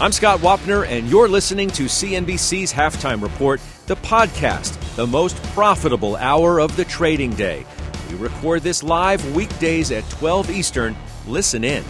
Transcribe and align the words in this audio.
I'm 0.00 0.12
Scott 0.12 0.40
Wapner, 0.40 0.86
and 0.86 1.10
you're 1.10 1.28
listening 1.28 1.68
to 1.72 1.82
CNBC's 1.82 2.72
Halftime 2.72 3.20
Report, 3.20 3.60
the 3.84 3.96
podcast, 3.96 4.96
the 4.96 5.06
most 5.06 5.36
profitable 5.52 6.16
hour 6.16 6.58
of 6.58 6.74
the 6.74 6.86
trading 6.86 7.34
day. 7.34 7.66
We 8.08 8.16
record 8.16 8.62
this 8.62 8.82
live 8.82 9.36
weekdays 9.36 9.90
at 9.90 10.08
12 10.08 10.52
Eastern. 10.52 10.96
Listen 11.26 11.64
in. 11.64 11.84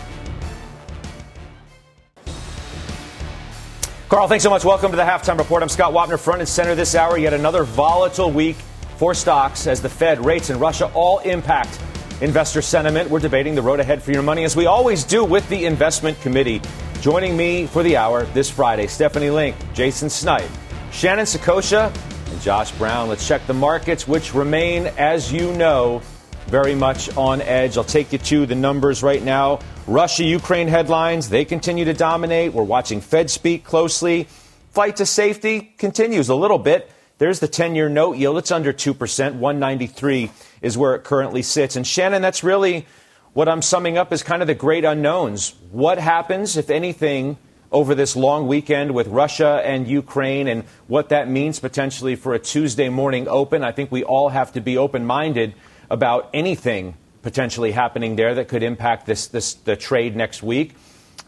Carl, 4.08 4.26
thanks 4.26 4.42
so 4.42 4.50
much. 4.50 4.64
Welcome 4.64 4.90
to 4.90 4.96
the 4.96 5.04
Halftime 5.04 5.38
Report. 5.38 5.62
I'm 5.62 5.68
Scott 5.68 5.92
Wapner, 5.92 6.18
front 6.18 6.40
and 6.40 6.48
center 6.48 6.74
this 6.74 6.96
hour. 6.96 7.16
Yet 7.16 7.32
another 7.32 7.62
volatile 7.62 8.32
week 8.32 8.56
for 8.96 9.14
stocks 9.14 9.68
as 9.68 9.80
the 9.80 9.88
Fed, 9.88 10.24
rates, 10.24 10.50
and 10.50 10.60
Russia 10.60 10.90
all 10.94 11.20
impact 11.20 11.78
investor 12.20 12.60
sentiment. 12.60 13.08
We're 13.08 13.20
debating 13.20 13.54
the 13.54 13.62
road 13.62 13.78
ahead 13.78 14.02
for 14.02 14.10
your 14.10 14.22
money, 14.22 14.42
as 14.42 14.56
we 14.56 14.66
always 14.66 15.04
do 15.04 15.24
with 15.24 15.48
the 15.48 15.64
Investment 15.64 16.20
Committee. 16.22 16.60
Joining 17.00 17.34
me 17.34 17.66
for 17.66 17.82
the 17.82 17.96
hour 17.96 18.24
this 18.34 18.50
Friday, 18.50 18.86
Stephanie 18.86 19.30
Link, 19.30 19.56
Jason 19.72 20.10
Snipe, 20.10 20.50
Shannon 20.92 21.24
Saccocia, 21.24 21.90
and 22.30 22.40
Josh 22.42 22.72
Brown. 22.72 23.08
Let's 23.08 23.26
check 23.26 23.46
the 23.46 23.54
markets, 23.54 24.06
which 24.06 24.34
remain, 24.34 24.86
as 24.98 25.32
you 25.32 25.50
know, 25.54 26.02
very 26.48 26.74
much 26.74 27.16
on 27.16 27.40
edge. 27.40 27.78
I'll 27.78 27.84
take 27.84 28.12
you 28.12 28.18
to 28.18 28.44
the 28.44 28.54
numbers 28.54 29.02
right 29.02 29.22
now. 29.22 29.60
Russia 29.86 30.24
Ukraine 30.24 30.68
headlines, 30.68 31.30
they 31.30 31.46
continue 31.46 31.86
to 31.86 31.94
dominate. 31.94 32.52
We're 32.52 32.64
watching 32.64 33.00
Fed 33.00 33.30
speak 33.30 33.64
closely. 33.64 34.24
Flight 34.72 34.96
to 34.96 35.06
safety 35.06 35.72
continues 35.78 36.28
a 36.28 36.34
little 36.34 36.58
bit. 36.58 36.90
There's 37.16 37.40
the 37.40 37.48
10 37.48 37.74
year 37.74 37.88
note 37.88 38.18
yield. 38.18 38.36
It's 38.36 38.50
under 38.50 38.74
2%. 38.74 38.96
193 39.36 40.30
is 40.60 40.76
where 40.76 40.94
it 40.94 41.04
currently 41.04 41.40
sits. 41.40 41.76
And 41.76 41.86
Shannon, 41.86 42.20
that's 42.20 42.44
really 42.44 42.86
what 43.32 43.48
I'm 43.48 43.62
summing 43.62 43.96
up 43.96 44.12
is 44.12 44.22
kind 44.22 44.42
of 44.42 44.48
the 44.48 44.54
great 44.54 44.84
unknowns. 44.84 45.54
What 45.70 45.98
happens, 45.98 46.56
if 46.56 46.70
anything, 46.70 47.38
over 47.72 47.94
this 47.94 48.16
long 48.16 48.48
weekend 48.48 48.92
with 48.92 49.06
Russia 49.06 49.62
and 49.64 49.86
Ukraine 49.86 50.48
and 50.48 50.64
what 50.88 51.10
that 51.10 51.28
means 51.28 51.60
potentially 51.60 52.16
for 52.16 52.34
a 52.34 52.38
Tuesday 52.38 52.88
morning 52.88 53.28
open? 53.28 53.62
I 53.62 53.72
think 53.72 53.92
we 53.92 54.02
all 54.02 54.30
have 54.30 54.52
to 54.54 54.60
be 54.60 54.76
open 54.76 55.04
minded 55.06 55.54
about 55.88 56.30
anything 56.34 56.96
potentially 57.22 57.70
happening 57.72 58.16
there 58.16 58.34
that 58.34 58.48
could 58.48 58.62
impact 58.62 59.06
this, 59.06 59.28
this 59.28 59.54
the 59.54 59.76
trade 59.76 60.16
next 60.16 60.42
week. 60.42 60.74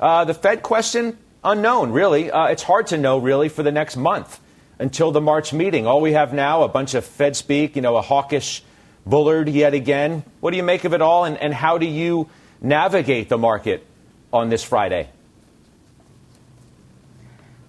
Uh, 0.01 0.25
the 0.25 0.35
Fed 0.35 0.63
question, 0.63 1.19
unknown, 1.45 1.93
really. 1.93 2.31
Uh, 2.31 2.47
it's 2.47 2.63
hard 2.63 2.89
to 2.89 2.99
know, 2.99 3.19
really, 3.19 3.49
for 3.49 3.63
the 3.63 3.73
next 3.73 3.97
month 3.97 4.41
until 4.79 5.13
the 5.13 5.21
March 5.21 5.53
meeting. 5.53 5.87
All 5.87 6.01
we 6.01 6.13
have 6.13 6.33
now, 6.33 6.65
a 6.65 6.69
bunch 6.69 6.95
of 6.95 7.05
Fed 7.05 7.37
speak, 7.37 7.77
you 7.77 7.83
know, 7.83 7.97
a 7.97 8.03
hawkish 8.03 8.65
Bullard 9.05 9.49
yet 9.49 9.75
again. 9.75 10.25
What 10.41 10.53
do 10.53 10.57
you 10.57 10.63
make 10.63 10.85
of 10.85 10.95
it 10.95 11.03
all, 11.03 11.25
and, 11.25 11.37
and 11.37 11.53
how 11.53 11.79
do 11.79 11.87
you 11.87 12.29
navigate 12.61 13.29
the 13.29 13.39
market 13.39 13.87
on 14.33 14.49
this 14.49 14.63
Friday? 14.63 15.09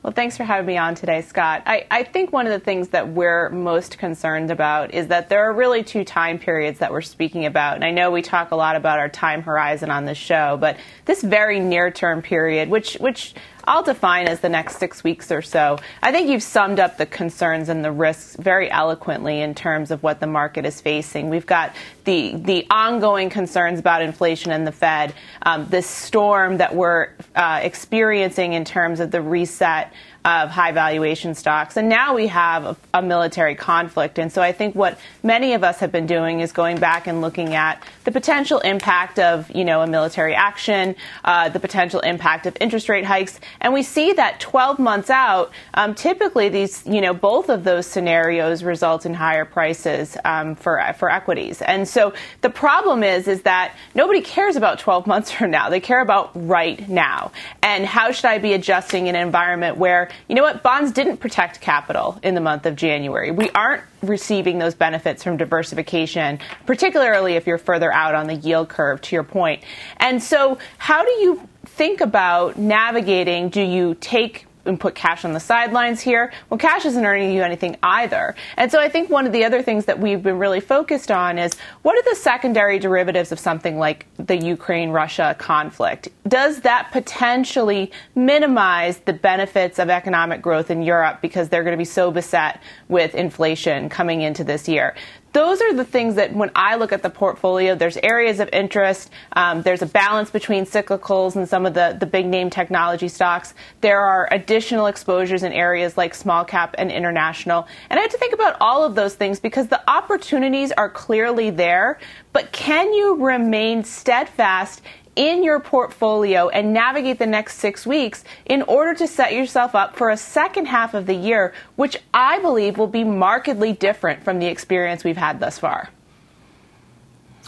Well, 0.04 0.12
thanks 0.12 0.36
for 0.36 0.44
having 0.44 0.66
me 0.66 0.78
on 0.78 0.96
today, 0.96 1.22
Scott. 1.22 1.64
I, 1.66 1.88
I, 1.90 2.04
think 2.04 2.34
one 2.34 2.46
of 2.46 2.52
the 2.52 2.60
things 2.60 2.90
that 2.90 3.08
we're 3.08 3.50
most 3.52 3.98
concerned 3.98 4.52
about 4.52 4.94
is 4.94 5.08
that 5.08 5.30
there 5.30 5.50
are 5.50 5.54
really 5.54 5.82
two 5.82 6.04
time 6.04 6.40
periods 6.40 6.80
that 6.80 6.92
we're 6.92 7.00
speaking 7.00 7.46
about. 7.46 7.76
And 7.76 7.86
I 7.86 7.92
know 7.92 8.12
we 8.12 8.22
talk 8.22 8.52
a 8.52 8.58
lot 8.58 8.76
about 8.76 9.00
our 9.00 9.08
time 9.08 9.44
horizon 9.44 9.90
on 9.90 10.04
this 10.04 10.18
show, 10.18 10.58
but 10.60 10.76
this 11.06 11.24
very 11.24 11.62
near 11.62 11.90
term 11.90 12.22
period, 12.22 12.68
which, 12.68 12.96
which 12.96 13.34
I'll 13.66 13.84
define 13.84 14.28
as 14.28 14.42
the 14.42 14.50
next 14.50 14.78
six 14.78 15.04
weeks 15.04 15.32
or 15.32 15.42
so. 15.42 15.80
I 16.02 16.12
think 16.12 16.30
you've 16.30 16.44
summed 16.44 16.80
up 16.80 16.98
the 16.98 17.06
concerns 17.06 17.70
and 17.70 17.84
the 17.84 17.92
risks 17.92 18.36
very 18.36 18.70
eloquently 18.70 19.42
in 19.42 19.56
terms 19.56 19.92
of 19.92 20.04
what 20.04 20.20
the 20.20 20.28
market 20.28 20.66
is 20.66 20.82
facing. 20.82 21.30
We've 21.30 21.46
got 21.46 21.76
the 22.04 22.36
the 22.36 22.68
ongoing 22.70 23.30
concerns 23.30 23.80
about 23.80 24.02
inflation 24.02 24.52
and 24.52 24.68
the 24.68 24.72
Fed, 24.72 25.14
um, 25.44 25.68
this 25.70 25.88
storm 25.88 26.58
that 26.58 26.76
we're 26.76 27.10
uh, 27.36 27.62
experiencing 27.64 28.54
in 28.54 28.66
terms 28.66 29.00
of 29.00 29.12
the 29.12 29.22
reset 29.22 29.94
of 30.26 30.50
high 30.50 30.72
valuation 30.72 31.36
stocks. 31.36 31.76
And 31.76 31.90
now 31.90 32.16
we 32.16 32.28
have 32.28 32.64
a, 32.64 32.78
a, 32.94 33.02
military 33.02 33.56
conflict. 33.56 34.18
And 34.18 34.32
so 34.32 34.42
I 34.42 34.54
think 34.54 34.74
what 34.74 34.98
many 35.22 35.54
of 35.54 35.64
us 35.66 35.80
have 35.80 35.92
been 35.92 36.08
doing 36.08 36.40
is 36.40 36.54
going 36.54 36.80
back 36.80 37.08
and 37.08 37.20
looking 37.20 37.56
at 37.56 37.84
the 38.06 38.12
potential 38.12 38.60
impact 38.60 39.20
of, 39.20 39.52
you 39.52 39.66
know, 39.66 39.82
a 39.82 39.88
military 39.88 40.34
action, 40.34 40.96
uh, 41.26 41.50
the 41.50 41.60
potential 41.60 42.00
impact 42.00 42.46
of 42.46 42.56
interest 42.62 42.88
rate 42.88 43.04
hikes. 43.04 43.42
And 43.60 43.74
we 43.74 43.84
see 43.84 44.14
that 44.14 44.40
12 44.40 44.80
months 44.80 45.10
out, 45.10 45.52
um, 45.74 45.94
typically 45.94 46.48
these, 46.48 46.86
you 46.86 47.02
know, 47.02 47.14
both 47.14 47.50
of 47.50 47.66
those 47.66 47.86
scenarios 47.86 48.64
result 48.64 49.06
in 49.06 49.14
higher 49.14 49.44
prices 49.44 50.16
um, 50.24 50.56
for, 50.56 50.82
for 50.98 51.12
equities. 51.12 51.62
And 51.62 51.86
so 51.86 52.14
the 52.40 52.50
problem 52.50 53.04
is, 53.04 53.28
is 53.28 53.42
that 53.42 53.76
nobody 53.94 54.22
cares 54.22 54.56
about 54.56 54.80
12 54.80 55.06
months 55.06 55.32
from 55.32 55.52
now. 55.52 55.70
They 55.70 55.82
care 55.82 56.02
about 56.02 56.32
right 56.34 56.88
now. 56.88 57.34
And 57.62 57.86
how 57.86 58.14
should 58.14 58.26
I 58.26 58.38
be 58.38 58.54
adjusting 58.54 59.08
in 59.08 59.16
an 59.16 59.22
environment 59.22 59.76
where 59.76 60.10
you 60.28 60.36
know 60.36 60.44
what? 60.44 60.64
Bonds 60.64 60.92
didn't 60.92 61.18
protect 61.18 61.62
capital 61.62 62.20
in 62.24 62.36
the 62.36 62.42
month 62.42 62.66
of 62.66 62.76
January. 62.76 63.32
We 63.32 63.50
aren't 63.52 63.84
receiving 64.02 64.60
those 64.60 64.76
benefits 64.76 65.24
from 65.24 65.38
diversification, 65.38 66.40
particularly 66.66 67.34
if 67.34 67.48
you're 67.48 67.58
further 67.58 67.92
out 67.92 68.16
on 68.16 68.28
the 68.28 68.36
yield 68.36 68.70
curve, 68.70 69.02
to 69.02 69.16
your 69.16 69.24
point. 69.24 69.64
And 69.98 70.22
so, 70.22 70.58
how 70.78 71.04
do 71.04 71.12
you 71.12 71.48
think 71.66 72.02
about 72.02 72.58
navigating? 72.58 73.50
Do 73.50 73.62
you 73.62 73.96
take 73.96 74.46
and 74.66 74.80
put 74.80 74.96
cash 74.96 75.26
on 75.26 75.34
the 75.34 75.40
sidelines 75.40 76.02
here. 76.02 76.32
Well, 76.50 76.58
cash 76.58 76.86
isn't 76.86 77.06
earning 77.06 77.34
you 77.34 77.44
anything 77.44 77.78
either. 77.84 78.36
And 78.58 78.72
so 78.72 78.80
I 78.80 78.90
think 78.90 79.10
one 79.10 79.26
of 79.26 79.34
the 79.34 79.44
other 79.44 79.62
things 79.62 79.86
that 79.86 80.00
we've 80.00 80.24
been 80.24 80.40
really 80.40 80.60
focused 80.60 81.12
on 81.12 81.38
is 81.38 81.54
what 81.82 81.98
are 81.98 82.10
the 82.10 82.16
secondary 82.16 82.80
derivatives 82.80 83.32
of 83.32 83.40
something 83.40 83.78
like 83.78 84.06
the 84.18 84.38
Ukraine 84.38 84.92
Russia 84.92 85.36
conflict? 85.38 86.10
Does 86.28 86.62
that 86.62 86.92
potentially 86.92 87.92
minimize 88.16 89.00
the 89.00 89.14
benefits 89.14 89.80
of 89.80 89.90
economic 89.90 90.42
growth 90.42 90.72
in 90.72 90.82
Europe 90.82 91.20
because 91.22 91.50
they're 91.50 91.64
going 91.64 91.74
to 91.74 91.78
be 91.78 91.86
so 91.86 92.12
beset 92.12 92.62
with 92.88 93.16
inflation 93.16 93.90
coming 93.90 94.22
into 94.22 94.44
this 94.44 94.68
year? 94.68 94.96
Those 95.34 95.62
are 95.62 95.74
the 95.74 95.84
things 95.84 96.16
that 96.16 96.34
when 96.34 96.52
I 96.56 96.76
look 96.76 96.92
at 96.92 97.02
the 97.02 97.10
portfolio, 97.10 97.74
there's 97.76 97.98
areas 97.98 98.40
of 98.40 98.50
interest. 98.54 99.10
Um, 99.34 99.64
there's 99.64 99.82
a 99.82 99.88
balance 99.88 100.30
between 100.30 100.66
cyclicals 100.66 101.36
and 101.36 101.50
some 101.50 101.66
of 101.66 101.74
the, 101.74 101.98
the 102.00 102.06
big 102.06 102.28
name 102.28 102.52
technology 102.52 103.08
stocks. 103.08 103.56
There 103.82 104.00
are 104.00 104.28
additional 104.32 104.86
exposures 104.86 105.42
in 105.42 105.52
areas 105.52 105.98
like 105.98 106.14
small 106.14 106.46
cap 106.46 106.76
and 106.78 106.92
international. 106.92 107.68
And 107.90 108.00
I 108.00 108.04
have 108.04 108.12
to 108.12 108.18
think 108.18 108.34
about 108.34 108.58
all 108.62 108.84
of 108.84 108.94
those 108.94 109.16
things 109.16 109.40
because 109.40 109.68
the 109.68 109.82
opportunities 109.90 110.72
are 110.72 110.90
clearly 110.90 111.50
there. 111.50 112.00
But 112.32 112.52
can 112.52 112.94
you 112.94 113.16
remain 113.16 113.84
steadfast 113.84 114.82
in 115.16 115.44
your 115.44 115.60
portfolio 115.60 116.50
and 116.50 116.74
navigate 116.74 117.20
the 117.20 117.26
next 117.26 117.58
six 117.58 117.86
weeks 117.86 118.24
in 118.46 118.62
order 118.64 118.94
to 118.94 119.08
set 119.08 119.34
yourself 119.34 119.76
up 119.76 119.96
for 119.96 120.10
a 120.10 120.18
second 120.18 120.66
half 120.66 120.94
of 120.94 121.06
the 121.06 121.14
year, 121.14 121.54
which 121.76 121.98
I 122.14 122.40
believe 122.40 122.78
will 122.78 122.88
be 122.88 123.04
markedly 123.04 123.74
different 123.74 124.24
from 124.24 124.40
the 124.40 124.48
experience 124.48 125.04
we've 125.04 125.18
had 125.18 125.40
thus 125.40 125.60
far. 125.60 125.90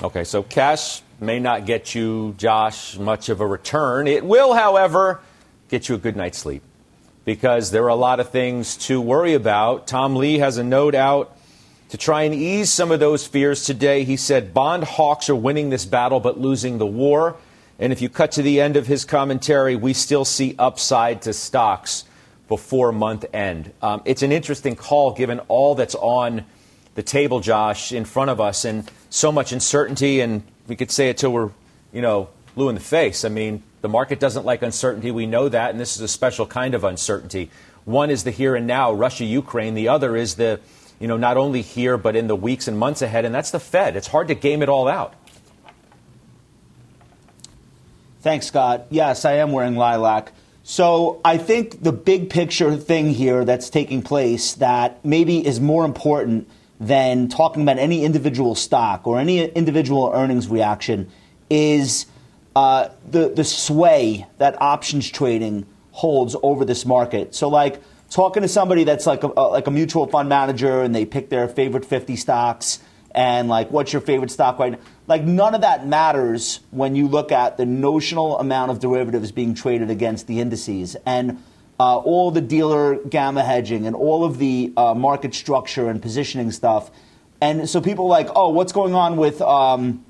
Okay, 0.02 0.24
so 0.24 0.44
cash 0.44 1.02
may 1.20 1.40
not 1.40 1.66
get 1.66 1.96
you, 1.96 2.36
Josh, 2.38 2.98
much 2.98 3.30
of 3.30 3.40
a 3.40 3.48
return. 3.48 4.08
It 4.08 4.26
will, 4.26 4.54
however, 4.54 5.22
get 5.70 5.88
you 5.88 5.96
a 5.96 5.98
good 5.98 6.16
night's 6.16 6.38
sleep 6.38 6.64
because 7.24 7.72
there 7.72 7.84
are 7.84 7.90
a 7.90 7.96
lot 7.96 8.20
of 8.20 8.30
things 8.30 8.78
to 8.78 9.02
worry 9.02 9.34
about. 9.34 9.88
Tom 9.88 10.16
Lee 10.16 10.40
has 10.40 10.58
a 10.58 10.64
note 10.64 10.96
out 10.96 11.36
to 11.90 11.98
try 11.98 12.24
and 12.24 12.36
ease 12.36 12.72
some 12.72 12.92
of 12.92 13.00
those 13.00 13.26
fears 13.26 13.66
today. 13.66 14.04
He 14.04 14.18
said 14.18 14.54
bond 14.54 14.84
hawks 14.84 15.30
are 15.30 15.36
winning 15.36 15.70
this 15.70 15.86
battle 15.86 16.20
but 16.20 16.40
losing 16.40 16.78
the 16.78 16.86
war. 16.86 17.38
And 17.80 17.92
if 17.92 18.02
you 18.02 18.10
cut 18.10 18.32
to 18.34 18.42
the 18.42 18.62
end 18.62 18.78
of 18.78 18.88
his 18.88 19.04
commentary, 19.06 19.76
we 19.76 19.94
still 19.94 20.26
see 20.26 20.56
upside 20.58 21.22
to 21.24 21.34
stocks 21.34 22.06
before 22.48 22.92
month 22.92 23.26
end. 23.34 23.74
Um, 23.82 24.02
it's 24.06 24.22
an 24.22 24.32
interesting 24.32 24.76
call 24.76 25.12
given 25.12 25.40
all 25.48 25.76
that's 25.76 25.96
on 25.96 26.46
the 26.94 27.04
table, 27.04 27.42
Josh, 27.42 27.92
in 27.92 28.06
front 28.06 28.30
of 28.30 28.40
us, 28.40 28.64
and 28.64 28.90
so 29.10 29.32
much 29.32 29.52
uncertainty. 29.52 30.22
And 30.22 30.44
we 30.68 30.76
could 30.76 30.92
say 30.92 31.10
it 31.10 31.18
till 31.18 31.34
we're, 31.34 31.50
you 31.92 32.02
know, 32.02 32.30
blue 32.56 32.70
in 32.70 32.76
the 32.76 32.82
face. 32.82 33.26
I 33.26 33.30
mean, 33.30 33.64
the 33.82 33.90
market 33.90 34.20
doesn't 34.20 34.46
like 34.46 34.62
uncertainty. 34.62 35.12
We 35.12 35.26
know 35.26 35.50
that, 35.50 35.72
and 35.72 35.80
this 35.80 35.96
is 35.96 36.02
a 36.02 36.08
special 36.08 36.46
kind 36.46 36.74
of 36.74 36.84
uncertainty. 36.84 37.52
One 37.84 38.10
is 38.10 38.24
the 38.24 38.32
here 38.32 38.56
and 38.56 38.66
now, 38.66 38.94
Russia, 38.94 39.26
Ukraine. 39.26 39.76
The 39.76 39.90
other 39.90 40.16
is 40.16 40.36
the, 40.36 40.60
you 41.00 41.08
know, 41.08 41.18
not 41.18 41.38
only 41.38 41.62
here, 41.62 41.98
but 41.98 42.16
in 42.16 42.28
the 42.28 42.36
weeks 42.36 42.68
and 42.68 42.80
months 42.80 43.02
ahead, 43.02 43.26
and 43.26 43.36
that's 43.36 43.52
the 43.52 43.60
Fed. 43.60 43.96
It's 43.96 44.08
hard 44.08 44.30
to 44.30 44.36
game 44.36 44.64
it 44.64 44.70
all 44.70 44.88
out. 44.88 45.14
Thanks, 48.26 48.48
Scott. 48.48 48.88
Yes, 48.90 49.24
I 49.24 49.34
am 49.34 49.52
wearing 49.52 49.76
lilac. 49.76 50.32
So 50.64 51.22
I 51.24 51.38
think 51.38 51.84
the 51.84 51.92
big 51.92 52.32
picture 52.32 52.76
thing 52.76 53.12
here 53.12 53.46
that's 53.46 53.70
taking 53.70 54.02
place 54.02 54.54
that 54.54 55.06
maybe 55.06 55.46
is 55.46 55.60
more 55.60 55.86
important 55.86 56.50
than 56.80 57.28
talking 57.28 57.62
about 57.62 57.78
any 57.78 58.04
individual 58.04 58.56
stock 58.56 59.06
or 59.06 59.20
any 59.20 59.46
individual 59.46 60.12
earnings 60.12 60.48
reaction 60.48 61.12
is 61.52 62.08
uh, 62.56 62.90
the 63.08 63.30
the 63.30 63.44
sway 63.44 64.26
that 64.40 64.60
options 64.60 65.08
trading 65.08 65.68
holds 65.92 66.36
over 66.42 66.66
this 66.66 66.84
market. 66.84 67.36
So 67.36 67.48
like 67.48 67.80
talking 68.10 68.42
to 68.42 68.48
somebody 68.50 68.86
that's 68.86 69.06
like 69.06 69.22
a, 69.22 69.28
like 69.28 69.68
a 69.68 69.72
mutual 69.72 70.08
fund 70.08 70.30
manager 70.30 70.82
and 70.82 70.96
they 70.96 71.06
pick 71.06 71.30
their 71.30 71.48
favorite 71.48 71.86
50 71.86 72.16
stocks 72.16 72.80
and 73.16 73.48
like 73.48 73.72
what's 73.72 73.94
your 73.94 74.02
favorite 74.02 74.30
stock 74.30 74.60
right 74.60 74.74
now? 74.74 74.80
Like 75.08 75.24
none 75.24 75.56
of 75.56 75.62
that 75.62 75.88
matters 75.88 76.60
when 76.72 76.96
you 76.96 77.08
look 77.08 77.32
at 77.32 77.58
the 77.58 77.66
notional 77.66 78.38
amount 78.40 78.72
of 78.72 78.80
derivatives 78.80 79.32
being 79.32 79.56
traded 79.56 79.90
against 79.90 80.28
the 80.28 80.40
indices. 80.40 80.96
And 81.06 81.42
uh, 81.80 81.98
all 81.98 82.32
the 82.32 82.42
dealer 82.42 82.96
gamma 82.96 83.44
hedging 83.44 83.88
and 83.88 83.96
all 83.96 84.24
of 84.24 84.38
the 84.38 84.74
uh, 84.78 84.94
market 84.94 85.34
structure 85.34 85.90
and 85.90 86.02
positioning 86.02 86.52
stuff. 86.52 86.92
And 87.42 87.70
so 87.70 87.82
people 87.82 88.06
are 88.06 88.10
like 88.10 88.30
oh 88.36 88.50
what's 88.50 88.72
going 88.74 88.94
on 88.94 89.18
with 89.18 89.42
um, 89.42 90.06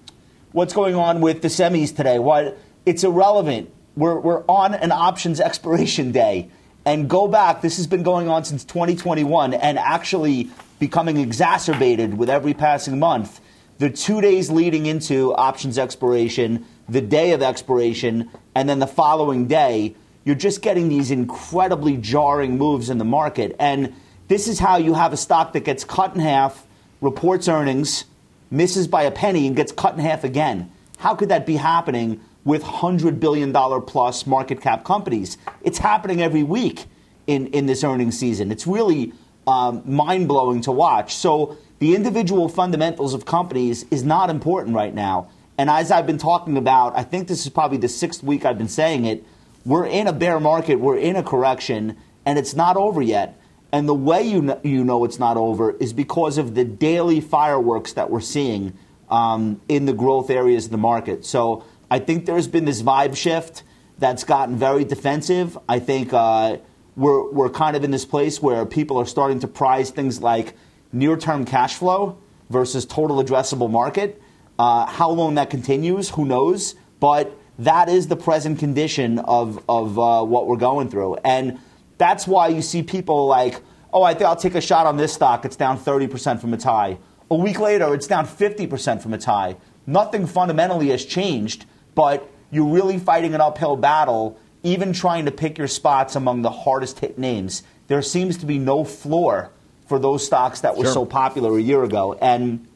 what's 0.51 0.73
going 0.73 0.95
on 0.95 1.21
with 1.21 1.41
the 1.41 1.47
semis 1.47 1.95
today? 1.95 2.17
What 2.19 2.57
it's 2.85 3.03
irrelevant. 3.03 3.71
We're, 3.95 4.19
we're 4.19 4.43
on 4.47 4.73
an 4.73 4.91
options 4.91 5.39
expiration 5.39 6.11
day. 6.11 6.49
And 6.85 7.09
go 7.09 7.27
back. 7.27 7.61
This 7.61 7.77
has 7.77 7.87
been 7.87 8.03
going 8.03 8.29
on 8.29 8.45
since 8.45 8.63
2021 8.63 9.55
and 9.55 9.79
actually 9.79 10.51
becoming 10.79 11.17
exacerbated 11.17 12.17
with 12.17 12.29
every 12.29 12.53
passing 12.53 12.99
month. 12.99 13.41
The 13.77 13.89
two 13.89 14.21
days 14.21 14.49
leading 14.49 14.85
into 14.85 15.33
options 15.35 15.77
expiration, 15.77 16.65
the 16.87 17.01
day 17.01 17.31
of 17.31 17.41
expiration, 17.41 18.29
and 18.53 18.69
then 18.69 18.79
the 18.79 18.87
following 18.87 19.47
day, 19.47 19.95
you're 20.23 20.35
just 20.35 20.61
getting 20.61 20.89
these 20.89 21.11
incredibly 21.11 21.97
jarring 21.97 22.57
moves 22.57 22.89
in 22.89 22.97
the 22.97 23.05
market. 23.05 23.55
And 23.59 23.93
this 24.27 24.47
is 24.47 24.59
how 24.59 24.77
you 24.77 24.93
have 24.93 25.13
a 25.13 25.17
stock 25.17 25.53
that 25.53 25.65
gets 25.65 25.83
cut 25.83 26.15
in 26.15 26.21
half, 26.21 26.65
reports 27.01 27.47
earnings, 27.47 28.05
misses 28.49 28.87
by 28.87 29.03
a 29.03 29.11
penny, 29.11 29.45
and 29.45 29.55
gets 29.55 29.71
cut 29.71 29.93
in 29.93 29.99
half 29.99 30.23
again. 30.23 30.71
How 30.97 31.13
could 31.15 31.29
that 31.29 31.45
be 31.45 31.57
happening 31.57 32.21
with 32.45 32.63
$100 32.63 33.19
billion 33.19 33.51
plus 33.81 34.25
market 34.25 34.61
cap 34.61 34.85
companies. 34.85 35.37
It's 35.63 35.79
happening 35.79 36.21
every 36.21 36.43
week 36.43 36.85
in, 37.27 37.47
in 37.47 37.65
this 37.65 37.83
earnings 37.83 38.17
season. 38.17 38.51
It's 38.51 38.65
really 38.65 39.11
um, 39.47 39.81
mind 39.85 40.27
blowing 40.27 40.61
to 40.61 40.71
watch. 40.71 41.15
So, 41.15 41.57
the 41.79 41.93
individual 41.93 42.47
fundamentals 42.47 43.13
of 43.13 43.25
companies 43.25 43.85
is 43.91 44.03
not 44.03 44.29
important 44.29 44.75
right 44.75 44.93
now. 44.93 45.29
And 45.57 45.69
as 45.69 45.91
I've 45.91 46.07
been 46.07 46.17
talking 46.17 46.57
about, 46.57 46.97
I 46.97 47.03
think 47.03 47.27
this 47.27 47.45
is 47.45 47.51
probably 47.51 47.77
the 47.77 47.89
sixth 47.89 48.23
week 48.23 48.45
I've 48.45 48.57
been 48.57 48.69
saying 48.69 49.05
it. 49.05 49.25
We're 49.65 49.85
in 49.85 50.07
a 50.07 50.13
bear 50.13 50.39
market, 50.39 50.75
we're 50.79 50.97
in 50.97 51.15
a 51.15 51.23
correction, 51.23 51.97
and 52.25 52.37
it's 52.39 52.55
not 52.55 52.77
over 52.77 53.01
yet. 53.01 53.39
And 53.71 53.89
the 53.89 53.93
way 53.93 54.23
you 54.23 54.41
know, 54.41 54.59
you 54.63 54.83
know 54.83 55.03
it's 55.03 55.19
not 55.19 55.37
over 55.37 55.71
is 55.77 55.91
because 55.91 56.37
of 56.37 56.55
the 56.55 56.63
daily 56.63 57.19
fireworks 57.19 57.93
that 57.93 58.09
we're 58.09 58.21
seeing 58.21 58.77
um, 59.09 59.59
in 59.67 59.85
the 59.85 59.93
growth 59.93 60.29
areas 60.29 60.65
of 60.65 60.71
the 60.71 60.77
market. 60.77 61.25
So 61.25 61.65
I 61.89 61.99
think 61.99 62.25
there's 62.25 62.47
been 62.47 62.65
this 62.65 62.81
vibe 62.81 63.15
shift 63.15 63.63
that's 63.97 64.23
gotten 64.23 64.57
very 64.57 64.83
defensive. 64.83 65.57
I 65.67 65.79
think 65.79 66.13
uh, 66.13 66.57
we're, 66.95 67.31
we're 67.31 67.49
kind 67.49 67.75
of 67.75 67.83
in 67.83 67.91
this 67.91 68.05
place 68.05 68.41
where 68.41 68.65
people 68.65 68.97
are 68.97 69.05
starting 69.05 69.39
to 69.41 69.47
prize 69.47 69.89
things 69.89 70.21
like 70.21 70.55
near 70.91 71.17
term 71.17 71.45
cash 71.45 71.75
flow 71.75 72.17
versus 72.49 72.85
total 72.85 73.23
addressable 73.23 73.69
market. 73.69 74.21
Uh, 74.57 74.85
how 74.85 75.09
long 75.09 75.35
that 75.35 75.49
continues, 75.49 76.09
who 76.11 76.25
knows? 76.25 76.75
But 76.99 77.37
that 77.59 77.89
is 77.89 78.07
the 78.07 78.15
present 78.15 78.59
condition 78.59 79.19
of, 79.19 79.63
of 79.67 79.99
uh, 79.99 80.23
what 80.23 80.47
we're 80.47 80.57
going 80.57 80.89
through. 80.89 81.15
And 81.25 81.59
that's 81.97 82.27
why 82.27 82.47
you 82.47 82.61
see 82.61 82.83
people 82.83 83.27
like, 83.27 83.61
oh, 83.93 84.03
I 84.03 84.13
think 84.13 84.25
I'll 84.25 84.35
take 84.35 84.55
a 84.55 84.61
shot 84.61 84.85
on 84.85 84.97
this 84.97 85.13
stock. 85.13 85.45
It's 85.45 85.55
down 85.55 85.77
30% 85.77 86.39
from 86.39 86.53
its 86.53 86.63
high. 86.63 86.97
A 87.29 87.35
week 87.35 87.59
later, 87.59 87.93
it's 87.93 88.07
down 88.07 88.25
50% 88.25 89.01
from 89.01 89.13
its 89.13 89.25
high. 89.25 89.57
Nothing 89.87 90.25
fundamentally 90.27 90.89
has 90.89 91.05
changed 91.05 91.65
but 91.95 92.29
you're 92.51 92.67
really 92.67 92.99
fighting 92.99 93.33
an 93.33 93.41
uphill 93.41 93.77
battle, 93.77 94.37
even 94.65 94.93
trying 94.93 95.25
to 95.25 95.31
pick 95.31 95.57
your 95.57 95.67
spots 95.67 96.15
among 96.15 96.41
the 96.41 96.49
hardest 96.49 96.99
hit 96.99 97.17
names. 97.17 97.63
There 97.87 98.01
seems 98.01 98.37
to 98.37 98.45
be 98.45 98.57
no 98.57 98.83
floor 98.83 99.51
for 99.87 99.99
those 99.99 100.25
stocks 100.25 100.61
that 100.61 100.75
were 100.75 100.85
sure. 100.85 100.93
so 100.93 101.05
popular 101.05 101.57
a 101.57 101.61
year 101.61 101.83
ago. 101.83 102.17
And 102.19 102.67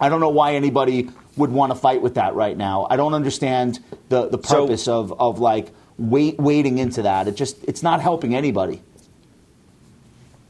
I 0.00 0.08
don't 0.08 0.20
know 0.20 0.30
why 0.30 0.54
anybody 0.54 1.10
would 1.36 1.52
want 1.52 1.70
to 1.70 1.78
fight 1.78 2.02
with 2.02 2.14
that 2.14 2.34
right 2.34 2.56
now. 2.56 2.86
I 2.90 2.96
don't 2.96 3.14
understand 3.14 3.78
the, 4.08 4.28
the 4.28 4.38
purpose 4.38 4.84
so, 4.84 5.00
of, 5.00 5.20
of 5.20 5.38
like 5.38 5.68
wait, 5.98 6.38
wading 6.38 6.78
into 6.78 7.02
that. 7.02 7.28
It 7.28 7.36
just 7.36 7.62
it's 7.64 7.82
not 7.82 8.00
helping 8.00 8.34
anybody. 8.34 8.80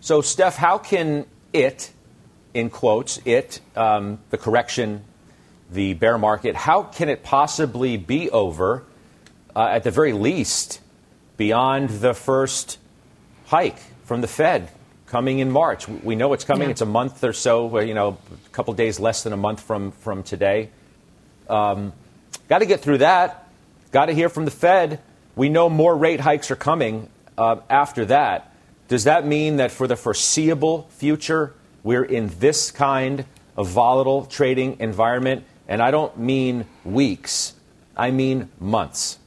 So, 0.00 0.22
Steph, 0.22 0.54
how 0.54 0.78
can 0.78 1.26
it, 1.52 1.90
in 2.54 2.70
quotes, 2.70 3.20
it, 3.24 3.60
um, 3.74 4.20
the 4.30 4.38
correction 4.38 5.04
the 5.70 5.94
bear 5.94 6.18
market. 6.18 6.54
How 6.54 6.82
can 6.82 7.08
it 7.08 7.22
possibly 7.22 7.96
be 7.96 8.30
over, 8.30 8.84
uh, 9.58 9.66
at 9.66 9.82
the 9.82 9.90
very 9.90 10.12
least, 10.12 10.80
beyond 11.36 11.90
the 11.90 12.14
first 12.14 12.78
hike 13.46 13.80
from 14.04 14.20
the 14.20 14.28
Fed 14.28 14.70
coming 15.06 15.40
in 15.40 15.50
March? 15.50 15.88
We 15.88 16.14
know 16.14 16.32
it's 16.32 16.44
coming. 16.44 16.68
Yeah. 16.68 16.72
It's 16.72 16.80
a 16.80 16.86
month 16.86 17.24
or 17.24 17.32
so, 17.32 17.80
you 17.80 17.94
know, 17.94 18.18
a 18.32 18.48
couple 18.50 18.72
days 18.74 19.00
less 19.00 19.24
than 19.24 19.32
a 19.32 19.36
month 19.36 19.60
from, 19.60 19.90
from 19.90 20.22
today. 20.22 20.70
Um, 21.48 21.92
Got 22.48 22.60
to 22.60 22.66
get 22.66 22.80
through 22.80 22.98
that. 22.98 23.46
Got 23.90 24.06
to 24.06 24.14
hear 24.14 24.28
from 24.28 24.44
the 24.44 24.50
Fed. 24.50 25.00
We 25.36 25.48
know 25.48 25.68
more 25.68 25.96
rate 25.96 26.20
hikes 26.20 26.50
are 26.50 26.56
coming 26.56 27.08
uh, 27.36 27.56
after 27.68 28.04
that. 28.06 28.54
Does 28.88 29.04
that 29.04 29.26
mean 29.26 29.56
that 29.56 29.70
for 29.70 29.86
the 29.86 29.96
foreseeable 29.96 30.88
future, 30.90 31.52
we're 31.82 32.04
in 32.04 32.30
this 32.38 32.70
kind 32.70 33.26
of 33.56 33.68
volatile 33.68 34.24
trading 34.24 34.78
environment? 34.80 35.44
And 35.66 35.82
I 35.82 35.90
don't 35.90 36.16
mean 36.16 36.64
weeks, 36.84 37.54
I 37.96 38.12
mean 38.12 38.48
months. 38.58 39.18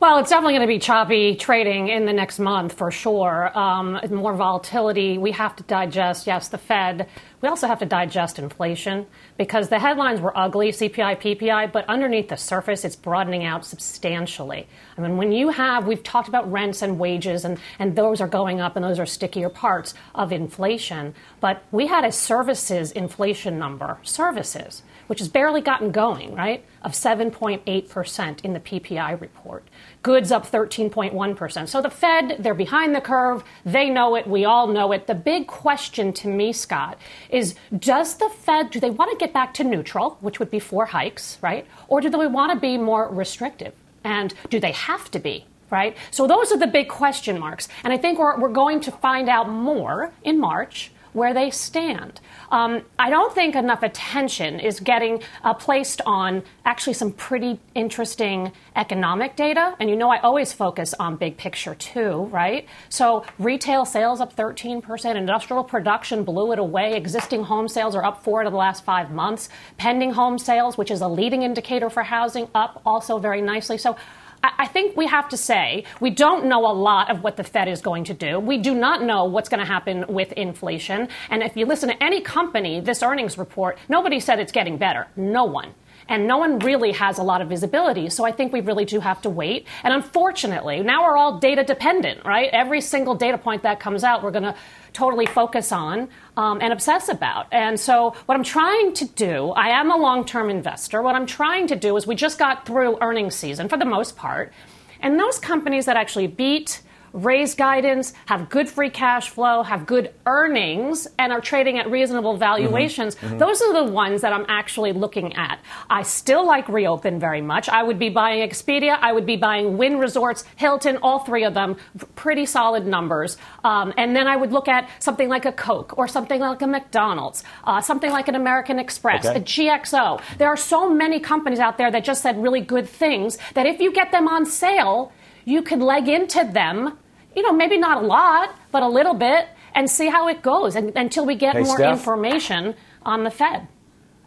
Well, 0.00 0.16
it's 0.16 0.30
definitely 0.30 0.54
going 0.54 0.66
to 0.66 0.66
be 0.66 0.78
choppy 0.78 1.36
trading 1.36 1.88
in 1.88 2.06
the 2.06 2.12
next 2.14 2.38
month 2.38 2.72
for 2.72 2.90
sure. 2.90 3.50
Um, 3.56 4.00
more 4.08 4.32
volatility. 4.32 5.18
We 5.18 5.30
have 5.32 5.54
to 5.56 5.62
digest, 5.64 6.26
yes, 6.26 6.48
the 6.48 6.56
Fed. 6.56 7.06
We 7.42 7.50
also 7.50 7.66
have 7.66 7.80
to 7.80 7.84
digest 7.84 8.38
inflation 8.38 9.06
because 9.36 9.68
the 9.68 9.78
headlines 9.78 10.22
were 10.22 10.36
ugly, 10.36 10.72
CPI, 10.72 11.20
PPI, 11.20 11.70
but 11.70 11.84
underneath 11.86 12.30
the 12.30 12.38
surface, 12.38 12.82
it's 12.86 12.96
broadening 12.96 13.44
out 13.44 13.66
substantially. 13.66 14.66
I 14.96 15.02
mean, 15.02 15.18
when 15.18 15.32
you 15.32 15.50
have, 15.50 15.86
we've 15.86 16.02
talked 16.02 16.28
about 16.28 16.50
rents 16.50 16.80
and 16.80 16.98
wages, 16.98 17.44
and, 17.44 17.58
and 17.78 17.94
those 17.94 18.22
are 18.22 18.28
going 18.28 18.58
up, 18.58 18.76
and 18.76 18.84
those 18.84 18.98
are 18.98 19.06
stickier 19.06 19.50
parts 19.50 19.92
of 20.14 20.32
inflation. 20.32 21.14
But 21.40 21.62
we 21.72 21.86
had 21.86 22.04
a 22.04 22.12
services 22.12 22.92
inflation 22.92 23.58
number, 23.58 23.98
services, 24.02 24.82
which 25.08 25.18
has 25.18 25.28
barely 25.28 25.60
gotten 25.60 25.90
going, 25.90 26.34
right, 26.34 26.64
of 26.82 26.92
7.8% 26.92 28.44
in 28.44 28.52
the 28.54 28.60
PPI 28.60 29.20
report. 29.20 29.64
Goods 30.02 30.32
up 30.32 30.46
13.1%. 30.46 31.68
So 31.68 31.82
the 31.82 31.90
Fed, 31.90 32.36
they're 32.38 32.54
behind 32.54 32.94
the 32.94 33.02
curve. 33.02 33.44
They 33.66 33.90
know 33.90 34.16
it. 34.16 34.26
We 34.26 34.46
all 34.46 34.66
know 34.66 34.92
it. 34.92 35.06
The 35.06 35.14
big 35.14 35.46
question 35.46 36.12
to 36.14 36.28
me, 36.28 36.54
Scott, 36.54 36.98
is 37.28 37.54
does 37.78 38.16
the 38.16 38.30
Fed, 38.30 38.70
do 38.70 38.80
they 38.80 38.88
want 38.88 39.10
to 39.10 39.16
get 39.18 39.34
back 39.34 39.52
to 39.54 39.64
neutral, 39.64 40.16
which 40.20 40.38
would 40.38 40.50
be 40.50 40.58
four 40.58 40.86
hikes, 40.86 41.36
right? 41.42 41.66
Or 41.88 42.00
do 42.00 42.08
they 42.08 42.26
want 42.26 42.52
to 42.52 42.58
be 42.58 42.78
more 42.78 43.08
restrictive? 43.08 43.74
And 44.02 44.32
do 44.48 44.58
they 44.58 44.72
have 44.72 45.10
to 45.10 45.18
be? 45.18 45.44
Right? 45.68 45.96
So 46.10 46.26
those 46.26 46.50
are 46.50 46.58
the 46.58 46.66
big 46.66 46.88
question 46.88 47.38
marks. 47.38 47.68
And 47.84 47.92
I 47.92 47.96
think 47.96 48.18
we're, 48.18 48.40
we're 48.40 48.48
going 48.48 48.80
to 48.80 48.90
find 48.90 49.28
out 49.28 49.48
more 49.48 50.12
in 50.24 50.40
March 50.40 50.90
where 51.12 51.34
they 51.34 51.50
stand. 51.50 52.20
Um, 52.50 52.82
I 52.98 53.10
don't 53.10 53.34
think 53.34 53.54
enough 53.54 53.82
attention 53.82 54.60
is 54.60 54.80
getting 54.80 55.22
uh, 55.44 55.54
placed 55.54 56.00
on 56.06 56.42
actually 56.64 56.94
some 56.94 57.12
pretty 57.12 57.60
interesting 57.74 58.52
economic 58.76 59.36
data. 59.36 59.76
And 59.78 59.88
you 59.88 59.96
know, 59.96 60.10
I 60.10 60.18
always 60.20 60.52
focus 60.52 60.94
on 60.94 61.16
big 61.16 61.36
picture 61.36 61.74
too, 61.74 62.24
right? 62.32 62.66
So 62.88 63.24
retail 63.38 63.84
sales 63.84 64.20
up 64.20 64.34
13%, 64.34 65.16
industrial 65.16 65.64
production 65.64 66.24
blew 66.24 66.52
it 66.52 66.58
away, 66.58 66.94
existing 66.94 67.44
home 67.44 67.68
sales 67.68 67.94
are 67.94 68.04
up 68.04 68.24
four 68.24 68.42
to 68.42 68.50
the 68.50 68.56
last 68.56 68.84
five 68.84 69.10
months, 69.10 69.48
pending 69.76 70.12
home 70.12 70.38
sales, 70.38 70.76
which 70.76 70.90
is 70.90 71.00
a 71.00 71.08
leading 71.08 71.42
indicator 71.42 71.90
for 71.90 72.02
housing, 72.02 72.48
up 72.54 72.82
also 72.84 73.18
very 73.18 73.42
nicely. 73.42 73.78
So 73.78 73.96
I 74.42 74.66
think 74.66 74.96
we 74.96 75.06
have 75.06 75.28
to 75.30 75.36
say 75.36 75.84
we 76.00 76.10
don't 76.10 76.46
know 76.46 76.64
a 76.64 76.72
lot 76.72 77.10
of 77.10 77.22
what 77.22 77.36
the 77.36 77.44
Fed 77.44 77.68
is 77.68 77.80
going 77.82 78.04
to 78.04 78.14
do. 78.14 78.38
We 78.38 78.58
do 78.58 78.74
not 78.74 79.02
know 79.02 79.24
what's 79.24 79.48
going 79.48 79.60
to 79.60 79.66
happen 79.66 80.04
with 80.08 80.32
inflation. 80.32 81.08
And 81.28 81.42
if 81.42 81.56
you 81.56 81.66
listen 81.66 81.90
to 81.90 82.02
any 82.02 82.20
company, 82.22 82.80
this 82.80 83.02
earnings 83.02 83.36
report, 83.36 83.78
nobody 83.88 84.18
said 84.18 84.38
it's 84.38 84.52
getting 84.52 84.78
better. 84.78 85.08
No 85.16 85.44
one. 85.44 85.74
And 86.10 86.26
no 86.26 86.36
one 86.36 86.58
really 86.58 86.90
has 86.92 87.18
a 87.18 87.22
lot 87.22 87.40
of 87.40 87.48
visibility. 87.48 88.10
So 88.10 88.26
I 88.26 88.32
think 88.32 88.52
we 88.52 88.60
really 88.60 88.84
do 88.84 88.98
have 89.00 89.22
to 89.22 89.30
wait. 89.30 89.66
And 89.84 89.94
unfortunately, 89.94 90.82
now 90.82 91.04
we're 91.04 91.16
all 91.16 91.38
data 91.38 91.62
dependent, 91.62 92.26
right? 92.26 92.50
Every 92.52 92.80
single 92.80 93.14
data 93.14 93.38
point 93.38 93.62
that 93.62 93.78
comes 93.78 94.02
out, 94.02 94.22
we're 94.22 94.32
going 94.32 94.42
to 94.42 94.56
totally 94.92 95.24
focus 95.24 95.70
on 95.70 96.08
um, 96.36 96.58
and 96.60 96.72
obsess 96.72 97.08
about. 97.08 97.46
And 97.52 97.78
so, 97.78 98.14
what 98.26 98.34
I'm 98.34 98.42
trying 98.42 98.92
to 98.94 99.04
do, 99.04 99.50
I 99.50 99.68
am 99.68 99.90
a 99.90 99.96
long 99.96 100.24
term 100.24 100.50
investor. 100.50 101.00
What 101.00 101.14
I'm 101.14 101.26
trying 101.26 101.68
to 101.68 101.76
do 101.76 101.96
is 101.96 102.08
we 102.08 102.16
just 102.16 102.38
got 102.38 102.66
through 102.66 102.98
earnings 103.00 103.36
season 103.36 103.68
for 103.68 103.76
the 103.76 103.84
most 103.84 104.16
part. 104.16 104.52
And 105.00 105.18
those 105.18 105.38
companies 105.38 105.86
that 105.86 105.96
actually 105.96 106.26
beat 106.26 106.82
raise 107.12 107.54
guidance, 107.54 108.12
have 108.26 108.48
good 108.48 108.68
free 108.68 108.90
cash 108.90 109.30
flow, 109.30 109.62
have 109.62 109.86
good 109.86 110.12
earnings, 110.26 111.06
and 111.18 111.32
are 111.32 111.40
trading 111.40 111.78
at 111.78 111.90
reasonable 111.90 112.36
valuations, 112.36 113.14
mm-hmm. 113.16 113.26
Mm-hmm. 113.26 113.38
those 113.38 113.60
are 113.62 113.72
the 113.72 113.92
ones 113.92 114.22
that 114.22 114.32
I'm 114.32 114.46
actually 114.48 114.92
looking 114.92 115.34
at. 115.34 115.60
I 115.88 116.02
still 116.02 116.46
like 116.46 116.68
Reopen 116.68 117.18
very 117.18 117.40
much. 117.42 117.68
I 117.68 117.82
would 117.82 117.98
be 117.98 118.08
buying 118.08 118.48
Expedia, 118.48 118.98
I 119.00 119.12
would 119.12 119.26
be 119.26 119.36
buying 119.36 119.76
Wynn 119.76 119.98
Resorts, 119.98 120.44
Hilton, 120.56 120.98
all 121.02 121.20
three 121.20 121.44
of 121.44 121.54
them, 121.54 121.76
pretty 122.14 122.46
solid 122.46 122.86
numbers. 122.86 123.36
Um, 123.64 123.92
and 123.96 124.14
then 124.14 124.26
I 124.26 124.36
would 124.36 124.52
look 124.52 124.68
at 124.68 124.88
something 124.98 125.28
like 125.28 125.44
a 125.44 125.52
Coke 125.52 125.98
or 125.98 126.08
something 126.08 126.40
like 126.40 126.62
a 126.62 126.66
McDonald's, 126.66 127.44
uh, 127.64 127.80
something 127.80 128.10
like 128.10 128.28
an 128.28 128.34
American 128.34 128.78
Express, 128.78 129.26
okay. 129.26 129.38
a 129.38 129.42
GXO. 129.42 130.20
There 130.38 130.48
are 130.48 130.56
so 130.56 130.88
many 130.88 131.20
companies 131.20 131.58
out 131.58 131.78
there 131.78 131.90
that 131.90 132.04
just 132.04 132.22
said 132.22 132.42
really 132.42 132.60
good 132.60 132.88
things 132.88 133.38
that 133.54 133.66
if 133.66 133.80
you 133.80 133.92
get 133.92 134.12
them 134.12 134.28
on 134.28 134.46
sale, 134.46 135.12
you 135.44 135.62
could 135.62 135.80
leg 135.80 136.08
into 136.08 136.44
them, 136.44 136.98
you 137.34 137.42
know, 137.42 137.52
maybe 137.52 137.78
not 137.78 138.02
a 138.02 138.06
lot, 138.06 138.54
but 138.72 138.82
a 138.82 138.88
little 138.88 139.14
bit, 139.14 139.48
and 139.74 139.88
see 139.88 140.08
how 140.08 140.28
it 140.28 140.42
goes 140.42 140.76
and, 140.76 140.92
until 140.96 141.24
we 141.24 141.34
get 141.34 141.54
hey, 141.54 141.62
more 141.62 141.76
Steph. 141.76 141.92
information 141.92 142.74
on 143.04 143.24
the 143.24 143.30
Fed. 143.30 143.68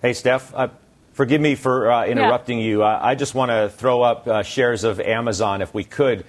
Hey, 0.02 0.14
Steph. 0.14 0.54
Uh, 0.54 0.70
forgive 1.14 1.42
me 1.42 1.56
for 1.56 1.92
uh, 1.92 2.06
interrupting 2.06 2.60
yeah. 2.60 2.66
you. 2.66 2.84
Uh, 2.84 3.00
I 3.02 3.16
just 3.16 3.36
want 3.36 3.52
to 3.52 3.70
throw 3.70 4.02
up 4.02 4.28
uh, 4.28 4.44
shares 4.44 4.84
of 4.84 5.00
Amazon 5.00 5.62
if 5.62 5.74
we 5.74 5.84
could. 5.84 6.26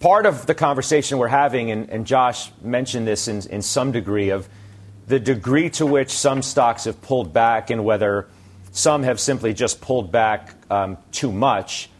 Part 0.00 0.26
of 0.26 0.46
the 0.46 0.54
conversation 0.54 1.18
we're 1.18 1.28
having, 1.28 1.70
and, 1.70 1.90
and 1.90 2.06
Josh 2.06 2.50
mentioned 2.62 3.06
this 3.06 3.28
in, 3.28 3.46
in 3.50 3.62
some 3.62 3.92
degree, 3.92 4.30
of 4.30 4.48
the 5.06 5.20
degree 5.20 5.70
to 5.70 5.84
which 5.86 6.10
some 6.10 6.40
stocks 6.40 6.84
have 6.84 7.02
pulled 7.02 7.32
back 7.32 7.70
and 7.70 7.84
whether 7.84 8.28
some 8.72 9.02
have 9.02 9.20
simply 9.20 9.52
just 9.52 9.80
pulled 9.80 10.12
back 10.12 10.54
um, 10.70 10.96
too 11.10 11.32
much 11.32 11.90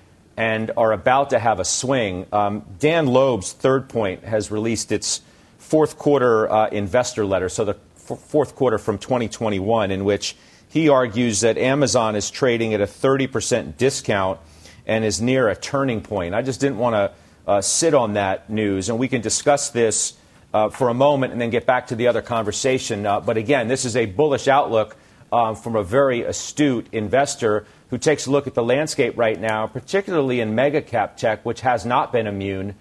and 0.40 0.70
are 0.74 0.92
about 0.92 1.28
to 1.30 1.38
have 1.38 1.60
a 1.60 1.64
swing. 1.66 2.24
Um, 2.32 2.64
Dan 2.78 3.08
Loeb's 3.08 3.52
Third 3.52 3.90
Point 3.90 4.24
has 4.24 4.50
released 4.50 4.90
its 4.90 5.20
fourth 5.58 5.98
quarter 5.98 6.50
uh, 6.50 6.68
investor 6.68 7.26
letter, 7.26 7.50
so 7.50 7.66
the 7.66 7.76
f- 7.96 8.18
fourth 8.18 8.56
quarter 8.56 8.78
from 8.78 8.96
2021, 8.96 9.90
in 9.90 10.02
which 10.06 10.34
he 10.70 10.88
argues 10.88 11.42
that 11.42 11.58
Amazon 11.58 12.16
is 12.16 12.30
trading 12.30 12.72
at 12.72 12.80
a 12.80 12.86
30% 12.86 13.76
discount 13.76 14.40
and 14.86 15.04
is 15.04 15.20
near 15.20 15.46
a 15.50 15.54
turning 15.54 16.00
point. 16.00 16.34
I 16.34 16.40
just 16.40 16.58
didn't 16.58 16.78
want 16.78 16.94
to 16.94 17.12
uh, 17.46 17.60
sit 17.60 17.92
on 17.92 18.14
that 18.14 18.48
news, 18.48 18.88
and 18.88 18.98
we 18.98 19.08
can 19.08 19.20
discuss 19.20 19.68
this 19.68 20.14
uh, 20.54 20.70
for 20.70 20.88
a 20.88 20.94
moment 20.94 21.34
and 21.34 21.40
then 21.40 21.50
get 21.50 21.66
back 21.66 21.88
to 21.88 21.96
the 21.96 22.06
other 22.06 22.22
conversation. 22.22 23.04
Uh, 23.04 23.20
but 23.20 23.36
again, 23.36 23.68
this 23.68 23.84
is 23.84 23.94
a 23.94 24.06
bullish 24.06 24.48
outlook 24.48 24.96
um, 25.32 25.56
from 25.56 25.76
a 25.76 25.82
very 25.82 26.22
astute 26.22 26.86
investor 26.92 27.66
who 27.90 27.98
takes 27.98 28.26
a 28.26 28.30
look 28.30 28.46
at 28.46 28.54
the 28.54 28.62
landscape 28.62 29.16
right 29.16 29.40
now, 29.40 29.66
particularly 29.66 30.40
in 30.40 30.54
mega 30.54 30.80
cap 30.80 31.16
tech, 31.16 31.44
which 31.44 31.60
has 31.60 31.84
not 31.84 32.12
been 32.12 32.26
immune 32.26 32.74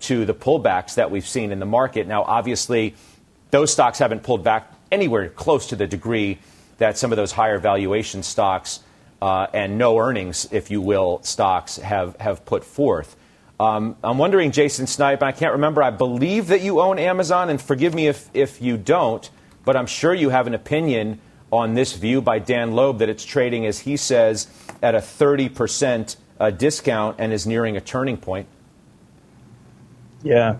to 0.00 0.24
the 0.24 0.34
pullbacks 0.34 0.94
that 0.94 1.10
we've 1.10 1.26
seen 1.26 1.52
in 1.52 1.58
the 1.58 1.66
market. 1.66 2.06
Now, 2.06 2.22
obviously, 2.22 2.94
those 3.50 3.72
stocks 3.72 3.98
haven't 3.98 4.22
pulled 4.22 4.44
back 4.44 4.72
anywhere 4.90 5.28
close 5.28 5.68
to 5.68 5.76
the 5.76 5.86
degree 5.86 6.38
that 6.78 6.98
some 6.98 7.12
of 7.12 7.16
those 7.16 7.32
higher 7.32 7.58
valuation 7.58 8.22
stocks 8.22 8.80
uh, 9.22 9.46
and 9.54 9.78
no 9.78 9.98
earnings, 9.98 10.48
if 10.50 10.70
you 10.70 10.80
will, 10.80 11.22
stocks 11.22 11.76
have, 11.76 12.16
have 12.20 12.44
put 12.44 12.64
forth. 12.64 13.16
Um, 13.58 13.96
I'm 14.04 14.18
wondering, 14.18 14.52
Jason 14.52 14.86
Snipe, 14.86 15.22
I 15.22 15.32
can't 15.32 15.52
remember, 15.52 15.82
I 15.82 15.90
believe 15.90 16.48
that 16.48 16.60
you 16.60 16.80
own 16.80 16.98
Amazon, 16.98 17.48
and 17.48 17.60
forgive 17.60 17.94
me 17.94 18.08
if, 18.08 18.28
if 18.34 18.60
you 18.60 18.76
don't, 18.76 19.28
but 19.64 19.76
I'm 19.76 19.86
sure 19.86 20.12
you 20.12 20.28
have 20.28 20.46
an 20.46 20.52
opinion 20.52 21.20
on 21.52 21.74
this 21.74 21.92
view 21.92 22.20
by 22.20 22.38
Dan 22.38 22.72
Loeb 22.72 22.98
that 22.98 23.08
it's 23.08 23.24
trading, 23.24 23.66
as 23.66 23.80
he 23.80 23.96
says, 23.96 24.48
at 24.82 24.94
a 24.94 24.98
30% 24.98 26.16
uh, 26.38 26.50
discount 26.50 27.16
and 27.18 27.32
is 27.32 27.46
nearing 27.46 27.76
a 27.76 27.80
turning 27.80 28.16
point? 28.16 28.46
Yeah. 30.22 30.56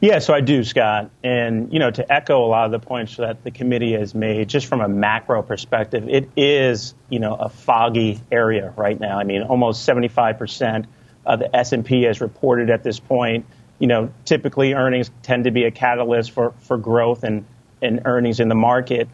Yeah, 0.00 0.18
so 0.18 0.34
I 0.34 0.40
do, 0.40 0.64
Scott. 0.64 1.10
And, 1.22 1.72
you 1.72 1.78
know, 1.78 1.90
to 1.92 2.12
echo 2.12 2.44
a 2.44 2.48
lot 2.48 2.66
of 2.66 2.72
the 2.72 2.84
points 2.84 3.16
that 3.18 3.44
the 3.44 3.52
committee 3.52 3.92
has 3.92 4.16
made, 4.16 4.48
just 4.48 4.66
from 4.66 4.80
a 4.80 4.88
macro 4.88 5.42
perspective, 5.42 6.08
it 6.08 6.28
is, 6.36 6.94
you 7.08 7.20
know, 7.20 7.36
a 7.36 7.48
foggy 7.48 8.20
area 8.32 8.74
right 8.76 8.98
now. 8.98 9.18
I 9.18 9.22
mean, 9.22 9.42
almost 9.42 9.88
75% 9.88 10.86
of 11.24 11.38
the 11.38 11.54
S&P 11.54 12.02
has 12.02 12.20
reported 12.20 12.68
at 12.68 12.82
this 12.82 12.98
point. 12.98 13.46
You 13.78 13.86
know, 13.86 14.12
typically 14.24 14.74
earnings 14.74 15.10
tend 15.22 15.44
to 15.44 15.52
be 15.52 15.64
a 15.64 15.70
catalyst 15.70 16.32
for, 16.32 16.52
for 16.62 16.78
growth 16.78 17.22
and, 17.22 17.44
and 17.80 18.02
earnings 18.04 18.40
in 18.40 18.48
the 18.48 18.56
market 18.56 19.08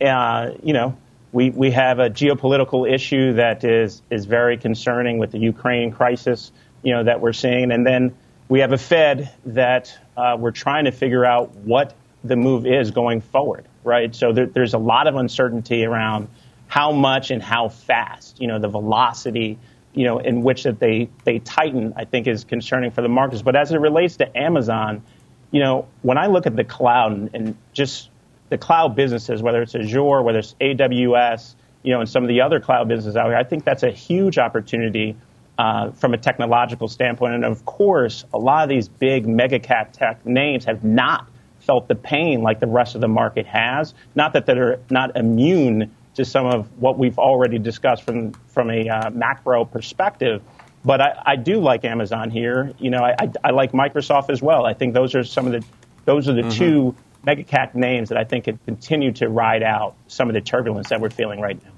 uh, 0.00 0.50
you 0.62 0.72
know, 0.72 0.96
we, 1.32 1.50
we 1.50 1.72
have 1.72 1.98
a 1.98 2.08
geopolitical 2.08 2.90
issue 2.90 3.34
that 3.34 3.64
is, 3.64 4.02
is 4.10 4.24
very 4.24 4.56
concerning 4.56 5.18
with 5.18 5.32
the 5.32 5.38
Ukraine 5.38 5.90
crisis, 5.90 6.52
you 6.82 6.92
know, 6.92 7.04
that 7.04 7.20
we're 7.20 7.32
seeing. 7.32 7.72
And 7.72 7.84
then 7.84 8.14
we 8.48 8.60
have 8.60 8.72
a 8.72 8.78
Fed 8.78 9.32
that 9.46 9.96
uh, 10.16 10.36
we're 10.38 10.52
trying 10.52 10.84
to 10.84 10.92
figure 10.92 11.24
out 11.24 11.54
what 11.56 11.94
the 12.22 12.36
move 12.36 12.66
is 12.66 12.92
going 12.92 13.20
forward, 13.20 13.66
right? 13.82 14.14
So 14.14 14.32
there, 14.32 14.46
there's 14.46 14.74
a 14.74 14.78
lot 14.78 15.08
of 15.08 15.16
uncertainty 15.16 15.84
around 15.84 16.28
how 16.68 16.92
much 16.92 17.30
and 17.30 17.42
how 17.42 17.68
fast, 17.68 18.40
you 18.40 18.46
know, 18.46 18.58
the 18.58 18.68
velocity, 18.68 19.58
you 19.92 20.04
know, 20.04 20.18
in 20.18 20.42
which 20.42 20.62
that 20.64 20.78
they, 20.78 21.08
they 21.24 21.40
tighten, 21.40 21.94
I 21.96 22.04
think 22.04 22.26
is 22.26 22.44
concerning 22.44 22.90
for 22.90 23.02
the 23.02 23.08
markets. 23.08 23.42
But 23.42 23.56
as 23.56 23.72
it 23.72 23.78
relates 23.78 24.16
to 24.16 24.38
Amazon, 24.38 25.02
you 25.50 25.60
know, 25.60 25.86
when 26.02 26.18
I 26.18 26.26
look 26.26 26.46
at 26.46 26.56
the 26.56 26.64
cloud 26.64 27.12
and, 27.12 27.30
and 27.34 27.56
just 27.72 28.08
the 28.48 28.58
cloud 28.58 28.94
businesses, 28.94 29.42
whether 29.42 29.62
it's 29.62 29.74
Azure, 29.74 30.22
whether 30.22 30.38
it's 30.38 30.54
AWS, 30.60 31.54
you 31.82 31.92
know, 31.92 32.00
and 32.00 32.08
some 32.08 32.22
of 32.22 32.28
the 32.28 32.40
other 32.40 32.60
cloud 32.60 32.88
businesses 32.88 33.16
out 33.16 33.26
here, 33.26 33.36
I 33.36 33.44
think 33.44 33.64
that's 33.64 33.82
a 33.82 33.90
huge 33.90 34.38
opportunity 34.38 35.16
uh, 35.58 35.90
from 35.92 36.14
a 36.14 36.18
technological 36.18 36.88
standpoint. 36.88 37.34
And 37.34 37.44
of 37.44 37.64
course, 37.64 38.24
a 38.32 38.38
lot 38.38 38.64
of 38.64 38.68
these 38.68 38.88
big 38.88 39.26
mega 39.26 39.58
cap 39.58 39.92
tech 39.92 40.24
names 40.26 40.64
have 40.64 40.84
not 40.84 41.28
felt 41.60 41.88
the 41.88 41.94
pain 41.94 42.42
like 42.42 42.60
the 42.60 42.66
rest 42.66 42.94
of 42.94 43.00
the 43.00 43.08
market 43.08 43.46
has. 43.46 43.94
Not 44.14 44.32
that 44.34 44.46
they're 44.46 44.80
not 44.90 45.16
immune 45.16 45.94
to 46.14 46.24
some 46.24 46.46
of 46.46 46.68
what 46.80 46.98
we've 46.98 47.18
already 47.18 47.58
discussed 47.58 48.02
from 48.02 48.32
from 48.48 48.70
a 48.70 48.88
uh, 48.88 49.10
macro 49.10 49.64
perspective. 49.64 50.42
But 50.84 51.00
I, 51.00 51.22
I, 51.24 51.36
do 51.36 51.60
like 51.60 51.84
Amazon 51.84 52.30
here. 52.30 52.72
You 52.78 52.90
know, 52.90 53.02
I, 53.02 53.14
I, 53.18 53.32
I, 53.44 53.50
like 53.52 53.72
Microsoft 53.72 54.28
as 54.28 54.42
well. 54.42 54.66
I 54.66 54.74
think 54.74 54.92
those 54.92 55.14
are 55.14 55.24
some 55.24 55.46
of 55.46 55.52
the 55.52 55.64
those 56.04 56.28
are 56.28 56.34
the 56.34 56.42
mm-hmm. 56.42 56.58
two 56.58 56.94
mega 57.24 57.44
cap 57.44 57.74
names 57.74 58.08
that 58.10 58.18
I 58.18 58.24
think 58.24 58.44
can 58.44 58.58
continue 58.64 59.12
to 59.12 59.28
ride 59.28 59.62
out 59.62 59.94
some 60.08 60.28
of 60.28 60.34
the 60.34 60.40
turbulence 60.40 60.88
that 60.90 61.00
we're 61.00 61.10
feeling 61.10 61.40
right 61.40 61.58
now. 61.62 61.70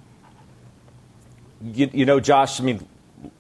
You, 1.73 1.91
you, 1.93 2.05
know, 2.05 2.21
Josh, 2.21 2.61
I 2.61 2.65
mean, 2.65 2.87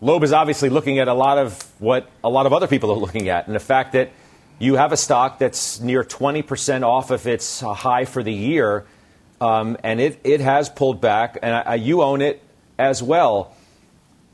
Loeb 0.00 0.22
is 0.22 0.32
obviously 0.32 0.68
looking 0.68 0.98
at 0.98 1.08
a 1.08 1.14
lot 1.14 1.38
of 1.38 1.62
what 1.78 2.10
a 2.24 2.28
lot 2.28 2.46
of 2.46 2.52
other 2.52 2.66
people 2.66 2.90
are 2.90 2.96
looking 2.96 3.28
at, 3.28 3.46
and 3.46 3.54
the 3.54 3.60
fact 3.60 3.92
that 3.92 4.10
you 4.58 4.76
have 4.76 4.92
a 4.92 4.96
stock 4.96 5.38
that's 5.38 5.80
near 5.80 6.02
20% 6.02 6.82
off 6.82 7.10
of 7.10 7.26
its 7.26 7.60
high 7.60 8.06
for 8.06 8.22
the 8.22 8.32
year, 8.32 8.86
um, 9.40 9.76
and 9.82 10.00
it, 10.00 10.18
it 10.24 10.40
has 10.40 10.70
pulled 10.70 11.00
back, 11.00 11.38
and 11.42 11.54
I, 11.54 11.74
you 11.74 12.02
own 12.02 12.22
it 12.22 12.42
as 12.78 13.02
well. 13.02 13.54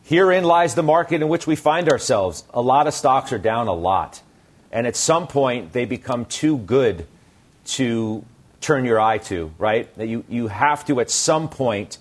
Herein 0.04 0.44
lies 0.44 0.74
the 0.74 0.82
market 0.82 1.22
in 1.22 1.28
which 1.28 1.46
we 1.46 1.56
find 1.56 1.88
ourselves. 1.88 2.44
A 2.54 2.62
lot 2.62 2.86
of 2.86 2.94
stocks 2.94 3.32
are 3.32 3.38
down 3.38 3.68
a 3.68 3.72
lot. 3.72 4.22
And 4.70 4.86
at 4.86 4.96
some 4.96 5.26
point, 5.26 5.72
they 5.72 5.84
become 5.84 6.24
too 6.24 6.56
good 6.58 7.06
to 7.64 8.24
turn 8.60 8.84
your 8.84 9.00
eye 9.00 9.18
to, 9.18 9.52
right? 9.58 9.92
That 9.96 10.08
you, 10.08 10.24
you 10.28 10.48
have 10.48 10.84
to, 10.86 11.00
at 11.00 11.10
some 11.10 11.48
point, 11.48 11.98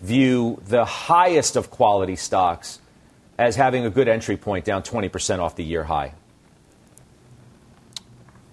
view 0.00 0.60
the 0.66 0.84
highest 0.84 1.56
of 1.56 1.70
quality 1.70 2.16
stocks 2.16 2.80
as 3.38 3.56
having 3.56 3.84
a 3.84 3.90
good 3.90 4.08
entry 4.08 4.36
point 4.36 4.64
down 4.64 4.82
20% 4.82 5.38
off 5.38 5.56
the 5.56 5.64
year 5.64 5.84
high. 5.84 6.14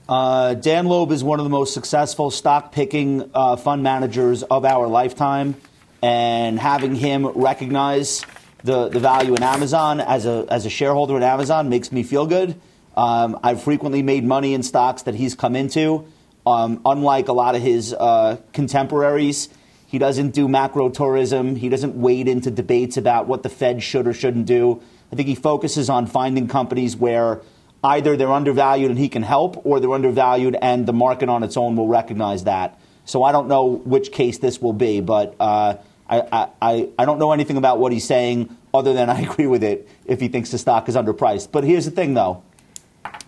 Uh, 0.08 0.56
Dan 0.56 0.88
Loeb 0.88 1.12
is 1.12 1.24
one 1.24 1.40
of 1.40 1.44
the 1.44 1.52
most 1.52 1.74
successful 1.74 2.32
stock 2.32 2.72
picking 2.72 3.30
uh, 3.34 3.56
fund 3.56 3.84
managers 3.84 4.42
of 4.42 4.66
our 4.66 4.88
lifetime, 4.88 5.56
and 6.02 6.60
having 6.60 6.96
him 6.96 7.28
recognize 7.28 8.26
the, 8.64 8.90
the 8.90 9.00
value 9.00 9.36
in 9.36 9.44
Amazon 9.44 10.00
as 10.00 10.26
a, 10.26 10.48
as 10.50 10.66
a 10.66 10.70
shareholder 10.70 11.16
in 11.16 11.24
Amazon 11.24 11.70
makes 11.70 11.92
me 11.92 12.04
feel 12.04 12.26
good. 12.26 12.60
Um, 12.98 13.40
I've 13.44 13.62
frequently 13.62 14.02
made 14.02 14.24
money 14.24 14.54
in 14.54 14.64
stocks 14.64 15.04
that 15.04 15.16
he's 15.16 15.36
come 15.36 15.56
into. 15.56 16.06
Um, 16.46 16.82
unlike 16.86 17.28
a 17.28 17.34
lot 17.34 17.56
of 17.56 17.62
his 17.62 17.94
uh, 17.94 18.38
contemporaries, 18.54 19.50
he 19.86 19.98
doesn't 19.98 20.32
do 20.32 20.48
macro 20.48 20.90
tourism. 20.90 21.56
He 21.56 21.70
doesn't 21.70 21.96
wade 21.96 22.28
into 22.28 22.52
debates 22.52 22.98
about 22.98 23.28
what 23.28 23.44
the 23.44 23.50
Fed 23.50 23.82
should 23.84 24.08
or 24.08 24.14
shouldn't 24.14 24.46
do. 24.46 24.82
I 25.12 25.16
think 25.16 25.28
he 25.28 25.36
focuses 25.36 25.90
on 25.90 26.06
finding 26.06 26.48
companies 26.48 26.96
where 26.96 27.42
either 27.84 28.16
they're 28.16 28.32
undervalued 28.32 28.92
and 28.92 29.00
he 29.00 29.10
can 29.10 29.24
help, 29.24 29.66
or 29.66 29.80
they're 29.80 29.94
undervalued 29.94 30.56
and 30.62 30.86
the 30.86 30.94
market 30.94 31.30
on 31.30 31.44
its 31.44 31.58
own 31.58 31.76
will 31.76 31.88
recognize 31.88 32.44
that. 32.44 32.80
So 33.06 33.24
I 33.24 33.32
don't 33.32 33.48
know 33.48 33.66
which 33.66 34.12
case 34.12 34.38
this 34.38 34.62
will 34.62 34.74
be, 34.74 35.02
but 35.02 35.36
uh, 35.40 35.78
I, 36.08 36.50
I, 36.62 36.90
I 37.00 37.06
don't 37.06 37.18
know 37.18 37.32
anything 37.32 37.58
about 37.58 37.80
what 37.80 37.92
he's 37.92 38.06
saying 38.06 38.56
other 38.74 38.94
than 38.94 39.10
I 39.10 39.22
agree 39.30 39.48
with 39.48 39.64
it 39.64 39.90
if 40.06 40.20
he 40.20 40.28
thinks 40.28 40.52
the 40.52 40.58
stock 40.58 40.90
is 40.90 40.96
underpriced. 40.96 41.52
But 41.52 41.64
here's 41.64 41.86
the 41.86 41.92
thing, 41.92 42.14
though. 42.14 42.44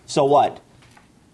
So 0.06 0.24
what? 0.24 0.60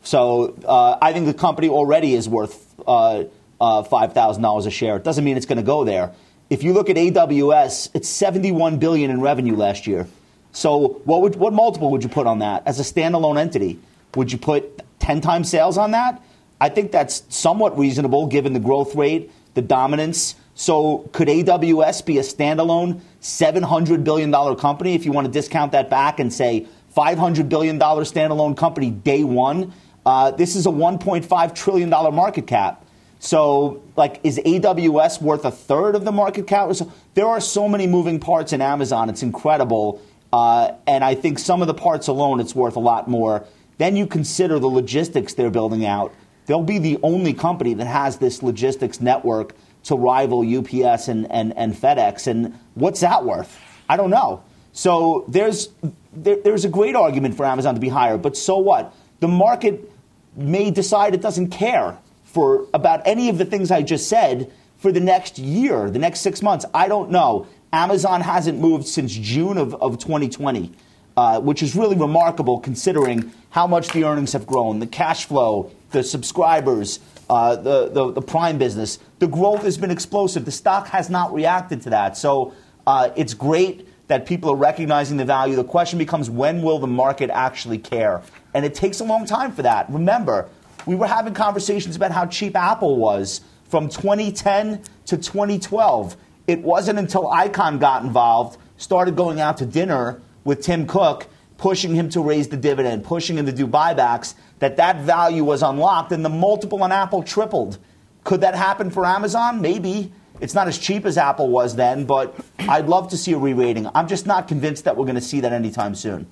So 0.03 0.55
uh, 0.65 0.99
I 1.01 1.13
think 1.13 1.27
the 1.27 1.35
company 1.35 1.69
already 1.69 2.15
is 2.15 2.29
worth 2.29 2.75
uh, 2.87 3.25
uh, 3.61 3.83
$5,000 3.83 4.67
a 4.67 4.71
share. 4.71 4.97
It 4.97 5.05
doesn't 5.05 5.25
mean 5.25 5.37
it's 5.37 5.47
going 5.47 5.59
to 5.59 5.63
go 5.63 5.85
there. 5.85 6.13
If 6.51 6.63
you 6.63 6.73
look 6.73 6.89
at 6.89 6.97
AWS, 6.97 7.91
it's 7.95 8.09
71 8.09 8.79
billion 8.79 9.11
in 9.11 9.21
revenue 9.21 9.55
last 9.55 9.87
year. 9.87 10.07
So 10.53 11.01
what 11.05 11.23
would, 11.23 11.37
what 11.37 11.53
multiple 11.53 11.91
would 11.91 12.03
you 12.03 12.09
put 12.09 12.27
on 12.27 12.39
that 12.39 12.63
as 12.67 12.81
a 12.81 12.83
standalone 12.83 13.39
entity? 13.39 13.79
Would 14.15 14.33
you 14.33 14.39
put 14.39 14.83
10 15.01 15.21
times 15.21 15.51
sales 15.51 15.77
on 15.77 15.91
that? 15.91 16.23
I 16.61 16.69
think 16.69 16.91
that's 16.91 17.23
somewhat 17.29 17.79
reasonable 17.79 18.27
given 18.27 18.53
the 18.53 18.61
growth 18.61 18.95
rate, 18.95 19.31
the 19.55 19.63
dominance. 19.63 20.35
So 20.55 21.09
could 21.13 21.29
AWS 21.29 22.05
be 22.05 22.19
a 22.19 22.23
standalone 22.23 23.01
$700 23.21 24.03
billion 24.03 24.33
company 24.57 24.95
if 24.95 25.05
you 25.05 25.13
want 25.13 25.27
to 25.27 25.33
discount 25.33 25.73
that 25.73 25.91
back 25.91 26.19
and 26.19 26.33
say 26.33 26.67
$500 26.97 27.49
billion 27.49 27.79
standalone 27.79 28.57
company 28.57 28.91
day 28.91 29.23
one? 29.23 29.73
Uh, 30.09 30.31
this 30.31 30.57
is 30.57 30.65
a 30.65 30.71
$1.5 30.71 31.55
trillion 31.55 31.91
market 31.91 32.47
cap. 32.47 32.83
So, 33.19 33.83
like, 33.95 34.21
is 34.25 34.39
AWS 34.39 35.21
worth 35.21 35.45
a 35.45 35.51
third 35.51 35.95
of 35.95 36.07
the 36.07 36.13
market 36.13 36.47
cap? 36.47 36.75
There 37.13 37.27
are 37.27 37.43
so 37.43 37.69
many 37.69 37.87
moving 37.87 38.19
parts 38.19 38.55
in 38.55 38.63
Amazon. 38.63 39.11
It's 39.11 39.23
incredible. 39.23 40.01
Uh, 40.33 40.73
and 40.87 41.05
I 41.05 41.15
think 41.15 41.39
some 41.39 41.61
of 41.61 41.69
the 41.69 41.75
parts 41.75 42.09
alone, 42.09 42.41
it's 42.41 42.55
worth 42.55 42.77
a 42.77 42.81
lot 42.81 43.07
more. 43.07 43.45
Then 43.77 43.97
you 43.97 44.07
consider 44.07 44.59
the 44.59 44.67
logistics 44.67 45.35
they're 45.35 45.51
building 45.51 45.85
out. 45.85 46.15
They'll 46.47 46.63
be 46.63 46.79
the 46.79 46.99
only 47.03 47.35
company 47.35 47.75
that 47.75 47.87
has 47.87 48.17
this 48.17 48.43
logistics 48.43 49.03
network 49.03 49.55
to 49.85 49.95
rival 49.95 50.41
UPS 50.41 51.09
and, 51.09 51.31
and, 51.31 51.55
and 51.55 51.75
FedEx. 51.75 52.27
And 52.27 52.59
what's 52.73 53.01
that 53.01 53.27
worth? 53.27 53.61
I 53.91 53.99
don't 53.99 54.09
know. 54.09 54.43
So 54.73 55.27
there's, 55.29 55.69
there, 56.15 56.37
there's 56.37 56.65
a 56.65 56.71
great 56.71 56.97
argument 56.97 57.37
for 57.37 57.45
Amazon 57.45 57.75
to 57.75 57.81
be 57.81 57.91
higher, 57.91 58.17
but 58.17 58.39
so 58.39 58.57
what? 58.57 58.95
The 59.21 59.29
market 59.29 59.93
may 60.39 60.71
decide 60.71 61.15
it 61.15 61.21
doesn't 61.21 61.51
care 61.51 61.99
for 62.25 62.67
about 62.73 63.03
any 63.05 63.29
of 63.29 63.39
the 63.39 63.45
things 63.45 63.71
I 63.71 63.83
just 63.83 64.09
said 64.09 64.51
for 64.79 64.93
the 64.93 65.01
next 65.01 65.39
year, 65.39 65.91
the 65.91 65.99
next 65.99 66.21
six 66.21 66.43
months. 66.43 66.65
I 66.73 66.89
don't 66.89 67.11
know. 67.11 67.47
Amazon 67.73 68.21
hasn't 68.21 68.59
moved 68.59 68.87
since 68.87 69.13
June 69.13 69.59
of, 69.59 69.75
of 69.75 69.99
2020, 69.99 70.73
uh, 71.17 71.41
which 71.41 71.63
is 71.63 71.75
really 71.75 71.97
remarkable 71.97 72.61
considering 72.61 73.33
how 73.51 73.67
much 73.67 73.89
the 73.89 74.05
earnings 74.05 74.33
have 74.33 74.47
grown, 74.47 74.79
the 74.79 74.87
cash 74.87 75.27
flow, 75.27 75.71
the 75.91 76.03
subscribers, 76.03 77.01
uh, 77.29 77.57
the, 77.57 77.89
the, 77.89 78.13
the, 78.13 78.23
prime 78.23 78.57
business. 78.57 78.99
The 79.19 79.27
growth 79.27 79.63
has 79.63 79.77
been 79.77 79.91
explosive. 79.91 80.45
The 80.45 80.53
stock 80.53 80.89
has 80.89 81.11
not 81.11 81.33
reacted 81.35 81.83
to 81.83 81.91
that. 81.91 82.17
So 82.17 82.55
uh, 82.87 83.11
it's 83.17 83.35
great 83.35 83.87
that 84.09 84.25
people 84.25 84.51
are 84.51 84.57
recognizing 84.57 85.19
the 85.19 85.25
value. 85.27 85.57
The 85.57 85.65
question 85.65 85.99
becomes 85.99 86.31
when 86.31 86.63
will 86.63 86.79
the 86.79 86.87
market 86.87 87.29
actually 87.31 87.79
care? 87.79 88.23
And 88.59 88.67
it 88.67 88.75
takes 88.75 88.99
a 88.99 89.05
long 89.05 89.25
time 89.25 89.53
for 89.53 89.63
that. 89.63 89.89
Remember, 89.89 90.49
we 90.85 90.97
were 90.97 91.07
having 91.07 91.33
conversations 91.33 91.95
about 91.95 92.11
how 92.11 92.27
cheap 92.27 92.57
Apple 92.57 92.97
was 92.97 93.41
from 93.69 93.89
2010 93.89 94.83
to 95.07 95.17
2012. 95.17 96.17
It 96.49 96.61
wasn't 96.63 96.99
until 96.99 97.27
Icahn 97.27 97.79
got 97.79 98.03
involved, 98.03 98.59
started 98.77 99.15
going 99.15 99.41
out 99.41 99.59
to 99.59 99.65
dinner 99.65 100.21
with 100.43 100.61
Tim 100.61 100.89
Cook, 100.89 101.29
pushing 101.57 101.95
him 101.95 102.09
to 102.09 102.21
raise 102.21 102.49
the 102.49 102.57
dividend, 102.57 103.05
pushing 103.05 103.39
him 103.39 103.47
to 103.47 103.53
do 103.53 103.65
buybacks, 103.65 104.35
that 104.59 104.77
that 104.79 105.03
value 105.03 105.45
was 105.45 105.63
unlocked 105.63 106.11
and 106.11 106.25
the 106.25 106.29
multiple 106.29 106.83
on 106.83 106.91
Apple 106.91 107.23
tripled. 107.23 107.79
Could 108.25 108.41
that 108.41 108.57
happen 108.57 108.91
for 108.91 109.07
Amazon? 109.07 109.61
Maybe. 109.61 110.13
It's 110.41 110.55
not 110.55 110.67
as 110.67 110.79
cheap 110.79 111.07
as 111.07 111.17
Apple 111.17 111.49
was 111.49 111.77
then, 111.77 112.07
but 112.07 112.35
I'd 112.59 112.87
love 112.87 113.11
to 113.11 113.17
see 113.17 113.35
a 113.35 113.39
re 113.39 113.53
rating. 113.53 113.89
I'm 113.95 114.09
just 114.09 114.27
not 114.27 114.49
convinced 114.49 114.83
that 114.83 114.97
we're 114.97 115.07
going 115.07 115.15
to 115.15 115.21
see 115.21 115.39
that 115.43 115.53
anytime 115.53 115.95
soon. 115.95 116.27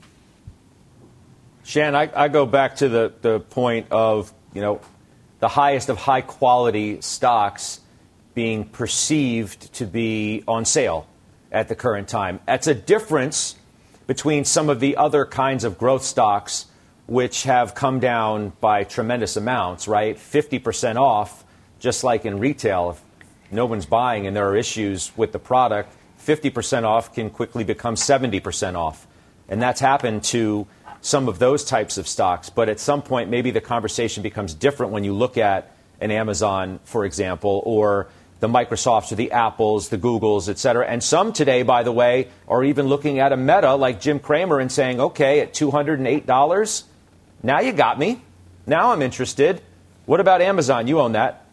Shan, 1.67 1.97
I, 1.97 2.09
I 2.15 2.29
go 2.29 2.47
back 2.47 2.77
to 2.77 2.89
the, 2.89 3.13
the 3.23 3.41
point 3.41 3.89
of, 3.91 4.33
you 4.55 4.61
know, 4.61 4.81
the 5.41 5.49
highest 5.49 5.89
of 5.89 5.99
high 5.99 6.21
quality 6.21 7.01
stocks 7.01 7.81
being 8.35 8.67
perceived 8.67 9.75
to 9.75 9.85
be 9.85 10.45
on 10.47 10.65
sale 10.65 11.09
at 11.51 11.67
the 11.67 11.75
current 11.75 12.07
time. 12.07 12.39
That's 12.47 12.69
a 12.69 12.75
difference 12.75 13.57
between 14.07 14.45
some 14.45 14.71
of 14.71 14.79
the 14.79 14.97
other 14.97 15.27
kinds 15.27 15.65
of 15.65 15.77
growth 15.77 16.05
stocks 16.05 16.67
which 17.09 17.43
have 17.43 17.75
come 17.75 17.99
down 17.99 18.53
by 18.61 18.85
tremendous 18.85 19.37
amounts, 19.37 19.89
right? 19.89 20.17
50% 20.17 20.95
off, 20.95 21.45
just 21.81 22.05
like 22.05 22.25
in 22.25 22.39
retail. 22.39 22.91
If 22.91 23.03
no 23.51 23.67
one's 23.67 23.87
buying 23.87 24.29
and 24.29 24.37
there 24.37 24.49
are 24.49 24.57
issues 24.57 25.11
with 25.17 25.33
the 25.33 25.41
product, 25.41 25.93
50% 26.25 26.85
off 26.85 27.13
can 27.13 27.29
quickly 27.29 27.65
become 27.65 27.97
70% 27.97 28.77
off. 28.77 29.09
And 29.49 29.61
that's 29.61 29.81
happened 29.81 30.23
to 30.25 30.69
some 31.07 31.29
of 31.29 31.39
those 31.39 31.65
types 31.65 31.99
of 31.99 32.09
stocks. 32.09 32.51
But 32.51 32.69
at 32.69 32.81
some 32.81 33.01
point, 33.01 33.31
maybe 33.31 33.53
the 33.53 33.61
conversation 33.61 34.25
becomes 34.25 34.55
different 34.55 34.93
when 34.93 35.05
you 35.05 35.15
look 35.15 35.39
at 35.39 35.71
an 36.01 36.11
Amazon, 36.11 36.81
for 36.83 37.05
example, 37.05 37.63
or 37.65 38.09
the 38.41 38.49
Microsofts 38.49 39.13
or 39.13 39.15
the 39.15 39.31
Apples, 39.31 39.89
the 39.89 39.99
Googles, 39.99 40.49
et 40.49 40.59
cetera. 40.59 40.85
And 40.85 41.03
some 41.03 41.33
today, 41.33 41.63
by 41.63 41.85
the 41.85 41.93
way, 41.93 42.29
are 42.49 42.65
even 42.65 42.89
looking 42.89 43.21
at 43.21 43.33
a 43.33 43.37
meta 43.37 43.77
like 43.77 44.01
Jim 44.01 44.19
Cramer 44.19 44.59
and 44.59 44.71
saying, 44.71 45.01
okay, 45.01 45.41
at 45.41 45.55
$208, 45.55 46.83
now 47.43 47.61
you 47.61 47.73
got 47.73 47.99
me. 48.01 48.21
Now 48.67 48.93
I'm 48.93 49.01
interested. 49.01 49.63
What 50.07 50.19
about 50.19 50.43
Amazon? 50.43 50.89
You 50.89 51.01
own 51.01 51.13
that. 51.13 51.46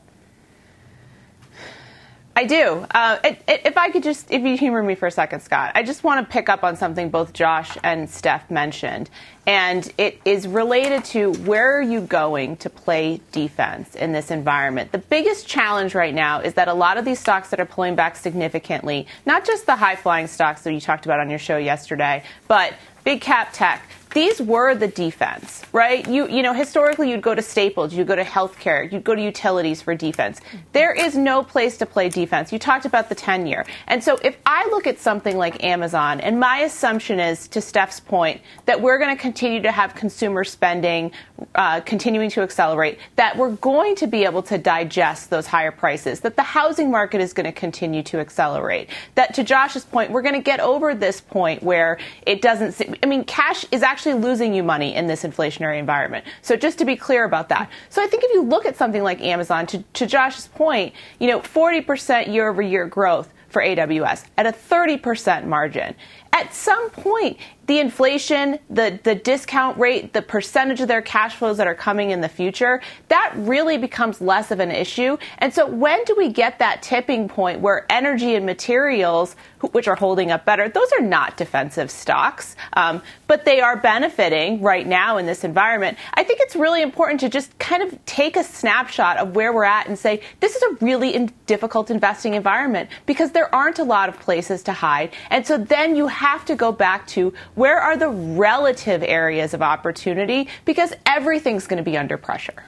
I 2.35 2.45
do. 2.45 2.85
Uh, 2.89 3.19
it, 3.23 3.43
it, 3.47 3.61
if 3.65 3.77
I 3.77 3.91
could 3.91 4.01
just, 4.01 4.31
if 4.31 4.41
you 4.41 4.57
humor 4.57 4.81
me 4.81 4.95
for 4.95 5.05
a 5.05 5.11
second, 5.11 5.41
Scott, 5.41 5.73
I 5.75 5.83
just 5.83 6.03
want 6.03 6.25
to 6.25 6.31
pick 6.31 6.49
up 6.49 6.63
on 6.63 6.75
something 6.75 7.09
both 7.09 7.31
Josh 7.31 7.77
and 7.83 8.09
Steph 8.09 8.49
mentioned. 8.49 9.11
And 9.45 9.91
it 9.99 10.19
is 10.25 10.47
related 10.47 11.05
to 11.05 11.33
where 11.33 11.77
are 11.77 11.81
you 11.81 12.01
going 12.01 12.57
to 12.57 12.71
play 12.71 13.21
defense 13.31 13.93
in 13.93 14.13
this 14.13 14.31
environment? 14.31 14.91
The 14.91 14.97
biggest 14.97 15.47
challenge 15.47 15.93
right 15.93 16.13
now 16.13 16.39
is 16.39 16.55
that 16.55 16.67
a 16.67 16.73
lot 16.73 16.97
of 16.97 17.05
these 17.05 17.19
stocks 17.19 17.49
that 17.51 17.59
are 17.59 17.65
pulling 17.65 17.95
back 17.95 18.15
significantly, 18.15 19.05
not 19.27 19.45
just 19.45 19.67
the 19.67 19.75
high 19.75 19.95
flying 19.95 20.25
stocks 20.25 20.63
that 20.63 20.73
you 20.73 20.81
talked 20.81 21.05
about 21.05 21.19
on 21.19 21.29
your 21.29 21.39
show 21.39 21.57
yesterday, 21.57 22.23
but 22.47 22.73
big 23.03 23.21
cap 23.21 23.49
tech, 23.53 23.87
these 24.13 24.41
were 24.41 24.75
the 24.75 24.87
defense, 24.87 25.63
right? 25.71 26.07
You 26.07 26.27
you 26.27 26.41
know, 26.41 26.53
historically 26.53 27.09
you'd 27.09 27.21
go 27.21 27.35
to 27.35 27.41
staples, 27.41 27.93
you'd 27.93 28.07
go 28.07 28.15
to 28.15 28.23
healthcare, 28.23 28.89
you'd 28.91 29.03
go 29.03 29.15
to 29.15 29.21
utilities 29.21 29.81
for 29.81 29.95
defense. 29.95 30.39
There 30.71 30.93
is 30.93 31.17
no 31.17 31.43
place 31.43 31.77
to 31.77 31.85
play 31.85 32.09
defense. 32.09 32.51
You 32.51 32.59
talked 32.59 32.85
about 32.85 33.09
the 33.09 33.15
10 33.15 33.47
year. 33.47 33.65
And 33.87 34.03
so 34.03 34.17
if 34.23 34.37
I 34.45 34.67
look 34.67 34.87
at 34.87 34.99
something 34.99 35.37
like 35.37 35.63
Amazon, 35.63 36.19
and 36.21 36.39
my 36.39 36.59
assumption 36.59 37.19
is, 37.19 37.47
to 37.49 37.61
Steph's 37.61 37.99
point, 37.99 38.41
that 38.65 38.81
we're 38.81 38.97
going 38.97 39.15
to 39.15 39.21
continue 39.21 39.61
to 39.61 39.71
have 39.71 39.95
consumer 39.95 40.43
spending 40.43 41.11
uh, 41.55 41.81
continuing 41.81 42.29
to 42.31 42.41
accelerate, 42.41 42.99
that 43.15 43.37
we're 43.37 43.55
going 43.55 43.95
to 43.95 44.07
be 44.07 44.23
able 44.23 44.43
to 44.43 44.57
digest 44.57 45.29
those 45.29 45.47
higher 45.47 45.71
prices, 45.71 46.19
that 46.21 46.35
the 46.35 46.43
housing 46.43 46.91
market 46.91 47.21
is 47.21 47.33
going 47.33 47.45
to 47.45 47.51
continue 47.51 48.03
to 48.03 48.19
accelerate, 48.19 48.89
that 49.15 49.33
to 49.33 49.43
Josh's 49.43 49.85
point, 49.85 50.11
we're 50.11 50.21
going 50.21 50.35
to 50.35 50.41
get 50.41 50.59
over 50.59 50.93
this 50.93 51.19
point 51.21 51.63
where 51.63 51.97
it 52.25 52.41
doesn't, 52.41 52.81
I 53.01 53.05
mean, 53.05 53.23
cash 53.23 53.65
is 53.71 53.83
actually 53.83 54.02
actually 54.05 54.21
losing 54.21 54.53
you 54.53 54.63
money 54.63 54.95
in 54.95 55.07
this 55.07 55.23
inflationary 55.23 55.79
environment. 55.79 56.25
So 56.41 56.57
just 56.57 56.77
to 56.79 56.85
be 56.85 56.97
clear 56.97 57.23
about 57.23 57.47
that. 57.49 57.69
So 57.87 58.03
I 58.03 58.07
think 58.07 58.23
if 58.25 58.33
you 58.33 58.43
look 58.43 58.65
at 58.65 58.75
something 58.75 59.01
like 59.01 59.21
Amazon, 59.21 59.65
to, 59.67 59.81
to 59.81 60.05
Josh's 60.05 60.47
point, 60.49 60.93
you 61.19 61.27
know, 61.27 61.39
40% 61.39 62.27
year 62.33 62.49
over 62.49 62.61
year 62.61 62.85
growth 62.85 63.31
for 63.47 63.61
AWS 63.61 64.25
at 64.37 64.45
a 64.45 64.51
30% 64.51 65.45
margin. 65.45 65.95
At 66.33 66.51
some 66.51 66.89
point, 66.89 67.37
the 67.67 67.79
inflation, 67.79 68.59
the, 68.69 68.99
the 69.03 69.15
discount 69.15 69.77
rate, 69.77 70.11
the 70.13 70.21
percentage 70.21 70.81
of 70.81 70.87
their 70.89 71.01
cash 71.01 71.35
flows 71.35 71.57
that 71.57 71.67
are 71.67 71.75
coming 71.75 72.09
in 72.11 72.19
the 72.21 72.27
future, 72.27 72.81
that 73.07 73.31
really 73.37 73.77
becomes 73.77 74.19
less 74.19 74.51
of 74.51 74.59
an 74.59 74.71
issue. 74.71 75.15
And 75.37 75.53
so 75.53 75.65
when 75.67 76.03
do 76.03 76.15
we 76.17 76.29
get 76.29 76.59
that 76.59 76.81
tipping 76.81 77.29
point 77.29 77.61
where 77.61 77.85
energy 77.89 78.35
and 78.35 78.45
materials, 78.45 79.35
which 79.71 79.87
are 79.87 79.95
holding 79.95 80.31
up 80.31 80.43
better, 80.43 80.67
those 80.67 80.91
are 80.99 81.03
not 81.03 81.37
defensive 81.37 81.89
stocks, 81.89 82.57
um, 82.73 83.01
but 83.27 83.45
they 83.45 83.61
are 83.61 83.77
benefiting 83.77 84.61
right 84.61 84.85
now 84.85 85.17
in 85.17 85.25
this 85.25 85.45
environment. 85.45 85.97
I 86.15 86.23
think 86.23 86.39
it's 86.41 86.57
really 86.57 86.81
important 86.81 87.21
to 87.21 87.29
just 87.29 87.57
kind 87.59 87.81
of 87.81 88.05
take 88.05 88.35
a 88.35 88.43
snapshot 88.43 89.17
of 89.17 89.35
where 89.35 89.53
we're 89.53 89.63
at 89.63 89.87
and 89.87 89.97
say, 89.97 90.21
this 90.41 90.55
is 90.55 90.63
a 90.63 90.85
really 90.85 91.15
in- 91.15 91.31
difficult 91.45 91.91
investing 91.91 92.33
environment 92.33 92.89
because 93.05 93.31
there 93.31 93.53
aren't 93.55 93.79
a 93.79 93.83
lot 93.85 94.09
of 94.09 94.19
places 94.19 94.63
to 94.63 94.73
hide. 94.73 95.11
And 95.29 95.47
so 95.47 95.57
then 95.57 95.95
you 95.95 96.07
have 96.07 96.22
to 96.45 96.55
go 96.55 96.71
back 96.71 97.07
to 97.07 97.33
where 97.55 97.79
are 97.79 97.97
the 97.97 98.09
relative 98.09 99.03
areas 99.03 99.53
of 99.53 99.61
opportunity? 99.61 100.47
Because 100.65 100.93
everything's 101.05 101.67
going 101.67 101.83
to 101.83 101.83
be 101.83 101.97
under 101.97 102.17
pressure. 102.17 102.63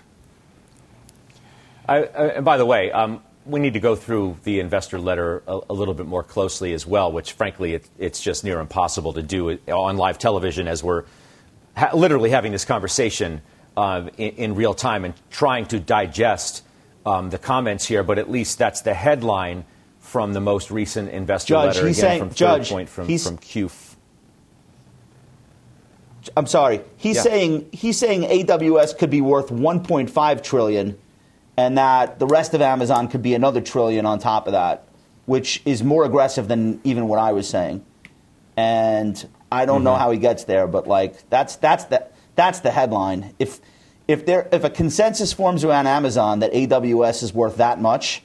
I, 1.87 2.41
by 2.41 2.57
the 2.57 2.65
way, 2.65 2.91
um, 2.91 3.21
we 3.45 3.59
need 3.59 3.73
to 3.73 3.79
go 3.79 3.95
through 3.95 4.37
the 4.43 4.59
investor 4.59 4.99
letter 4.99 5.43
a, 5.47 5.59
a, 5.69 5.73
little 5.73 5.93
bit 5.93 6.07
more 6.07 6.23
closely 6.23 6.73
as 6.73 6.85
well, 6.85 7.11
which 7.11 7.33
frankly 7.33 7.75
it, 7.75 7.87
it's 7.99 8.21
just 8.21 8.43
near 8.43 8.59
impossible 8.59 9.13
to 9.13 9.21
do 9.21 9.57
on 9.71 9.97
live 9.97 10.17
television 10.17 10.67
as 10.67 10.83
we're 10.83 11.03
ha- 11.77 11.91
literally 11.93 12.31
having 12.31 12.51
this 12.51 12.65
conversation 12.65 13.41
uh, 13.77 14.09
in, 14.17 14.29
in, 14.31 14.55
real 14.55 14.73
time 14.73 15.05
and 15.05 15.13
trying 15.29 15.65
to 15.67 15.79
digest 15.79 16.63
um, 17.05 17.29
the 17.29 17.37
comments 17.37 17.85
here. 17.85 18.03
But 18.03 18.17
at 18.17 18.31
least 18.31 18.57
that's 18.57 18.81
the 18.81 18.93
headline 18.93 19.65
from 20.15 20.31
the 20.31 20.39
most 20.39 20.71
recent 20.71 21.09
investor 21.09 21.55
Judge, 21.55 21.75
letter. 21.75 21.79
Again, 21.87 21.93
saying, 21.93 22.19
from 22.19 22.29
third 22.29 22.37
Judge, 22.37 22.69
point 22.69 22.87
from, 22.87 23.17
from 23.17 23.37
Q. 23.37 23.69
I'm 26.37 26.47
sorry. 26.47 26.79
He's 26.95 27.17
Yeah. 27.17 27.21
saying 27.23 27.65
he's 27.73 27.99
saying 27.99 28.21
AWS 28.23 28.97
could 28.97 29.09
be 29.09 29.19
worth 29.19 29.49
1.5 29.49 30.41
trillion, 30.41 30.97
and 31.57 31.77
that 31.77 32.17
the 32.19 32.27
rest 32.27 32.53
of 32.53 32.61
Amazon 32.61 33.09
could 33.09 33.21
be 33.23 33.33
another 33.33 33.59
trillion 33.59 34.05
on 34.05 34.19
top 34.19 34.47
of 34.47 34.53
that, 34.53 34.87
which 35.25 35.61
is 35.65 35.83
more 35.83 36.05
aggressive 36.05 36.47
than 36.47 36.79
even 36.85 37.09
what 37.09 37.19
I 37.19 37.33
was 37.33 37.49
saying. 37.49 37.83
And 38.55 39.21
I 39.51 39.65
don't 39.65 39.83
know 39.83 39.91
Mm-hmm. 39.91 39.99
how 39.99 40.11
he 40.11 40.17
gets 40.17 40.45
there, 40.45 40.65
but 40.65 40.87
like 40.87 41.29
that's 41.29 41.57
that's 41.57 41.83
the 41.83 42.07
that's 42.35 42.61
the 42.61 42.71
headline. 42.71 43.33
If 43.37 43.59
if 44.07 44.25
there 44.25 44.47
if 44.53 44.63
a 44.63 44.69
consensus 44.69 45.33
forms 45.33 45.65
around 45.65 45.87
Amazon 45.87 46.39
that 46.39 46.53
AWS 46.53 47.21
is 47.21 47.33
worth 47.33 47.57
that 47.57 47.81
much, 47.81 48.21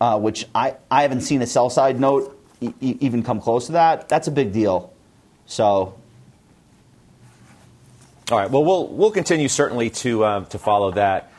uh, 0.00 0.18
which 0.18 0.46
I, 0.54 0.76
I 0.90 1.02
haven't 1.02 1.22
seen 1.22 1.42
a 1.42 1.46
sell 1.46 1.70
side 1.70 1.98
note 1.98 2.38
e- 2.60 2.72
even 2.80 3.22
come 3.22 3.40
close 3.40 3.66
to 3.66 3.72
that, 3.72 4.08
that's 4.08 4.28
a 4.28 4.32
big 4.32 4.52
deal. 4.52 4.92
So 5.46 5.94
All 8.30 8.36
right. 8.36 8.50
Well, 8.50 8.62
we'll 8.62 8.88
we'll 8.88 9.10
continue 9.10 9.48
certainly 9.48 9.88
to 10.04 10.22
um, 10.26 10.46
to 10.46 10.58
follow 10.58 10.90
that. 10.90 11.32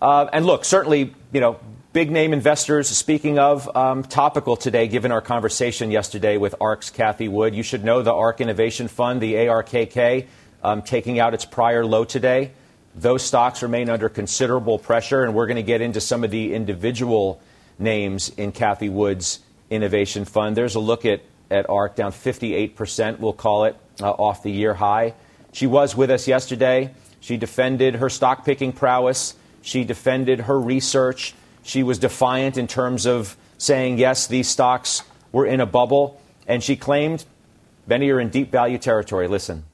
Uh, 0.00 0.28
and 0.32 0.46
look, 0.46 0.64
certainly, 0.64 1.12
you 1.32 1.40
know, 1.40 1.58
big 1.92 2.12
name 2.12 2.32
investors. 2.32 2.88
Speaking 2.88 3.40
of 3.40 3.74
um, 3.76 4.04
topical 4.04 4.56
today, 4.56 4.86
given 4.86 5.10
our 5.10 5.20
conversation 5.20 5.90
yesterday 5.90 6.36
with 6.36 6.54
ARK's 6.60 6.90
Cathie 6.90 7.28
Wood, 7.28 7.56
you 7.56 7.64
should 7.64 7.82
know 7.82 8.02
the 8.02 8.14
ARK 8.14 8.40
Innovation 8.40 8.86
Fund, 8.86 9.20
the 9.20 9.34
ARKK, 9.34 10.28
um, 10.62 10.82
taking 10.82 11.18
out 11.18 11.34
its 11.34 11.44
prior 11.44 11.84
low 11.84 12.04
today. 12.04 12.52
Those 12.94 13.24
stocks 13.24 13.60
remain 13.60 13.90
under 13.90 14.08
considerable 14.08 14.78
pressure, 14.78 15.24
and 15.24 15.34
we're 15.34 15.48
going 15.48 15.56
to 15.56 15.64
get 15.64 15.80
into 15.80 16.00
some 16.00 16.22
of 16.22 16.30
the 16.30 16.54
individual 16.54 17.40
names 17.78 18.30
in 18.30 18.52
Cathie 18.52 18.88
Wood's 18.88 19.40
Innovation 19.70 20.24
Fund. 20.24 20.56
There's 20.56 20.74
a 20.74 20.80
look 20.80 21.04
at 21.04 21.22
at 21.50 21.68
ARK 21.70 21.96
down 21.96 22.12
58 22.12 22.76
percent. 22.76 23.20
We'll 23.20 23.32
call 23.32 23.64
it 23.64 23.76
uh, 24.00 24.10
off 24.10 24.42
the 24.42 24.50
year 24.50 24.74
high. 24.74 25.14
She 25.52 25.66
was 25.66 25.96
with 25.96 26.10
us 26.10 26.28
yesterday. 26.28 26.94
She 27.20 27.36
defended 27.36 27.96
her 27.96 28.08
stock 28.08 28.44
picking 28.44 28.72
prowess. 28.72 29.34
She 29.62 29.84
defended 29.84 30.40
her 30.40 30.58
research. 30.58 31.34
She 31.62 31.82
was 31.82 31.98
defiant 31.98 32.56
in 32.56 32.66
terms 32.66 33.06
of 33.06 33.36
saying, 33.58 33.98
yes, 33.98 34.26
these 34.26 34.48
stocks 34.48 35.02
were 35.32 35.46
in 35.46 35.60
a 35.60 35.66
bubble. 35.66 36.20
And 36.46 36.62
she 36.62 36.76
claimed 36.76 37.24
many 37.86 38.10
are 38.10 38.20
in 38.20 38.30
deep 38.30 38.50
value 38.50 38.78
territory. 38.78 39.28
Listen. 39.28 39.64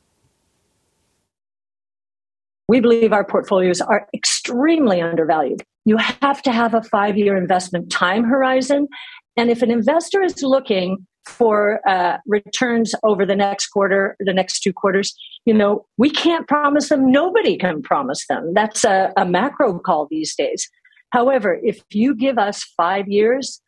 We 2.67 2.81
believe 2.81 3.13
our 3.13 3.25
portfolios 3.25 3.81
are 3.81 4.09
extremely 4.15 5.03
undervalued. 5.03 5.63
You 5.85 5.99
have 5.99 6.43
to 6.43 6.53
have 6.53 6.75
a 6.75 6.83
five 6.83 7.17
year 7.17 7.37
investment 7.37 7.91
time 7.91 8.25
horizon. 8.25 8.89
And 9.37 9.51
if 9.51 9.63
an 9.63 9.71
investor 9.71 10.23
is 10.23 10.43
looking 10.43 11.07
for 11.27 11.81
uh, 11.89 12.19
returns 12.27 12.95
over 13.03 13.25
the 13.25 13.37
next 13.37 13.69
quarter, 13.69 14.17
the 14.21 14.33
next 14.33 14.61
two 14.61 14.73
quarters, 14.73 15.15
you 15.45 15.55
know, 15.55 15.87
we 15.97 16.11
can't 16.11 16.47
promise 16.47 16.89
them. 16.89 17.11
Nobody 17.11 17.57
can 17.57 17.83
promise 17.83 18.27
them. 18.29 18.53
That's 18.55 18.85
a, 18.85 19.13
a 19.17 19.25
macro 19.25 19.79
call 19.79 20.07
these 20.11 20.35
days. 20.35 20.69
However, 21.11 21.59
if 21.63 21.83
you 21.91 22.15
give 22.15 22.39
us 22.39 22.65
five 22.77 23.09
years, 23.09 23.61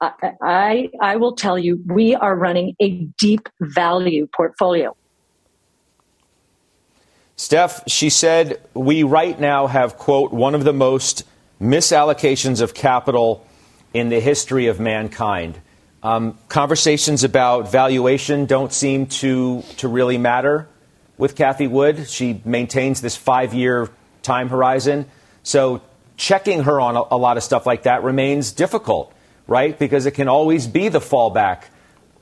I, 0.00 0.32
I, 0.42 0.88
I 1.00 1.16
will 1.16 1.34
tell 1.34 1.58
you, 1.58 1.82
we 1.86 2.14
are 2.14 2.36
running 2.36 2.74
a 2.80 3.06
deep 3.18 3.48
value 3.60 4.26
portfolio. 4.34 4.96
Steph, 7.36 7.82
she 7.88 8.08
said, 8.08 8.60
we 8.74 9.02
right 9.02 9.38
now 9.40 9.66
have, 9.66 9.96
quote, 9.96 10.32
one 10.32 10.54
of 10.54 10.64
the 10.64 10.72
most 10.72 11.24
misallocations 11.62 12.60
of 12.60 12.74
capital 12.74 13.46
in 13.94 14.08
the 14.08 14.20
history 14.20 14.66
of 14.66 14.80
mankind. 14.80 15.58
Um, 16.02 16.36
conversations 16.48 17.22
about 17.22 17.70
valuation 17.70 18.46
don't 18.46 18.72
seem 18.72 19.06
to, 19.06 19.62
to 19.76 19.86
really 19.86 20.18
matter 20.18 20.68
with 21.16 21.36
Cathie 21.36 21.68
Wood. 21.68 22.08
She 22.08 22.42
maintains 22.44 23.00
this 23.00 23.16
five 23.16 23.54
year 23.54 23.88
time 24.22 24.48
horizon. 24.48 25.06
So 25.44 25.80
checking 26.16 26.64
her 26.64 26.80
on 26.80 26.96
a, 26.96 27.02
a 27.12 27.16
lot 27.16 27.36
of 27.36 27.44
stuff 27.44 27.64
like 27.64 27.84
that 27.84 28.02
remains 28.02 28.50
difficult, 28.50 29.12
right? 29.46 29.78
Because 29.78 30.06
it 30.06 30.12
can 30.12 30.26
always 30.26 30.66
be 30.66 30.88
the 30.88 30.98
fallback. 30.98 31.64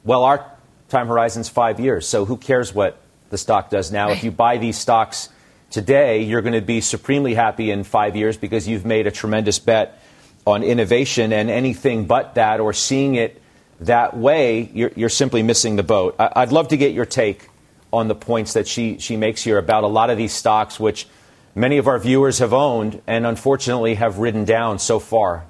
Well, 0.04 0.24
our 0.24 0.44
time 0.90 1.06
horizon's 1.06 1.48
five 1.48 1.80
years, 1.80 2.06
so 2.06 2.26
who 2.26 2.36
cares 2.36 2.74
what 2.74 3.00
the 3.30 3.38
stock 3.38 3.70
does 3.70 3.90
now? 3.90 4.10
If 4.10 4.22
you 4.22 4.30
buy 4.30 4.58
these 4.58 4.76
stocks 4.76 5.30
today, 5.70 6.22
you're 6.22 6.42
going 6.42 6.54
to 6.54 6.60
be 6.60 6.80
supremely 6.80 7.34
happy 7.34 7.70
in 7.70 7.84
five 7.84 8.16
years 8.16 8.36
because 8.36 8.68
you've 8.68 8.84
made 8.84 9.06
a 9.06 9.10
tremendous 9.10 9.58
bet 9.58 10.00
on 10.46 10.62
innovation 10.62 11.32
and 11.32 11.48
anything 11.48 12.06
but 12.06 12.34
that 12.34 12.60
or 12.60 12.72
seeing 12.72 13.14
it 13.14 13.40
that 13.80 14.16
way, 14.16 14.70
you're, 14.74 14.92
you're 14.94 15.08
simply 15.08 15.42
missing 15.42 15.76
the 15.76 15.82
boat. 15.82 16.16
I, 16.18 16.32
I'd 16.36 16.52
love 16.52 16.68
to 16.68 16.76
get 16.76 16.92
your 16.92 17.06
take 17.06 17.48
on 17.92 18.08
the 18.08 18.14
points 18.14 18.52
that 18.52 18.68
she, 18.68 18.98
she 18.98 19.16
makes 19.16 19.42
here 19.42 19.58
about 19.58 19.84
a 19.84 19.88
lot 19.88 20.10
of 20.10 20.18
these 20.18 20.32
stocks, 20.32 20.78
which 20.78 21.06
many 21.54 21.78
of 21.78 21.88
our 21.88 21.98
viewers 21.98 22.38
have 22.38 22.52
owned 22.52 23.00
and 23.06 23.26
unfortunately 23.26 23.94
have 23.94 24.18
ridden 24.18 24.44
down 24.44 24.78
so 24.78 24.98
far. 24.98 25.46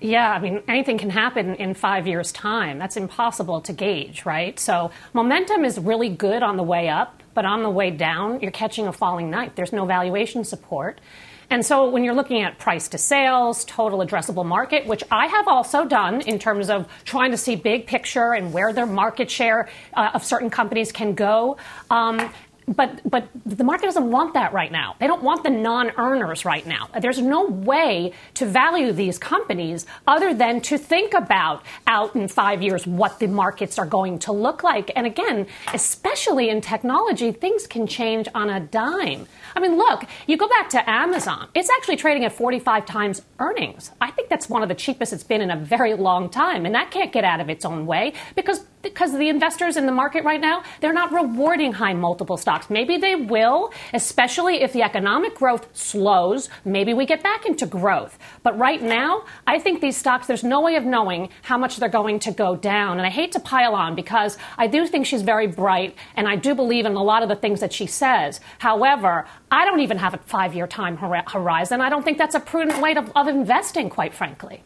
Yeah, 0.00 0.30
I 0.30 0.38
mean, 0.38 0.62
anything 0.66 0.96
can 0.96 1.10
happen 1.10 1.56
in 1.56 1.74
five 1.74 2.06
years' 2.06 2.32
time. 2.32 2.78
That's 2.78 2.96
impossible 2.96 3.60
to 3.62 3.72
gauge, 3.74 4.24
right? 4.24 4.58
So, 4.58 4.90
momentum 5.12 5.62
is 5.62 5.78
really 5.78 6.08
good 6.08 6.42
on 6.42 6.56
the 6.56 6.62
way 6.62 6.88
up, 6.88 7.22
but 7.34 7.44
on 7.44 7.62
the 7.62 7.68
way 7.68 7.90
down, 7.90 8.40
you're 8.40 8.50
catching 8.50 8.86
a 8.86 8.92
falling 8.94 9.28
knife. 9.28 9.52
There's 9.56 9.74
no 9.74 9.84
valuation 9.84 10.42
support. 10.42 11.02
And 11.50 11.66
so, 11.66 11.90
when 11.90 12.02
you're 12.02 12.14
looking 12.14 12.40
at 12.40 12.58
price 12.58 12.88
to 12.88 12.98
sales, 12.98 13.62
total 13.66 13.98
addressable 13.98 14.46
market, 14.46 14.86
which 14.86 15.04
I 15.10 15.26
have 15.26 15.46
also 15.46 15.84
done 15.84 16.22
in 16.22 16.38
terms 16.38 16.70
of 16.70 16.88
trying 17.04 17.32
to 17.32 17.36
see 17.36 17.54
big 17.54 17.86
picture 17.86 18.32
and 18.32 18.54
where 18.54 18.72
their 18.72 18.86
market 18.86 19.30
share 19.30 19.68
uh, 19.92 20.12
of 20.14 20.24
certain 20.24 20.48
companies 20.48 20.92
can 20.92 21.12
go, 21.12 21.58
um, 21.90 22.32
but 22.70 23.00
but 23.08 23.28
the 23.44 23.64
market 23.64 23.86
doesn't 23.86 24.10
want 24.10 24.34
that 24.34 24.52
right 24.52 24.72
now. 24.72 24.96
They 24.98 25.06
don't 25.06 25.22
want 25.22 25.42
the 25.42 25.50
non-earners 25.50 26.44
right 26.44 26.66
now. 26.66 26.88
There's 26.98 27.20
no 27.20 27.46
way 27.46 28.12
to 28.34 28.46
value 28.46 28.92
these 28.92 29.18
companies 29.18 29.86
other 30.06 30.32
than 30.32 30.60
to 30.62 30.78
think 30.78 31.12
about 31.14 31.64
out 31.86 32.14
in 32.14 32.28
5 32.28 32.62
years 32.62 32.86
what 32.86 33.18
the 33.18 33.26
markets 33.26 33.78
are 33.78 33.86
going 33.86 34.18
to 34.20 34.32
look 34.32 34.62
like. 34.62 34.90
And 34.96 35.06
again, 35.06 35.46
especially 35.74 36.48
in 36.48 36.60
technology, 36.60 37.32
things 37.32 37.66
can 37.66 37.86
change 37.86 38.28
on 38.34 38.48
a 38.48 38.60
dime. 38.60 39.26
I 39.56 39.60
mean, 39.60 39.76
look, 39.76 40.04
you 40.26 40.36
go 40.36 40.48
back 40.48 40.70
to 40.70 40.90
Amazon. 40.90 41.48
It's 41.54 41.70
actually 41.70 41.96
trading 41.96 42.24
at 42.24 42.32
45 42.32 42.86
times 42.86 43.22
earnings. 43.38 43.90
I 44.00 44.10
think 44.10 44.28
that's 44.28 44.48
one 44.48 44.62
of 44.62 44.68
the 44.68 44.74
cheapest 44.74 45.12
it's 45.12 45.24
been 45.24 45.40
in 45.40 45.50
a 45.50 45.56
very 45.56 45.94
long 45.94 46.28
time, 46.30 46.66
and 46.66 46.74
that 46.74 46.90
can't 46.90 47.12
get 47.12 47.24
out 47.24 47.40
of 47.40 47.50
its 47.50 47.64
own 47.64 47.86
way 47.86 48.12
because 48.36 48.64
because 48.82 49.12
the 49.12 49.28
investors 49.28 49.76
in 49.76 49.86
the 49.86 49.92
market 49.92 50.24
right 50.24 50.40
now, 50.40 50.62
they're 50.80 50.92
not 50.92 51.12
rewarding 51.12 51.72
high 51.72 51.92
multiple 51.92 52.36
stocks. 52.36 52.70
Maybe 52.70 52.96
they 52.96 53.14
will, 53.14 53.72
especially 53.92 54.62
if 54.62 54.72
the 54.72 54.82
economic 54.82 55.34
growth 55.34 55.68
slows. 55.76 56.48
Maybe 56.64 56.94
we 56.94 57.06
get 57.06 57.22
back 57.22 57.46
into 57.46 57.66
growth. 57.66 58.18
But 58.42 58.58
right 58.58 58.82
now, 58.82 59.24
I 59.46 59.58
think 59.58 59.80
these 59.80 59.96
stocks, 59.96 60.26
there's 60.26 60.44
no 60.44 60.60
way 60.60 60.76
of 60.76 60.84
knowing 60.84 61.28
how 61.42 61.58
much 61.58 61.76
they're 61.76 61.88
going 61.88 62.18
to 62.20 62.32
go 62.32 62.56
down. 62.56 62.98
And 62.98 63.06
I 63.06 63.10
hate 63.10 63.32
to 63.32 63.40
pile 63.40 63.74
on 63.74 63.94
because 63.94 64.38
I 64.56 64.66
do 64.66 64.86
think 64.86 65.06
she's 65.06 65.22
very 65.22 65.46
bright 65.46 65.94
and 66.16 66.26
I 66.26 66.36
do 66.36 66.54
believe 66.54 66.86
in 66.86 66.94
a 66.94 67.02
lot 67.02 67.22
of 67.22 67.28
the 67.28 67.36
things 67.36 67.60
that 67.60 67.72
she 67.72 67.86
says. 67.86 68.40
However, 68.58 69.26
I 69.50 69.64
don't 69.64 69.80
even 69.80 69.98
have 69.98 70.14
a 70.14 70.18
five 70.18 70.54
year 70.54 70.66
time 70.66 70.96
horizon. 70.96 71.80
I 71.80 71.88
don't 71.88 72.04
think 72.04 72.18
that's 72.18 72.34
a 72.34 72.40
prudent 72.40 72.80
way 72.80 72.94
of, 72.94 73.10
of 73.14 73.28
investing, 73.28 73.90
quite 73.90 74.14
frankly. 74.14 74.62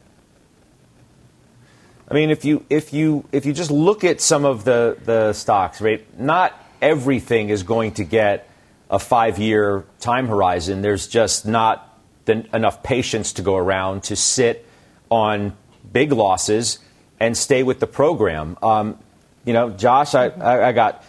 I 2.09 2.15
mean, 2.15 2.31
if 2.31 2.45
you 2.45 2.65
if 2.69 2.93
you 2.93 3.25
if 3.33 3.47
you 3.47 3.53
just 3.53 3.71
look 3.71 4.05
at 4.05 4.21
some 4.21 4.45
of 4.45 4.65
the 4.65 4.99
the 5.05 5.33
stocks, 5.33 5.81
right? 5.81 6.07
Not 6.19 6.53
everything 6.83 7.49
is 7.49 7.63
going 7.63 7.93
to 7.93 8.05
get 8.05 8.49
a 8.91 8.99
five 8.99 9.39
year 9.39 9.85
time 10.01 10.29
horizon. 10.29 10.83
There's 10.83 11.07
just 11.07 11.47
not 11.47 11.99
the, 12.27 12.47
enough 12.55 12.83
patience 12.83 13.33
to 13.35 13.43
go 13.43 13.57
around 13.57 14.05
to 14.05 14.17
sit 14.17 14.67
on 15.11 15.57
big 15.93 16.13
losses 16.13 16.79
and 17.19 17.37
stay 17.37 17.63
with 17.63 17.81
the 17.81 17.87
program. 17.87 18.59
Um, 18.63 18.99
you 19.45 19.53
know, 19.53 19.71
Josh, 19.71 20.15
I, 20.15 20.29
I, 20.29 20.69
I 20.69 20.73
got 20.73 21.05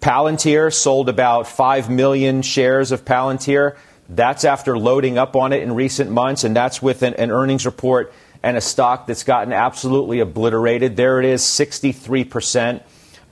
Palantir 0.00 0.72
sold 0.72 1.08
about 1.08 1.46
five 1.46 1.90
million 1.90 2.42
shares 2.42 2.92
of 2.92 3.04
Palantir. 3.04 3.76
That's 4.08 4.44
after 4.44 4.78
loading 4.78 5.18
up 5.18 5.36
on 5.36 5.52
it 5.52 5.62
in 5.62 5.74
recent 5.74 6.10
months, 6.10 6.44
and 6.44 6.54
that's 6.54 6.82
with 6.82 7.02
an, 7.02 7.14
an 7.14 7.30
earnings 7.30 7.66
report 7.66 8.12
and 8.42 8.56
a 8.56 8.60
stock 8.60 9.06
that's 9.06 9.24
gotten 9.24 9.52
absolutely 9.52 10.20
obliterated. 10.20 10.96
There 10.96 11.20
it 11.20 11.26
is, 11.26 11.42
63% 11.42 12.82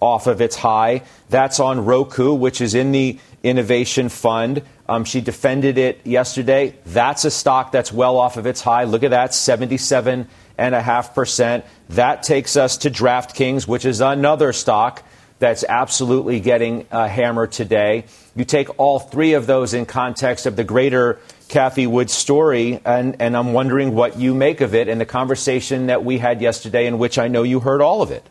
off 0.00 0.26
of 0.26 0.40
its 0.40 0.56
high. 0.56 1.02
That's 1.28 1.60
on 1.60 1.84
Roku, 1.84 2.34
which 2.34 2.60
is 2.60 2.74
in 2.74 2.90
the 2.92 3.18
innovation 3.42 4.08
fund. 4.08 4.62
Um, 4.88 5.04
she 5.04 5.20
defended 5.20 5.78
it 5.78 6.06
yesterday. 6.06 6.76
That's 6.86 7.24
a 7.24 7.30
stock 7.30 7.70
that's 7.72 7.92
well 7.92 8.16
off 8.16 8.36
of 8.36 8.46
its 8.46 8.60
high. 8.60 8.84
Look 8.84 9.02
at 9.02 9.10
that, 9.10 9.30
77.5%. 9.30 11.64
That 11.90 12.22
takes 12.22 12.56
us 12.56 12.76
to 12.78 12.90
DraftKings, 12.90 13.68
which 13.68 13.84
is 13.84 14.00
another 14.00 14.52
stock 14.52 15.04
that's 15.38 15.64
absolutely 15.68 16.40
getting 16.40 16.86
a 16.90 17.06
hammer 17.06 17.46
today. 17.46 18.06
You 18.34 18.44
take 18.44 18.76
all 18.78 18.98
three 18.98 19.34
of 19.34 19.46
those 19.46 19.74
in 19.74 19.86
context 19.86 20.46
of 20.46 20.56
the 20.56 20.64
greater 20.64 21.20
Cathie 21.48 21.86
Wood's 21.86 22.12
story, 22.12 22.80
and, 22.84 23.16
and 23.20 23.36
I'm 23.36 23.52
wondering 23.52 23.94
what 23.94 24.18
you 24.18 24.34
make 24.34 24.60
of 24.60 24.74
it 24.74 24.88
and 24.88 25.00
the 25.00 25.06
conversation 25.06 25.86
that 25.86 26.04
we 26.04 26.18
had 26.18 26.42
yesterday, 26.42 26.86
in 26.86 26.98
which 26.98 27.18
I 27.18 27.28
know 27.28 27.42
you 27.42 27.60
heard 27.60 27.80
all 27.80 28.02
of 28.02 28.10
it. 28.10 28.28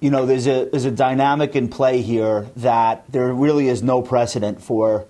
You 0.00 0.10
know, 0.10 0.26
there's 0.26 0.48
a, 0.48 0.64
there's 0.64 0.84
a 0.84 0.90
dynamic 0.90 1.54
in 1.54 1.68
play 1.68 2.02
here 2.02 2.48
that 2.56 3.04
there 3.10 3.32
really 3.32 3.68
is 3.68 3.82
no 3.82 4.02
precedent 4.02 4.60
for. 4.60 5.06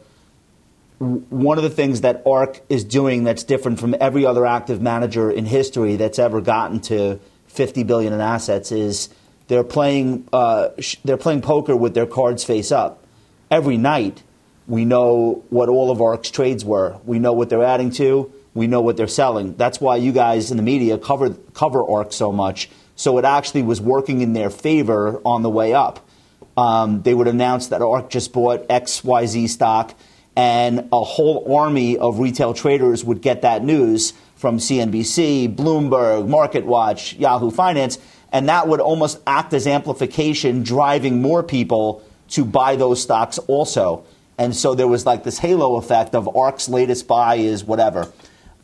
One 0.98 1.56
of 1.56 1.64
the 1.64 1.70
things 1.70 2.02
that 2.02 2.22
ARK 2.26 2.60
is 2.68 2.84
doing 2.84 3.24
that's 3.24 3.42
different 3.42 3.80
from 3.80 3.96
every 3.98 4.26
other 4.26 4.46
active 4.46 4.80
manager 4.82 5.30
in 5.30 5.46
history 5.46 5.96
that's 5.96 6.18
ever 6.18 6.40
gotten 6.40 6.80
to 6.82 7.18
50 7.48 7.82
billion 7.84 8.12
in 8.12 8.20
assets 8.20 8.70
is 8.70 9.08
they're 9.48 9.64
playing 9.64 10.28
uh, 10.32 10.68
they're 11.04 11.16
playing 11.16 11.42
poker 11.42 11.74
with 11.74 11.94
their 11.94 12.06
cards 12.06 12.44
face 12.44 12.70
up 12.70 13.04
every 13.50 13.76
night 13.76 14.22
we 14.72 14.86
know 14.86 15.44
what 15.50 15.68
all 15.68 15.90
of 15.90 16.00
ARK's 16.00 16.30
trades 16.30 16.64
were. 16.64 16.96
We 17.04 17.18
know 17.18 17.34
what 17.34 17.50
they're 17.50 17.62
adding 17.62 17.90
to. 17.90 18.32
We 18.54 18.66
know 18.66 18.80
what 18.80 18.96
they're 18.96 19.06
selling. 19.06 19.54
That's 19.56 19.82
why 19.82 19.96
you 19.96 20.12
guys 20.12 20.50
in 20.50 20.56
the 20.56 20.62
media 20.62 20.96
cover, 20.96 21.34
cover 21.52 21.86
ARK 21.86 22.10
so 22.14 22.32
much. 22.32 22.70
So 22.96 23.18
it 23.18 23.26
actually 23.26 23.64
was 23.64 23.82
working 23.82 24.22
in 24.22 24.32
their 24.32 24.48
favor 24.48 25.20
on 25.26 25.42
the 25.42 25.50
way 25.50 25.74
up. 25.74 26.08
Um, 26.56 27.02
they 27.02 27.12
would 27.12 27.28
announce 27.28 27.66
that 27.66 27.82
ARK 27.82 28.08
just 28.08 28.32
bought 28.32 28.66
XYZ 28.68 29.50
stock, 29.50 29.94
and 30.36 30.88
a 30.90 31.04
whole 31.04 31.54
army 31.54 31.98
of 31.98 32.18
retail 32.18 32.54
traders 32.54 33.04
would 33.04 33.20
get 33.20 33.42
that 33.42 33.62
news 33.62 34.14
from 34.36 34.56
CNBC, 34.56 35.54
Bloomberg, 35.54 36.26
MarketWatch, 36.28 37.20
Yahoo 37.20 37.50
Finance, 37.50 37.98
and 38.32 38.48
that 38.48 38.68
would 38.68 38.80
almost 38.80 39.20
act 39.26 39.52
as 39.52 39.66
amplification, 39.66 40.62
driving 40.62 41.20
more 41.20 41.42
people 41.42 42.02
to 42.30 42.46
buy 42.46 42.76
those 42.76 43.02
stocks 43.02 43.36
also. 43.36 44.06
And 44.42 44.56
so 44.56 44.74
there 44.74 44.88
was 44.88 45.06
like 45.06 45.22
this 45.22 45.38
halo 45.38 45.76
effect 45.76 46.16
of 46.16 46.36
ARK's 46.36 46.68
latest 46.68 47.06
buy 47.06 47.36
is 47.36 47.62
whatever. 47.62 48.12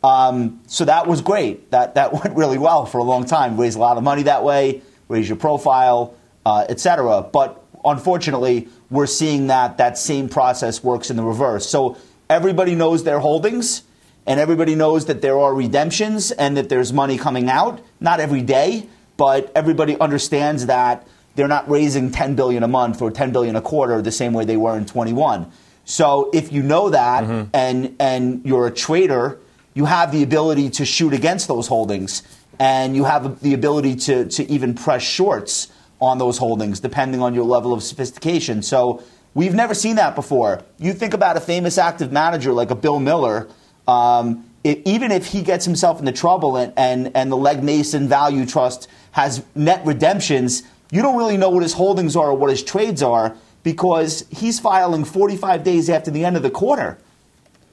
Um, 0.03 0.59
so 0.67 0.83
that 0.83 1.07
was 1.07 1.21
great. 1.21 1.71
That, 1.71 1.95
that 1.95 2.11
went 2.23 2.35
really 2.35 2.57
well 2.57 2.85
for 2.85 2.97
a 2.97 3.03
long 3.03 3.23
time. 3.23 3.57
Raised 3.57 3.77
a 3.77 3.79
lot 3.79 3.95
of 3.95 4.03
money 4.03 4.23
that 4.23 4.43
way, 4.43 4.81
raise 5.07 5.29
your 5.29 5.37
profile, 5.37 6.15
uh, 6.45 6.65
etc. 6.67 7.21
But 7.31 7.63
unfortunately, 7.85 8.67
we're 8.89 9.07
seeing 9.07 9.47
that 9.47 9.77
that 9.77 9.97
same 9.97 10.27
process 10.27 10.83
works 10.83 11.09
in 11.09 11.15
the 11.15 11.23
reverse. 11.23 11.65
So 11.69 11.95
everybody 12.29 12.75
knows 12.75 13.05
their 13.05 13.19
holdings, 13.19 13.83
and 14.25 14.37
everybody 14.37 14.75
knows 14.75 15.05
that 15.05 15.21
there 15.21 15.39
are 15.39 15.53
redemptions 15.53 16.31
and 16.31 16.57
that 16.57 16.67
there's 16.67 16.91
money 16.91 17.17
coming 17.17 17.49
out. 17.49 17.79
Not 18.01 18.19
every 18.19 18.41
day, 18.41 18.89
but 19.15 19.49
everybody 19.55 19.97
understands 19.97 20.65
that 20.65 21.07
they're 21.35 21.47
not 21.47 21.69
raising 21.69 22.11
10 22.11 22.35
billion 22.35 22.63
a 22.63 22.67
month 22.67 23.01
or 23.01 23.11
10 23.11 23.31
billion 23.31 23.55
a 23.55 23.61
quarter 23.61 24.01
the 24.01 24.11
same 24.11 24.33
way 24.33 24.43
they 24.43 24.57
were 24.57 24.77
in 24.77 24.85
21. 24.85 25.49
So 25.89 26.29
if 26.33 26.53
you 26.53 26.61
know 26.61 26.91
that 26.91 27.23
mm-hmm. 27.23 27.49
and 27.51 27.95
and 27.99 28.45
you're 28.45 28.67
a 28.67 28.71
trader, 28.71 29.39
you 29.73 29.85
have 29.85 30.11
the 30.11 30.21
ability 30.21 30.69
to 30.71 30.85
shoot 30.85 31.13
against 31.13 31.47
those 31.47 31.67
holdings 31.67 32.21
and 32.59 32.95
you 32.95 33.05
have 33.05 33.41
the 33.41 33.55
ability 33.55 33.95
to 33.95 34.25
to 34.25 34.51
even 34.51 34.75
press 34.75 35.01
shorts 35.01 35.67
on 35.99 36.19
those 36.19 36.37
holdings 36.37 36.79
depending 36.79 37.23
on 37.23 37.33
your 37.33 37.43
level 37.43 37.73
of 37.73 37.81
sophistication. 37.81 38.61
So 38.61 39.01
we've 39.33 39.55
never 39.55 39.73
seen 39.73 39.95
that 39.95 40.13
before. 40.13 40.61
You 40.77 40.93
think 40.93 41.15
about 41.15 41.37
a 41.37 41.41
famous 41.41 41.79
active 41.79 42.11
manager 42.11 42.53
like 42.53 42.69
a 42.69 42.75
Bill 42.75 42.99
Miller. 42.99 43.47
Um, 43.87 44.45
it, 44.63 44.83
even 44.85 45.11
if 45.11 45.25
he 45.25 45.41
gets 45.41 45.65
himself 45.65 45.99
into 45.99 46.11
trouble 46.11 46.55
and, 46.55 46.71
and, 46.77 47.11
and 47.15 47.31
the 47.31 47.37
Legg 47.37 47.63
Mason 47.63 48.07
Value 48.07 48.45
Trust 48.45 48.87
has 49.13 49.43
net 49.55 49.83
redemptions, 49.85 50.61
you 50.91 51.01
don't 51.01 51.17
really 51.17 51.37
know 51.37 51.49
what 51.49 51.63
his 51.63 51.73
holdings 51.73 52.15
are 52.15 52.27
or 52.27 52.35
what 52.35 52.51
his 52.51 52.61
trades 52.61 53.01
are 53.01 53.35
because 53.63 54.25
he's 54.29 54.59
filing 54.59 55.03
45 55.03 55.63
days 55.63 55.89
after 55.89 56.11
the 56.11 56.25
end 56.25 56.37
of 56.37 56.43
the 56.43 56.49
quarter. 56.49 56.97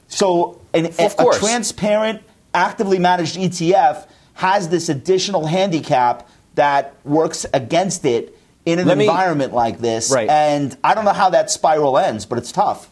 So 0.09 0.61
an, 0.73 0.87
a, 0.99 1.11
a 1.19 1.39
transparent, 1.39 2.23
actively 2.55 2.99
managed 2.99 3.37
ETF 3.37 4.07
has 4.35 4.69
this 4.69 4.89
additional 4.89 5.47
handicap 5.47 6.29
that 6.55 6.95
works 7.05 7.47
against 7.55 8.05
it 8.05 8.37
in 8.65 8.79
an 8.79 8.89
let 8.89 8.99
environment 8.99 9.53
me, 9.53 9.57
like 9.57 9.79
this. 9.79 10.11
Right. 10.11 10.29
And 10.29 10.77
I 10.83 10.95
don't 10.95 11.05
know 11.05 11.13
how 11.13 11.31
that 11.31 11.51
spiral 11.51 11.99
ends, 11.99 12.27
but 12.27 12.39
it's 12.39 12.53
tough. 12.53 12.91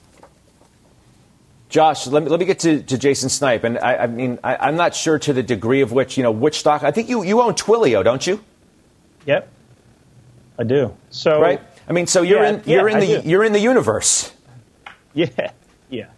Josh, 1.68 2.07
let 2.07 2.22
me, 2.22 2.28
let 2.28 2.38
me 2.38 2.46
get 2.46 2.61
to, 2.61 2.83
to 2.85 2.96
Jason 2.96 3.28
Snipe. 3.28 3.64
And 3.64 3.78
I, 3.78 3.96
I 3.96 4.07
mean, 4.07 4.38
I, 4.44 4.68
am 4.68 4.76
not 4.76 4.94
sure 4.94 5.18
to 5.18 5.33
the 5.33 5.42
degree 5.42 5.80
of 5.80 5.90
which, 5.90 6.16
you 6.16 6.22
know, 6.22 6.30
which 6.30 6.61
stock. 6.61 6.85
I 6.85 6.92
think 6.92 7.09
you, 7.09 7.24
you 7.24 7.40
own 7.42 7.54
Twilio, 7.54 8.04
don't 8.04 8.24
you? 8.24 8.40
Yep. 9.26 9.48
I 10.59 10.62
do. 10.62 10.94
So 11.11 11.40
right. 11.40 11.61
I 11.88 11.92
mean, 11.92 12.07
so 12.07 12.23
you're 12.23 12.42
yeah, 12.42 12.51
in 12.51 12.62
you're 12.66 12.88
yeah, 12.88 12.99
in 12.99 13.01
the 13.01 13.29
you're 13.29 13.44
in 13.44 13.53
the 13.53 13.61
universe. 13.61 14.33
Yeah, 15.16 15.53
yeah. 15.90 16.09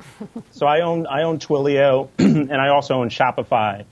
so 0.52 0.66
I 0.66 0.80
own 0.80 1.06
I 1.06 1.24
own 1.24 1.38
Twilio, 1.38 2.08
and 2.18 2.50
I 2.50 2.68
also 2.68 2.94
own 2.94 3.10
Shopify. 3.10 3.84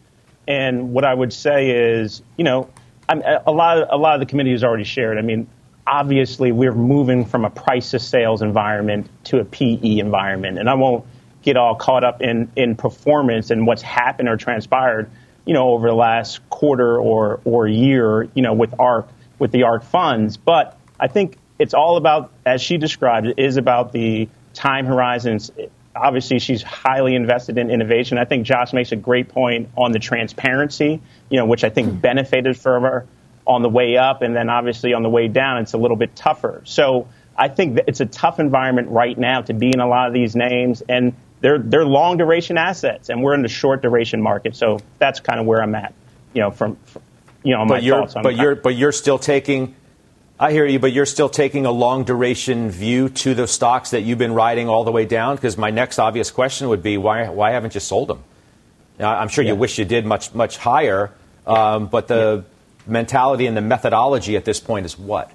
And 0.48 0.94
what 0.94 1.04
I 1.04 1.12
would 1.12 1.30
say 1.30 1.98
is, 1.98 2.22
you 2.38 2.44
know, 2.44 2.70
I'm, 3.06 3.22
a 3.46 3.52
lot 3.52 3.76
of, 3.76 3.88
a 3.90 3.98
lot 3.98 4.14
of 4.14 4.20
the 4.20 4.26
committee 4.26 4.52
has 4.52 4.64
already 4.64 4.84
shared. 4.84 5.18
I 5.18 5.20
mean, 5.20 5.46
obviously 5.86 6.52
we're 6.52 6.74
moving 6.74 7.24
from 7.24 7.44
a 7.44 7.50
price 7.50 7.90
to 7.90 7.98
sales 7.98 8.40
environment 8.40 9.10
to 9.24 9.40
a 9.40 9.44
PE 9.44 9.98
environment, 9.98 10.58
and 10.58 10.70
I 10.70 10.74
won't 10.74 11.04
get 11.42 11.56
all 11.58 11.74
caught 11.74 12.04
up 12.04 12.22
in 12.22 12.50
in 12.56 12.76
performance 12.76 13.50
and 13.50 13.66
what's 13.66 13.82
happened 13.82 14.28
or 14.28 14.36
transpired, 14.36 15.10
you 15.44 15.52
know, 15.52 15.70
over 15.70 15.88
the 15.88 15.94
last 15.94 16.48
quarter 16.48 16.98
or 16.98 17.40
or 17.44 17.68
year, 17.68 18.28
you 18.34 18.42
know, 18.42 18.54
with 18.54 18.74
ARK 18.78 19.08
with 19.38 19.52
the 19.52 19.64
ARK 19.64 19.84
funds. 19.84 20.36
But 20.36 20.78
I 20.98 21.08
think 21.08 21.36
it's 21.58 21.74
all 21.74 21.96
about, 21.96 22.32
as 22.44 22.60
she 22.60 22.76
described, 22.78 23.26
it 23.26 23.38
is 23.38 23.56
about 23.56 23.92
the 23.92 24.28
time 24.54 24.86
horizons. 24.86 25.50
Obviously, 25.94 26.38
she's 26.38 26.62
highly 26.62 27.14
invested 27.14 27.58
in 27.58 27.70
innovation. 27.70 28.18
I 28.18 28.24
think 28.24 28.46
Josh 28.46 28.72
makes 28.72 28.92
a 28.92 28.96
great 28.96 29.28
point 29.28 29.68
on 29.76 29.92
the 29.92 30.00
transparency, 30.00 31.00
you 31.30 31.38
know, 31.38 31.46
which 31.46 31.62
I 31.62 31.70
think 31.70 32.00
benefited 32.00 32.56
her 32.62 33.06
on 33.46 33.62
the 33.62 33.68
way 33.68 33.96
up, 33.96 34.22
and 34.22 34.34
then 34.34 34.48
obviously 34.48 34.94
on 34.94 35.02
the 35.02 35.08
way 35.08 35.28
down, 35.28 35.58
it's 35.58 35.74
a 35.74 35.78
little 35.78 35.96
bit 35.96 36.16
tougher. 36.16 36.62
So 36.64 37.08
I 37.36 37.48
think 37.48 37.78
it's 37.86 38.00
a 38.00 38.06
tough 38.06 38.40
environment 38.40 38.88
right 38.88 39.16
now 39.16 39.42
to 39.42 39.54
be 39.54 39.68
in 39.68 39.80
a 39.80 39.86
lot 39.86 40.08
of 40.08 40.14
these 40.14 40.34
names, 40.34 40.82
and 40.88 41.14
they're 41.40 41.58
they're 41.58 41.84
long 41.84 42.16
duration 42.16 42.56
assets, 42.56 43.10
and 43.10 43.22
we're 43.22 43.34
in 43.34 43.42
the 43.42 43.48
short 43.48 43.82
duration 43.82 44.22
market. 44.22 44.56
So 44.56 44.78
that's 44.98 45.20
kind 45.20 45.38
of 45.38 45.46
where 45.46 45.62
I'm 45.62 45.74
at, 45.74 45.94
you 46.32 46.40
know, 46.40 46.50
from, 46.50 46.76
from 46.86 47.02
you 47.42 47.54
know, 47.54 47.64
my 47.64 47.76
but 47.76 47.82
you're, 47.82 47.98
thoughts 47.98 48.16
on 48.16 48.22
but 48.22 48.36
you're 48.36 48.54
but 48.54 48.74
you're 48.74 48.92
still 48.92 49.18
taking. 49.18 49.74
I 50.38 50.50
hear 50.50 50.66
you, 50.66 50.80
but 50.80 50.92
you're 50.92 51.06
still 51.06 51.28
taking 51.28 51.64
a 51.64 51.70
long 51.70 52.04
duration 52.04 52.70
view 52.70 53.08
to 53.08 53.34
the 53.34 53.46
stocks 53.46 53.90
that 53.90 54.00
you've 54.00 54.18
been 54.18 54.34
riding 54.34 54.68
all 54.68 54.82
the 54.82 54.90
way 54.90 55.04
down. 55.04 55.36
Because 55.36 55.56
my 55.56 55.70
next 55.70 55.98
obvious 55.98 56.30
question 56.30 56.68
would 56.68 56.82
be, 56.82 56.98
why 56.98 57.28
why 57.28 57.52
haven't 57.52 57.74
you 57.74 57.80
sold 57.80 58.08
them? 58.08 58.24
Now, 58.98 59.16
I'm 59.16 59.28
sure 59.28 59.44
yeah. 59.44 59.52
you 59.52 59.56
wish 59.56 59.78
you 59.78 59.84
did 59.84 60.04
much 60.04 60.34
much 60.34 60.56
higher, 60.56 61.12
um, 61.46 61.86
but 61.86 62.08
the 62.08 62.44
yeah. 62.44 62.92
mentality 62.92 63.46
and 63.46 63.56
the 63.56 63.60
methodology 63.60 64.36
at 64.36 64.44
this 64.44 64.58
point 64.58 64.86
is 64.86 64.98
what? 64.98 65.30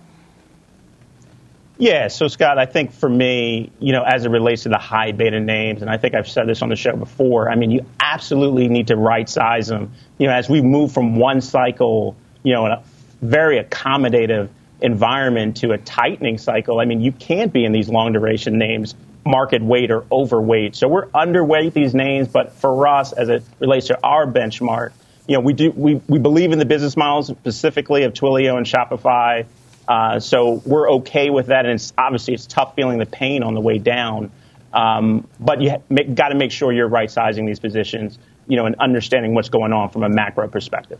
Yeah, 1.78 2.10
so 2.10 2.28
Scott, 2.28 2.58
I 2.58 2.66
think 2.66 2.92
for 2.92 3.08
me, 3.08 3.72
you 3.80 3.94
know, 3.94 4.04
as 4.04 4.26
it 4.26 4.30
relates 4.30 4.64
to 4.64 4.70
the 4.70 4.78
high 4.78 5.14
beta 5.14 5.40
names, 5.40 5.82
and 5.82 5.90
I 5.90 5.96
think 5.96 6.14
I've 6.14 6.28
said 6.28 6.46
this 6.46 6.62
on 6.62 6.68
the 6.68 6.76
show 6.76 6.98
before, 6.98 7.50
I 7.50 7.56
mean, 7.56 7.72
you 7.72 7.86
absolutely 8.02 8.68
need 8.68 8.88
to 8.88 8.98
right 8.98 9.30
size 9.30 9.68
them. 9.68 9.94
You 10.18 10.28
know, 10.28 10.34
as 10.34 10.50
we 10.50 10.62
move 10.62 10.92
from 10.92 11.16
one 11.16 11.40
cycle, 11.40 12.18
you 12.44 12.54
know, 12.54 12.66
in 12.66 12.74
a 12.74 12.84
very 13.22 13.64
accommodative 13.64 14.50
environment 14.82 15.58
to 15.58 15.72
a 15.72 15.78
tightening 15.78 16.38
cycle, 16.38 16.80
I 16.80 16.86
mean, 16.86 17.02
you 17.02 17.12
can't 17.12 17.52
be 17.52 17.66
in 17.66 17.72
these 17.72 17.90
long 17.90 18.14
duration 18.14 18.58
names 18.58 18.96
market 19.26 19.62
weight 19.62 19.92
or 19.92 20.06
overweight. 20.12 20.76
So 20.76 20.88
we're 20.88 21.08
underweight 21.08 21.74
these 21.74 21.94
names, 21.94 22.28
but 22.28 22.54
for 22.54 22.88
us, 22.88 23.12
as 23.12 23.30
it 23.30 23.44
relates 23.60 23.88
to 23.88 24.00
our 24.02 24.26
benchmark, 24.26 24.92
you 25.28 25.36
know, 25.36 25.42
we 25.42 25.54
do 25.54 25.72
we, 25.72 25.96
we 26.08 26.18
believe 26.18 26.52
in 26.52 26.60
the 26.60 26.66
business 26.66 26.98
models 26.98 27.28
specifically 27.28 28.04
of 28.04 28.14
Twilio 28.14 28.58
and 28.58 28.66
Shopify 28.66 29.46
uh, 29.90 30.20
so 30.20 30.62
we're 30.66 30.92
okay 30.92 31.32
with 31.32 31.48
that, 31.48 31.66
and 31.66 31.74
it's, 31.74 31.92
obviously 31.98 32.36
it's 32.36 32.46
tough 32.46 32.76
feeling 32.76 33.00
the 33.00 33.08
pain 33.08 33.42
on 33.42 33.56
the 33.56 33.60
way 33.60 33.80
down. 33.80 34.32
Um, 34.72 35.28
but 35.40 35.62
you 35.62 35.72
ha- 35.72 36.04
got 36.14 36.30
to 36.30 36.36
make 36.36 36.52
sure 36.52 36.72
you're 36.72 36.88
right 36.88 37.10
sizing 37.10 37.48
these 37.48 37.60
positions, 37.60 38.20
you 38.48 38.56
know, 38.56 38.68
and 38.68 38.76
understanding 38.76 39.34
what's 39.34 39.50
going 39.50 39.74
on 39.74 39.90
from 39.90 40.04
a 40.04 40.10
macro 40.10 40.48
perspective. 40.48 41.00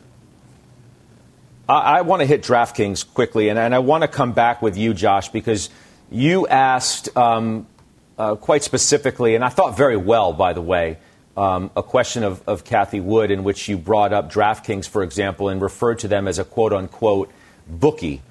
I, 1.70 2.00
I 2.00 2.02
want 2.02 2.22
to 2.22 2.26
hit 2.26 2.42
DraftKings 2.42 3.14
quickly, 3.14 3.50
and, 3.50 3.60
and 3.60 3.76
I 3.76 3.80
want 3.80 4.02
to 4.02 4.08
come 4.08 4.34
back 4.34 4.62
with 4.62 4.76
you, 4.76 4.94
Josh, 4.96 5.30
because 5.30 5.70
you 6.10 6.48
asked 6.48 7.16
um, 7.16 7.68
uh, 8.18 8.36
quite 8.36 8.64
specifically, 8.64 9.36
and 9.36 9.46
I 9.46 9.50
thought 9.50 9.78
very 9.78 9.98
well, 9.98 10.34
by 10.34 10.54
the 10.54 10.62
way, 10.62 10.98
um, 11.38 11.70
a 11.78 11.84
question 11.84 12.24
of, 12.24 12.42
of 12.48 12.66
Cathie 12.66 13.00
Wood 13.00 13.30
in 13.30 13.44
which 13.44 13.70
you 13.70 13.78
brought 13.78 14.12
up 14.12 14.32
DraftKings, 14.32 14.90
for 14.90 15.04
example, 15.04 15.48
and 15.48 15.62
referred 15.62 16.00
to 16.00 16.08
them 16.08 16.28
as 16.28 16.40
a 16.40 16.44
quote 16.44 16.74
unquote 16.74 17.32
bookie 17.68 18.24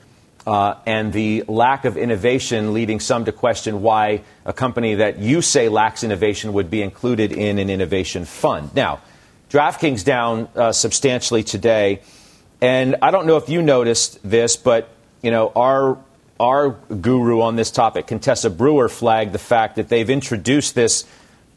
uh, 0.48 0.74
and 0.84 1.12
the 1.12 1.44
lack 1.46 1.84
of 1.84 1.96
innovation 1.96 2.72
leading 2.72 3.00
some 3.00 3.24
to 3.26 3.32
question 3.32 3.82
why 3.82 4.22
a 4.44 4.52
company 4.52 4.96
that 4.96 5.18
you 5.18 5.42
say 5.42 5.68
lacks 5.68 6.02
innovation 6.02 6.54
would 6.54 6.70
be 6.70 6.82
included 6.82 7.32
in 7.32 7.58
an 7.58 7.70
innovation 7.70 8.24
fund. 8.24 8.74
Now, 8.74 9.00
DraftKings 9.50 10.04
down 10.04 10.48
uh, 10.56 10.72
substantially 10.72 11.42
today. 11.42 12.00
And 12.60 12.96
I 13.02 13.10
don't 13.10 13.26
know 13.26 13.36
if 13.36 13.48
you 13.48 13.62
noticed 13.62 14.18
this, 14.28 14.56
but 14.56 14.88
you 15.22 15.30
know 15.30 15.52
our 15.54 15.98
our 16.40 16.70
guru 16.70 17.40
on 17.40 17.56
this 17.56 17.70
topic, 17.70 18.06
Contessa 18.06 18.50
Brewer, 18.50 18.88
flagged 18.88 19.32
the 19.32 19.38
fact 19.38 19.76
that 19.76 19.88
they've 19.88 20.08
introduced 20.08 20.74
this 20.74 21.04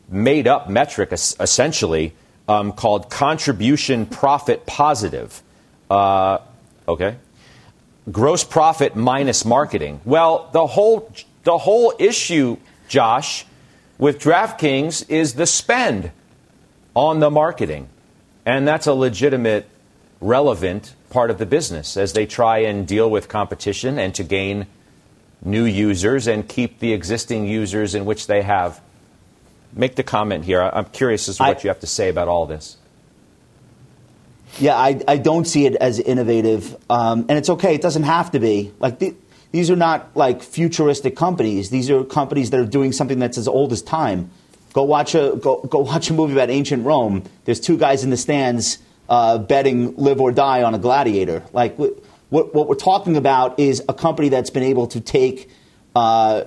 made 0.09 0.47
up 0.47 0.69
metric, 0.69 1.11
essentially, 1.11 2.13
um, 2.47 2.73
called 2.73 3.09
contribution 3.09 4.05
profit 4.05 4.65
positive. 4.65 5.41
Uh, 5.89 6.39
okay. 6.87 7.15
Gross 8.11 8.43
profit 8.43 8.95
minus 8.95 9.45
marketing. 9.45 10.01
Well, 10.03 10.49
the 10.51 10.65
whole, 10.65 11.13
the 11.43 11.57
whole 11.57 11.93
issue, 11.99 12.57
Josh, 12.87 13.45
with 13.97 14.19
DraftKings 14.19 15.09
is 15.09 15.35
the 15.35 15.45
spend 15.45 16.11
on 16.95 17.19
the 17.19 17.29
marketing. 17.29 17.87
And 18.45 18.67
that's 18.67 18.87
a 18.87 18.93
legitimate, 18.93 19.69
relevant 20.21 20.95
part 21.09 21.29
of 21.29 21.37
the 21.37 21.45
business 21.45 21.97
as 21.97 22.13
they 22.13 22.25
try 22.25 22.59
and 22.59 22.87
deal 22.87 23.09
with 23.09 23.27
competition 23.27 23.99
and 23.99 24.15
to 24.15 24.23
gain 24.23 24.67
new 25.43 25.65
users 25.65 26.27
and 26.27 26.47
keep 26.47 26.79
the 26.79 26.93
existing 26.93 27.45
users 27.45 27.95
in 27.95 28.05
which 28.05 28.27
they 28.27 28.43
have 28.43 28.79
make 29.73 29.95
the 29.95 30.03
comment 30.03 30.45
here. 30.45 30.61
I'm 30.61 30.85
curious 30.85 31.27
as 31.29 31.37
to 31.37 31.43
what 31.43 31.57
I, 31.57 31.61
you 31.61 31.69
have 31.69 31.79
to 31.79 31.87
say 31.87 32.09
about 32.09 32.27
all 32.27 32.45
this. 32.45 32.77
Yeah, 34.59 34.75
I, 34.75 35.01
I 35.07 35.17
don't 35.17 35.45
see 35.45 35.65
it 35.65 35.75
as 35.75 35.99
innovative, 35.99 36.75
um, 36.89 37.25
and 37.29 37.37
it's 37.37 37.49
okay. 37.49 37.73
It 37.73 37.81
doesn't 37.81 38.03
have 38.03 38.31
to 38.31 38.39
be. 38.39 38.73
Like 38.79 38.99
the, 38.99 39.15
these 39.51 39.71
are 39.71 39.77
not 39.77 40.15
like 40.15 40.43
futuristic 40.43 41.15
companies. 41.15 41.69
These 41.69 41.89
are 41.89 42.03
companies 42.03 42.49
that 42.49 42.59
are 42.59 42.65
doing 42.65 42.91
something 42.91 43.19
that's 43.19 43.37
as 43.37 43.47
old 43.47 43.71
as 43.71 43.81
time. 43.81 44.29
Go 44.73 44.83
watch 44.83 45.15
a 45.15 45.37
go, 45.41 45.61
go 45.61 45.79
watch 45.79 46.09
a 46.09 46.13
movie 46.13 46.33
about 46.33 46.49
ancient 46.49 46.85
Rome. 46.85 47.23
There's 47.45 47.59
two 47.59 47.77
guys 47.77 48.03
in 48.03 48.09
the 48.09 48.17
stands 48.17 48.77
uh, 49.11 49.37
betting 49.37 49.93
live 49.97 50.21
or 50.21 50.31
die 50.31 50.63
on 50.63 50.73
a 50.73 50.79
gladiator. 50.79 51.43
Like 51.51 51.77
what, 51.77 52.55
what 52.55 52.69
we're 52.69 52.75
talking 52.75 53.17
about 53.17 53.59
is 53.59 53.83
a 53.89 53.93
company 53.93 54.29
that's 54.29 54.49
been 54.49 54.63
able 54.63 54.87
to 54.87 55.01
take 55.01 55.49
uh, 55.93 56.45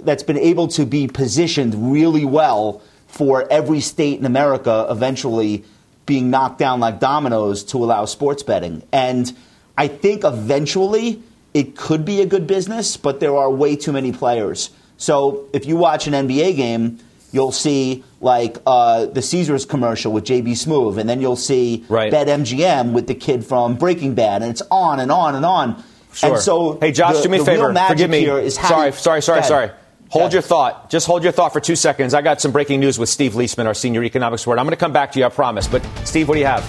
that's 0.00 0.24
been 0.24 0.36
able 0.36 0.66
to 0.66 0.84
be 0.84 1.06
positioned 1.06 1.92
really 1.92 2.24
well 2.24 2.82
for 3.06 3.46
every 3.52 3.78
state 3.78 4.18
in 4.18 4.26
America 4.26 4.88
eventually 4.90 5.64
being 6.06 6.30
knocked 6.30 6.58
down 6.58 6.80
like 6.80 6.98
dominoes 6.98 7.62
to 7.62 7.76
allow 7.76 8.04
sports 8.04 8.42
betting. 8.42 8.82
And 8.92 9.32
I 9.78 9.86
think 9.86 10.24
eventually 10.24 11.22
it 11.54 11.76
could 11.76 12.04
be 12.04 12.20
a 12.20 12.26
good 12.26 12.48
business, 12.48 12.96
but 12.96 13.20
there 13.20 13.36
are 13.36 13.48
way 13.48 13.76
too 13.76 13.92
many 13.92 14.10
players. 14.10 14.70
So 14.96 15.48
if 15.52 15.66
you 15.66 15.76
watch 15.76 16.08
an 16.08 16.14
NBA 16.14 16.56
game, 16.56 16.98
you'll 17.32 17.52
see 17.52 18.04
like 18.20 18.58
uh, 18.66 19.06
the 19.06 19.22
Caesars 19.22 19.64
commercial 19.64 20.12
with 20.12 20.24
JB 20.24 20.48
Smoove, 20.50 20.98
and 20.98 21.08
then 21.08 21.20
you'll 21.20 21.36
see 21.36 21.84
right. 21.88 22.12
BetMGM 22.12 22.92
with 22.92 23.06
the 23.06 23.14
kid 23.14 23.44
from 23.44 23.76
Breaking 23.76 24.14
Bad, 24.14 24.42
and 24.42 24.50
it's 24.50 24.62
on 24.70 25.00
and 25.00 25.10
on 25.10 25.34
and 25.34 25.44
on. 25.44 25.82
Sure. 26.12 26.34
And 26.34 26.42
so, 26.42 26.78
hey, 26.80 26.92
Josh, 26.92 27.16
the, 27.16 27.22
do 27.22 27.28
me 27.28 27.38
a 27.38 27.44
favor. 27.44 27.72
Forgive 27.72 28.10
me. 28.10 28.24
sorry, 28.50 28.92
sorry, 28.92 29.22
sorry, 29.22 29.42
sorry. 29.44 29.70
Hold 30.10 30.32
your 30.32 30.42
thought. 30.42 30.90
Just 30.90 31.06
hold 31.06 31.22
your 31.22 31.32
thought 31.32 31.52
for 31.52 31.60
two 31.60 31.76
seconds. 31.76 32.14
I 32.14 32.22
got 32.22 32.40
some 32.40 32.50
breaking 32.50 32.80
news 32.80 32.98
with 32.98 33.08
Steve 33.08 33.34
Liesman, 33.34 33.66
our 33.66 33.74
senior 33.74 34.02
economics 34.02 34.42
expert. 34.42 34.58
I'm 34.58 34.66
going 34.66 34.70
to 34.70 34.76
come 34.76 34.92
back 34.92 35.12
to 35.12 35.20
you, 35.20 35.24
I 35.24 35.28
promise. 35.28 35.68
But, 35.68 35.84
Steve, 36.04 36.28
what 36.28 36.34
do 36.34 36.40
you 36.40 36.46
have? 36.46 36.64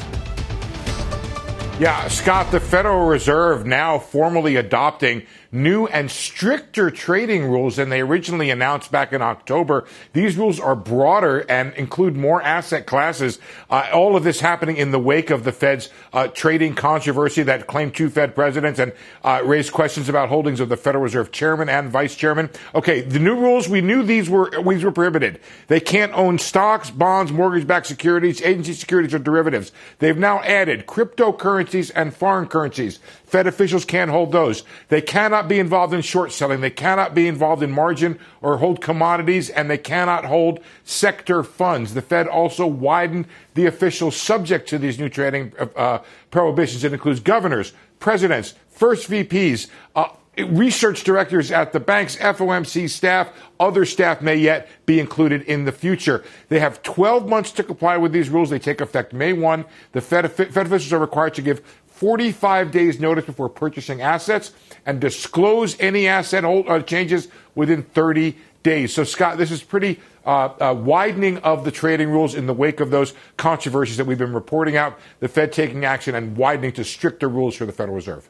Yeah, 1.79 2.07
Scott, 2.09 2.51
the 2.51 2.59
Federal 2.59 3.07
Reserve 3.07 3.65
now 3.65 3.97
formally 3.97 4.57
adopting 4.57 5.23
new 5.51 5.87
and 5.87 6.09
stricter 6.09 6.89
trading 6.89 7.45
rules 7.45 7.75
than 7.75 7.89
they 7.89 8.01
originally 8.01 8.49
announced 8.49 8.91
back 8.91 9.11
in 9.11 9.21
October. 9.21 9.85
These 10.13 10.37
rules 10.37 10.59
are 10.59 10.75
broader 10.75 11.39
and 11.49 11.73
include 11.73 12.15
more 12.15 12.41
asset 12.41 12.85
classes. 12.85 13.39
Uh, 13.69 13.89
all 13.93 14.15
of 14.15 14.23
this 14.23 14.39
happening 14.39 14.77
in 14.77 14.91
the 14.91 14.99
wake 14.99 15.29
of 15.29 15.43
the 15.43 15.51
Fed's 15.51 15.89
uh, 16.13 16.27
trading 16.27 16.75
controversy 16.75 17.43
that 17.43 17.67
claimed 17.67 17.95
two 17.95 18.09
Fed 18.09 18.35
presidents 18.35 18.79
and 18.79 18.93
uh, 19.23 19.41
raised 19.43 19.73
questions 19.73 20.07
about 20.07 20.29
holdings 20.29 20.59
of 20.59 20.69
the 20.69 20.77
Federal 20.77 21.03
Reserve 21.03 21.31
chairman 21.31 21.69
and 21.69 21.89
vice 21.89 22.15
chairman. 22.15 22.49
Okay, 22.73 23.01
the 23.01 23.19
new 23.19 23.35
rules, 23.35 23.67
we 23.67 23.81
knew 23.81 24.03
these 24.03 24.29
were, 24.29 24.49
these 24.63 24.83
were 24.83 24.91
prohibited. 24.91 25.39
They 25.67 25.79
can't 25.79 26.13
own 26.13 26.39
stocks, 26.39 26.89
bonds, 26.89 27.31
mortgage-backed 27.31 27.87
securities, 27.87 28.41
agency 28.41 28.73
securities, 28.73 29.13
or 29.13 29.19
derivatives. 29.19 29.71
They've 29.99 30.17
now 30.17 30.41
added 30.41 30.87
cryptocurrencies 30.87 31.91
and 31.95 32.15
foreign 32.15 32.47
currencies. 32.47 32.99
Fed 33.25 33.47
officials 33.47 33.85
can't 33.85 34.11
hold 34.11 34.31
those. 34.31 34.63
They 34.89 35.01
cannot 35.01 35.40
be 35.47 35.59
involved 35.59 35.93
in 35.93 36.01
short 36.01 36.31
selling. 36.31 36.61
They 36.61 36.69
cannot 36.69 37.13
be 37.13 37.27
involved 37.27 37.63
in 37.63 37.71
margin 37.71 38.19
or 38.41 38.57
hold 38.57 38.81
commodities, 38.81 39.49
and 39.49 39.69
they 39.69 39.77
cannot 39.77 40.25
hold 40.25 40.59
sector 40.83 41.43
funds. 41.43 41.93
The 41.93 42.01
Fed 42.01 42.27
also 42.27 42.65
widened 42.67 43.27
the 43.53 43.65
officials 43.65 44.15
subject 44.15 44.67
to 44.69 44.77
these 44.77 44.99
new 44.99 45.09
trading 45.09 45.53
uh, 45.75 45.99
prohibitions. 46.29 46.83
It 46.83 46.93
includes 46.93 47.19
governors, 47.19 47.73
presidents, 47.99 48.53
first 48.69 49.09
VPs, 49.09 49.67
uh, 49.95 50.09
research 50.37 51.03
directors 51.03 51.51
at 51.51 51.73
the 51.73 51.79
banks, 51.79 52.15
FOMC 52.15 52.89
staff, 52.89 53.29
other 53.59 53.85
staff 53.85 54.21
may 54.21 54.35
yet 54.35 54.69
be 54.85 54.99
included 54.99 55.41
in 55.43 55.65
the 55.65 55.71
future. 55.71 56.23
They 56.49 56.59
have 56.59 56.81
12 56.83 57.27
months 57.27 57.51
to 57.53 57.63
comply 57.63 57.97
with 57.97 58.11
these 58.11 58.29
rules. 58.29 58.49
They 58.49 58.59
take 58.59 58.81
effect 58.81 59.13
May 59.13 59.33
1. 59.33 59.65
The 59.91 60.01
Fed, 60.01 60.31
Fed 60.31 60.65
officials 60.65 60.93
are 60.93 60.99
required 60.99 61.33
to 61.35 61.41
give 61.41 61.61
45 62.01 62.71
days 62.71 62.99
notice 62.99 63.25
before 63.25 63.47
purchasing 63.47 64.01
assets 64.01 64.53
and 64.87 64.99
disclose 64.99 65.79
any 65.79 66.07
asset 66.07 66.43
hold, 66.43 66.67
uh, 66.67 66.81
changes 66.81 67.27
within 67.53 67.83
30 67.83 68.35
days. 68.63 68.91
So, 68.91 69.03
Scott, 69.03 69.37
this 69.37 69.51
is 69.51 69.61
pretty 69.61 69.99
uh, 70.25 70.49
uh, 70.59 70.73
widening 70.73 71.37
of 71.37 71.63
the 71.63 71.69
trading 71.69 72.09
rules 72.09 72.33
in 72.33 72.47
the 72.47 72.55
wake 72.55 72.79
of 72.79 72.89
those 72.89 73.13
controversies 73.37 73.97
that 73.97 74.05
we've 74.05 74.17
been 74.17 74.33
reporting 74.33 74.75
out, 74.75 74.97
the 75.19 75.27
Fed 75.27 75.53
taking 75.53 75.85
action 75.85 76.15
and 76.15 76.35
widening 76.35 76.71
to 76.71 76.83
stricter 76.83 77.29
rules 77.29 77.55
for 77.55 77.67
the 77.67 77.71
Federal 77.71 77.97
Reserve. 77.97 78.27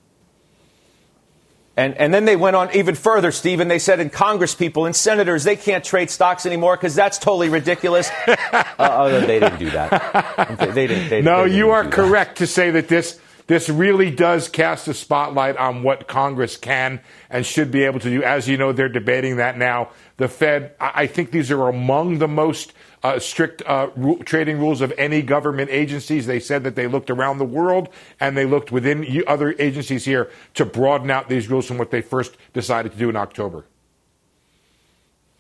And, 1.78 1.96
and 1.96 2.14
then 2.14 2.26
they 2.26 2.36
went 2.36 2.58
on 2.58 2.76
even 2.76 2.96
further, 2.96 3.32
Stephen. 3.32 3.70
They 3.70 3.80
said 3.80 4.02
in 4.02 4.10
Congress 4.10 4.54
people 4.54 4.86
and 4.86 4.94
senators, 4.94 5.46
they 5.46 5.56
can't 5.56 5.86
trade 5.86 6.10
stocks 6.10 6.46
anymore 6.46 6.76
because 6.76 6.94
that's 6.94 7.18
totally 7.18 7.48
ridiculous. 7.48 8.12
uh, 8.28 8.64
oh, 8.78 9.22
they 9.22 9.40
didn't 9.40 9.60
do 9.60 9.70
that. 9.70 10.58
They, 10.60 10.66
they 10.66 10.88
didn't, 10.88 11.10
they, 11.10 11.22
no, 11.22 11.46
you 11.46 11.70
are 11.70 11.88
correct 11.88 12.40
to 12.40 12.48
say 12.48 12.72
that 12.72 12.90
this 12.90 13.18
this 13.52 13.68
really 13.68 14.10
does 14.10 14.48
cast 14.48 14.88
a 14.88 14.94
spotlight 14.94 15.58
on 15.58 15.84
what 15.84 16.08
Congress 16.08 16.56
can 16.56 17.02
and 17.30 17.46
should 17.46 17.70
be 17.70 17.84
able 17.84 18.00
to 18.00 18.10
do. 18.10 18.24
As 18.24 18.48
you 18.48 18.56
know, 18.56 18.72
they're 18.72 18.88
debating 18.88 19.36
that 19.36 19.58
now. 19.58 19.90
The 20.16 20.30
Fed, 20.30 20.74
I 20.80 21.06
think 21.06 21.32
these 21.32 21.52
are 21.52 21.68
among 21.68 22.20
the 22.20 22.30
most 22.30 22.72
uh, 23.04 23.20
strict 23.20 23.62
uh, 23.66 23.88
trading 24.24 24.58
rules 24.58 24.80
of 24.80 24.94
any 24.98 25.22
government 25.22 25.70
agencies. 25.70 26.28
They 26.28 26.40
said 26.40 26.64
that 26.64 26.78
they 26.78 26.88
looked 26.88 27.10
around 27.10 27.40
the 27.40 27.46
world 27.46 27.90
and 28.22 28.38
they 28.38 28.46
looked 28.46 28.72
within 28.72 29.22
other 29.28 29.54
agencies 29.60 30.06
here 30.06 30.32
to 30.54 30.64
broaden 30.64 31.12
out 31.12 31.28
these 31.28 31.50
rules 31.50 31.66
from 31.66 31.78
what 31.78 31.92
they 31.92 32.02
first 32.02 32.38
decided 32.54 32.94
to 32.94 32.98
do 32.98 33.10
in 33.10 33.18
October. 33.18 33.66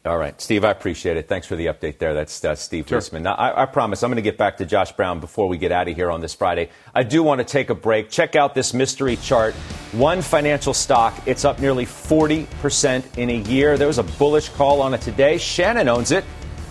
All 0.04 0.18
right, 0.18 0.40
Steve, 0.42 0.66
I 0.66 0.72
appreciate 0.72 1.18
it. 1.18 1.28
Thanks 1.28 1.46
for 1.46 1.56
the 1.56 1.68
update 1.68 2.00
there. 2.00 2.16
That's 2.16 2.44
uh, 2.44 2.56
Steve 2.56 2.88
sure. 2.88 3.20
Now, 3.20 3.36
I, 3.36 3.62
I, 3.62 3.66
promise 3.68 4.02
I'm 4.02 4.10
going 4.10 4.16
to 4.16 4.24
get 4.24 4.36
back 4.36 4.58
to 4.58 4.66
Josh 4.66 4.92
Brown 4.94 5.20
before 5.20 5.48
we 5.48 5.60
get 5.60 5.72
out 5.72 5.88
of 5.88 5.96
here 5.96 6.10
on 6.10 6.22
this 6.22 6.34
Friday. 6.34 6.72
I 6.96 7.04
do 7.04 7.22
want 7.22 7.38
to 7.38 7.46
take 7.46 7.70
a 7.70 7.76
break. 7.76 8.10
Check 8.10 8.36
out 8.36 8.56
this 8.56 8.74
mystery 8.74 9.16
chart. 9.18 9.54
One 9.92 10.24
financial 10.24 10.74
stock, 10.74 11.14
it's 11.28 11.46
up 11.46 11.60
nearly 11.60 11.86
40% 11.86 13.18
in 13.20 13.30
a 13.30 13.38
year. 13.42 13.78
There 13.78 13.88
was 13.88 14.00
a 14.00 14.04
bullish 14.04 14.50
call 14.50 14.82
on 14.82 14.96
it 14.96 15.02
today. 15.02 15.38
Shannon 15.38 15.88
owns 15.88 16.12
it, 16.12 16.24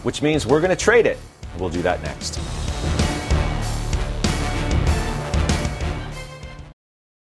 which 0.02 0.22
means 0.22 0.44
we're 0.44 0.60
going 0.60 0.76
to 0.76 0.84
trade 0.84 1.06
it. 1.06 1.18
We'll 1.56 1.70
do 1.70 1.82
that 1.82 2.02
next. 2.02 2.40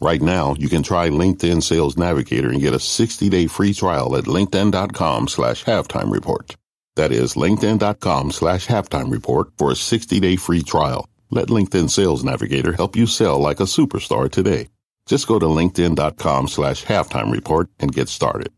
Right 0.00 0.20
now, 0.20 0.54
you 0.58 0.68
can 0.68 0.82
try 0.82 1.08
LinkedIn 1.08 1.62
Sales 1.62 1.96
Navigator 1.96 2.50
and 2.50 2.60
get 2.60 2.74
a 2.74 2.78
60-day 2.78 3.46
free 3.46 3.72
trial 3.72 4.16
at 4.16 4.24
linkedin.com 4.24 5.28
slash 5.28 5.64
halftime 5.64 6.10
report. 6.10 6.56
That 6.96 7.12
is 7.12 7.34
linkedin.com 7.34 8.32
slash 8.32 8.66
halftime 8.66 9.10
report 9.10 9.48
for 9.56 9.70
a 9.70 9.74
60-day 9.74 10.36
free 10.36 10.62
trial. 10.62 11.08
Let 11.30 11.48
LinkedIn 11.48 11.90
Sales 11.90 12.24
Navigator 12.24 12.72
help 12.72 12.96
you 12.96 13.06
sell 13.06 13.38
like 13.38 13.60
a 13.60 13.64
superstar 13.64 14.30
today. 14.30 14.68
Just 15.06 15.26
go 15.26 15.38
to 15.38 15.46
linkedin.com 15.46 16.48
slash 16.48 16.84
halftime 16.84 17.30
report 17.30 17.68
and 17.78 17.92
get 17.92 18.08
started. 18.08 18.52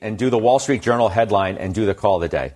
And 0.00 0.18
do 0.18 0.28
the 0.28 0.38
Wall 0.38 0.58
Street 0.58 0.82
Journal 0.82 1.08
headline 1.08 1.56
and 1.56 1.74
do 1.74 1.86
the 1.86 1.94
call 1.94 2.16
of 2.16 2.22
the 2.22 2.28
day. 2.28 2.54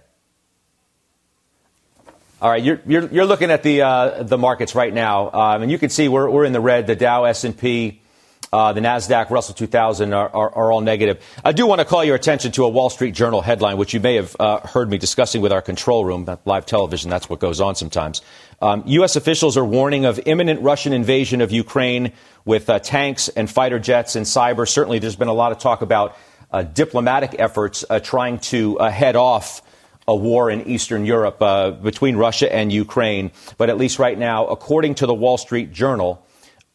All 2.40 2.48
right, 2.48 2.62
you're, 2.62 2.80
you're, 2.86 3.04
you're 3.08 3.24
looking 3.24 3.50
at 3.50 3.64
the, 3.64 3.82
uh, 3.82 4.22
the 4.22 4.38
markets 4.38 4.76
right 4.76 4.94
now, 4.94 5.28
um, 5.32 5.62
and 5.62 5.72
you 5.72 5.76
can 5.76 5.90
see 5.90 6.06
we're, 6.06 6.30
we're 6.30 6.44
in 6.44 6.52
the 6.52 6.60
red. 6.60 6.86
The 6.86 6.94
Dow, 6.94 7.24
S&P, 7.24 8.00
uh, 8.52 8.72
the 8.72 8.80
Nasdaq, 8.80 9.30
Russell 9.30 9.56
2000 9.56 10.12
are, 10.12 10.28
are, 10.28 10.54
are, 10.54 10.70
all 10.70 10.80
negative. 10.80 11.20
I 11.44 11.50
do 11.50 11.66
want 11.66 11.80
to 11.80 11.84
call 11.84 12.04
your 12.04 12.14
attention 12.14 12.52
to 12.52 12.64
a 12.64 12.68
Wall 12.68 12.90
Street 12.90 13.16
Journal 13.16 13.42
headline, 13.42 13.76
which 13.76 13.92
you 13.92 13.98
may 13.98 14.14
have 14.14 14.36
uh, 14.38 14.60
heard 14.60 14.88
me 14.88 14.98
discussing 14.98 15.42
with 15.42 15.50
our 15.50 15.60
control 15.60 16.04
room, 16.04 16.28
live 16.44 16.64
television. 16.64 17.10
That's 17.10 17.28
what 17.28 17.40
goes 17.40 17.60
on 17.60 17.74
sometimes. 17.74 18.22
Um, 18.62 18.84
U.S. 18.86 19.16
officials 19.16 19.56
are 19.56 19.64
warning 19.64 20.04
of 20.04 20.20
imminent 20.24 20.62
Russian 20.62 20.92
invasion 20.92 21.40
of 21.40 21.50
Ukraine 21.50 22.12
with 22.44 22.70
uh, 22.70 22.78
tanks 22.78 23.28
and 23.30 23.50
fighter 23.50 23.80
jets 23.80 24.14
and 24.14 24.24
cyber. 24.24 24.68
Certainly, 24.68 25.00
there's 25.00 25.16
been 25.16 25.26
a 25.26 25.32
lot 25.32 25.50
of 25.50 25.58
talk 25.58 25.82
about 25.82 26.16
uh, 26.52 26.62
diplomatic 26.62 27.34
efforts 27.36 27.84
uh, 27.90 27.98
trying 27.98 28.38
to 28.38 28.78
head 28.78 29.16
off 29.16 29.60
a 30.08 30.16
war 30.16 30.50
in 30.50 30.66
Eastern 30.66 31.04
Europe 31.04 31.40
uh, 31.40 31.70
between 31.70 32.16
Russia 32.16 32.52
and 32.52 32.72
Ukraine. 32.72 33.30
But 33.58 33.68
at 33.68 33.76
least 33.76 33.98
right 33.98 34.18
now, 34.18 34.46
according 34.46 34.96
to 34.96 35.06
the 35.06 35.14
Wall 35.14 35.36
Street 35.38 35.70
Journal, 35.70 36.24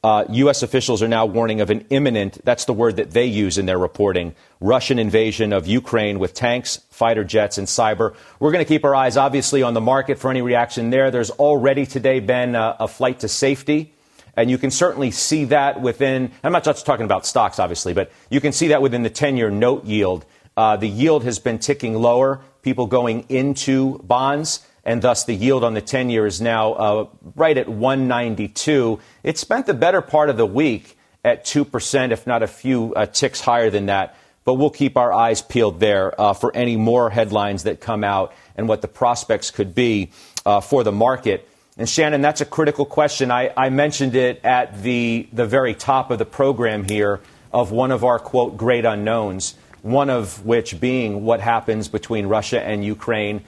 uh, 0.04 0.26
U.S. 0.30 0.64
officials 0.64 1.02
are 1.02 1.08
now 1.08 1.26
warning 1.26 1.62
of 1.62 1.70
an 1.70 1.86
imminent, 1.90 2.44
that's 2.44 2.66
the 2.66 2.74
word 2.74 2.98
that 2.98 3.12
they 3.12 3.26
use 3.26 3.58
in 3.58 3.66
their 3.66 3.80
reporting, 3.80 4.36
Russian 4.60 5.00
invasion 5.00 5.54
of 5.54 5.66
Ukraine 5.66 6.20
with 6.20 6.34
tanks, 6.34 6.78
fighter 6.92 7.24
jets, 7.24 7.58
and 7.58 7.68
cyber. 7.68 8.14
We're 8.40 8.52
going 8.52 8.64
to 8.64 8.68
keep 8.68 8.84
our 8.84 8.94
eyes, 8.94 9.18
obviously, 9.18 9.64
on 9.64 9.74
the 9.74 9.82
market 9.82 10.20
for 10.20 10.30
any 10.30 10.42
reaction 10.42 10.90
there. 10.90 11.10
There's 11.10 11.32
already 11.32 11.86
today 11.86 12.20
been 12.20 12.54
a, 12.54 12.76
a 12.82 12.88
flight 12.88 13.22
to 13.22 13.28
safety. 13.28 13.94
And 14.36 14.50
you 14.50 14.58
can 14.58 14.72
certainly 14.72 15.12
see 15.12 15.46
that 15.46 15.82
within, 15.82 16.32
I'm 16.44 16.52
not 16.52 16.64
just 16.64 16.86
talking 16.86 17.06
about 17.06 17.26
stocks, 17.26 17.60
obviously, 17.60 17.94
but 17.94 18.12
you 18.30 18.42
can 18.42 18.52
see 18.52 18.70
that 18.70 18.82
within 18.82 19.04
the 19.04 19.10
10 19.10 19.38
year 19.38 19.50
note 19.50 19.86
yield. 19.86 20.26
Uh, 20.56 20.78
the 20.78 20.88
yield 20.88 21.24
has 21.24 21.40
been 21.40 21.60
ticking 21.60 21.96
lower 21.96 22.42
people 22.64 22.88
going 22.88 23.26
into 23.30 24.00
bonds, 24.00 24.66
and 24.84 25.02
thus 25.02 25.26
the 25.26 25.34
yield 25.34 25.64
on 25.64 25.74
the 25.74 25.82
10 25.82 26.10
year 26.10 26.26
is 26.26 26.42
now 26.42 26.74
uh, 26.74 27.08
right 27.36 27.58
at 27.58 27.70
192. 27.70 29.00
It 29.24 29.38
spent 29.38 29.66
the 29.66 29.74
better 29.74 30.02
part 30.02 30.30
of 30.30 30.38
the 30.38 30.46
week 30.46 30.98
at 31.24 31.46
2%, 31.46 32.12
if 32.12 32.26
not 32.26 32.42
a 32.42 32.48
few 32.48 32.94
uh, 32.96 33.06
ticks 33.06 33.42
higher 33.42 33.70
than 33.70 33.88
that. 33.88 34.18
But 34.46 34.56
we'll 34.56 34.72
keep 34.72 34.98
our 34.98 35.14
eyes 35.14 35.42
peeled 35.42 35.80
there 35.80 36.20
uh, 36.20 36.34
for 36.34 36.54
any 36.56 36.76
more 36.76 37.10
headlines 37.10 37.64
that 37.64 37.80
come 37.80 38.04
out 38.04 38.34
and 38.58 38.68
what 38.68 38.82
the 38.82 38.90
prospects 38.90 39.52
could 39.52 39.74
be 39.74 40.12
uh, 40.46 40.60
for 40.60 40.84
the 40.84 40.92
market. 40.92 41.48
And 41.78 41.88
Shannon, 41.88 42.22
that's 42.22 42.42
a 42.42 42.46
critical 42.46 42.86
question. 42.86 43.32
I, 43.32 43.52
I 43.56 43.70
mentioned 43.70 44.16
it 44.16 44.44
at 44.44 44.84
the, 44.84 45.28
the 45.32 45.46
very 45.46 45.74
top 45.74 46.12
of 46.12 46.20
the 46.20 46.26
program 46.26 46.84
here 46.84 47.22
of 47.54 47.72
one 47.72 47.92
of 47.92 48.04
our, 48.04 48.20
quote, 48.20 48.58
great 48.58 48.84
unknowns 48.84 49.56
one 49.84 50.10
of 50.10 50.46
which 50.46 50.80
being 50.80 51.24
what 51.24 51.42
happens 51.42 51.90
between 51.90 52.26
Russia 52.26 52.60
and 52.60 52.84
Ukraine. 52.84 53.44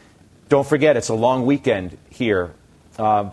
Don't 0.49 0.67
forget, 0.67 0.97
it's 0.97 1.09
a 1.09 1.15
long 1.15 1.45
weekend 1.45 1.97
here. 2.09 2.53
Uh, 2.99 3.31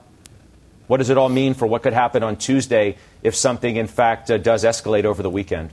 what 0.86 0.96
does 0.98 1.10
it 1.10 1.18
all 1.18 1.28
mean 1.28 1.54
for 1.54 1.66
what 1.66 1.82
could 1.82 1.92
happen 1.92 2.22
on 2.22 2.36
Tuesday 2.36 2.96
if 3.22 3.34
something, 3.34 3.76
in 3.76 3.88
fact, 3.88 4.30
uh, 4.30 4.38
does 4.38 4.64
escalate 4.64 5.04
over 5.04 5.22
the 5.22 5.30
weekend? 5.30 5.70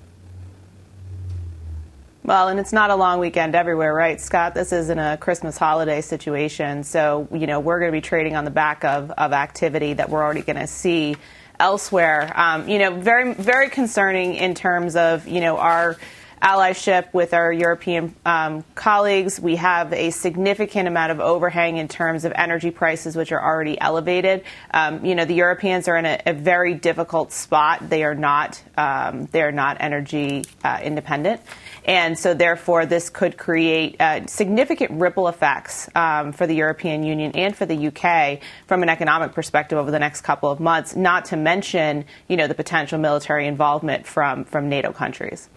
Well, 2.24 2.48
and 2.48 2.60
it's 2.60 2.74
not 2.74 2.90
a 2.90 2.96
long 2.96 3.20
weekend 3.20 3.56
everywhere, 3.56 3.94
right, 3.94 4.20
Scott? 4.20 4.54
This 4.54 4.72
isn't 4.72 5.00
a 5.00 5.18
Christmas 5.18 5.58
holiday 5.58 6.02
situation. 6.02 6.84
So, 6.84 7.28
you 7.32 7.48
know, 7.48 7.60
we're 7.60 7.80
going 7.80 7.92
to 7.92 7.96
be 7.96 8.02
trading 8.02 8.36
on 8.36 8.44
the 8.44 8.52
back 8.52 8.84
of, 8.84 9.12
of 9.12 9.34
activity 9.34 9.94
that 9.94 10.10
we're 10.10 10.24
already 10.24 10.42
going 10.42 10.60
to 10.60 10.68
see 10.68 11.16
elsewhere. 11.60 12.32
Um, 12.36 12.68
you 12.68 12.80
know, 12.80 13.00
very, 13.00 13.34
very 13.34 13.70
concerning 13.70 14.36
in 14.36 14.56
terms 14.56 14.96
of, 14.96 15.28
you 15.28 15.42
know, 15.42 15.58
our 15.58 15.98
allyship 16.42 17.14
with 17.14 17.34
our 17.34 17.52
European 17.52 18.16
um, 18.26 18.64
colleagues. 18.76 19.40
We 19.40 19.58
have 19.58 19.94
a 19.94 20.10
significant 20.12 20.88
amount 20.88 21.12
of 21.12 21.20
overhang 21.20 21.78
in 21.78 21.88
terms 21.88 22.26
of 22.26 22.32
energy 22.36 22.72
prices, 22.72 23.16
which 23.16 23.32
are 23.32 23.42
already 23.42 23.80
elevated. 23.80 24.44
Um, 24.72 25.06
you 25.06 25.16
know, 25.16 25.26
the 25.26 25.34
Europeans 25.34 25.88
are 25.88 25.98
in 25.98 26.06
a, 26.06 26.22
a, 26.26 26.34
very 26.34 26.74
difficult 26.74 27.32
spot. 27.32 27.90
They 27.90 28.04
are 28.04 28.16
not 28.16 28.62
um, 28.78 29.28
they 29.32 29.42
are 29.42 29.52
not 29.52 29.78
energy 29.80 30.46
uh, 30.64 30.80
independent. 30.82 31.42
And 31.86 32.18
so, 32.18 32.34
therefore, 32.34 32.86
this 32.86 33.10
could 33.10 33.38
create 33.38 34.00
uh, 34.00 34.26
significant 34.28 34.92
ripple 34.92 35.28
effects 35.28 35.90
um, 35.96 36.32
for 36.32 36.48
the 36.48 36.56
European 36.56 37.04
Union 37.04 37.32
and 37.36 37.56
for 37.56 37.66
the 37.66 37.88
UK 37.88 38.40
from 38.68 38.84
an 38.84 38.90
economic 38.90 39.34
perspective 39.34 39.78
over 39.78 39.92
the 39.92 40.00
next 40.00 40.22
couple 40.22 40.50
of 40.50 40.60
months. 40.60 40.96
Not 40.96 41.26
to 41.26 41.38
mention, 41.38 42.06
you 42.28 42.38
know, 42.38 42.48
the 42.48 42.56
potential 42.56 43.00
military 43.00 43.48
involvement 43.48 44.06
from 44.08 44.46
from 44.46 44.70
NATO 44.70 44.92
countries. 44.92 45.50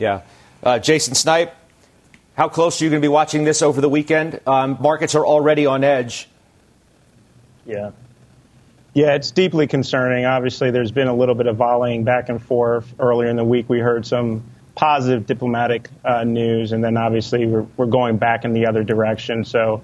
Yeah. 0.00 0.22
Uh, 0.62 0.78
Jason 0.78 1.14
Snipe, 1.14 1.54
how 2.34 2.48
close 2.48 2.80
are 2.80 2.84
you 2.84 2.90
going 2.90 3.02
to 3.02 3.04
be 3.04 3.12
watching 3.12 3.44
this 3.44 3.60
over 3.60 3.82
the 3.82 3.88
weekend? 3.88 4.40
Um, 4.46 4.78
markets 4.80 5.14
are 5.14 5.26
already 5.26 5.66
on 5.66 5.84
edge. 5.84 6.26
Yeah. 7.66 7.90
Yeah, 8.94 9.14
it's 9.14 9.30
deeply 9.30 9.66
concerning. 9.66 10.24
Obviously, 10.24 10.70
there's 10.70 10.90
been 10.90 11.06
a 11.06 11.14
little 11.14 11.34
bit 11.34 11.46
of 11.46 11.56
volleying 11.56 12.04
back 12.04 12.30
and 12.30 12.42
forth. 12.42 12.92
Earlier 12.98 13.28
in 13.28 13.36
the 13.36 13.44
week, 13.44 13.68
we 13.68 13.78
heard 13.78 14.06
some 14.06 14.42
positive 14.74 15.26
diplomatic 15.26 15.90
uh, 16.02 16.24
news, 16.24 16.72
and 16.72 16.82
then 16.82 16.96
obviously 16.96 17.44
we're, 17.44 17.66
we're, 17.76 17.86
going 17.86 18.16
back 18.16 18.46
in 18.46 18.54
the 18.54 18.66
other 18.66 18.82
direction. 18.82 19.44
So, 19.44 19.82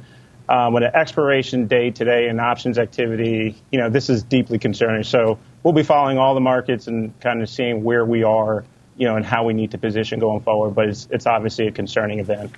um, 0.49 0.73
with 0.73 0.83
an 0.83 0.93
expiration 0.95 1.67
date 1.67 1.95
today 1.95 2.29
and 2.29 2.41
options 2.41 2.79
activity, 2.79 3.55
you 3.71 3.79
know, 3.79 3.91
this 3.91 4.09
is 4.09 4.23
deeply 4.23 4.59
concerning. 4.59 5.05
So, 5.05 5.39
we'll 5.62 5.75
be 5.75 5.83
following 5.83 6.17
all 6.17 6.35
the 6.35 6.41
markets 6.41 6.87
and 6.87 7.19
kind 7.21 7.43
of 7.43 7.51
seeing 7.51 7.85
where 7.85 8.05
we 8.05 8.25
are 8.25 8.64
you 8.97 9.07
know, 9.07 9.17
and 9.17 9.25
how 9.25 9.45
we 9.45 9.53
need 9.53 9.71
to 9.73 9.79
position 9.79 10.19
going 10.19 10.41
forward. 10.41 10.75
But 10.75 10.89
it's, 10.89 11.09
it's 11.11 11.27
obviously 11.27 11.67
a 11.67 11.73
concerning 11.73 12.19
event. 12.19 12.53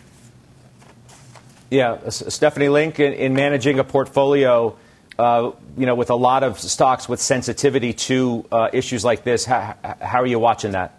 Yeah, 1.70 2.08
Stephanie 2.08 2.68
Link 2.68 2.98
in, 2.98 3.12
in 3.12 3.34
managing 3.34 3.78
a 3.78 3.84
portfolio, 3.84 4.76
uh, 5.18 5.50
you 5.76 5.84
know, 5.84 5.94
with 5.94 6.10
a 6.10 6.14
lot 6.14 6.42
of 6.42 6.58
stocks 6.58 7.08
with 7.08 7.20
sensitivity 7.20 7.92
to 7.92 8.46
uh, 8.50 8.70
issues 8.72 9.04
like 9.04 9.24
this. 9.24 9.44
How, 9.44 9.74
how 10.00 10.22
are 10.22 10.26
you 10.26 10.38
watching 10.38 10.72
that? 10.72 10.94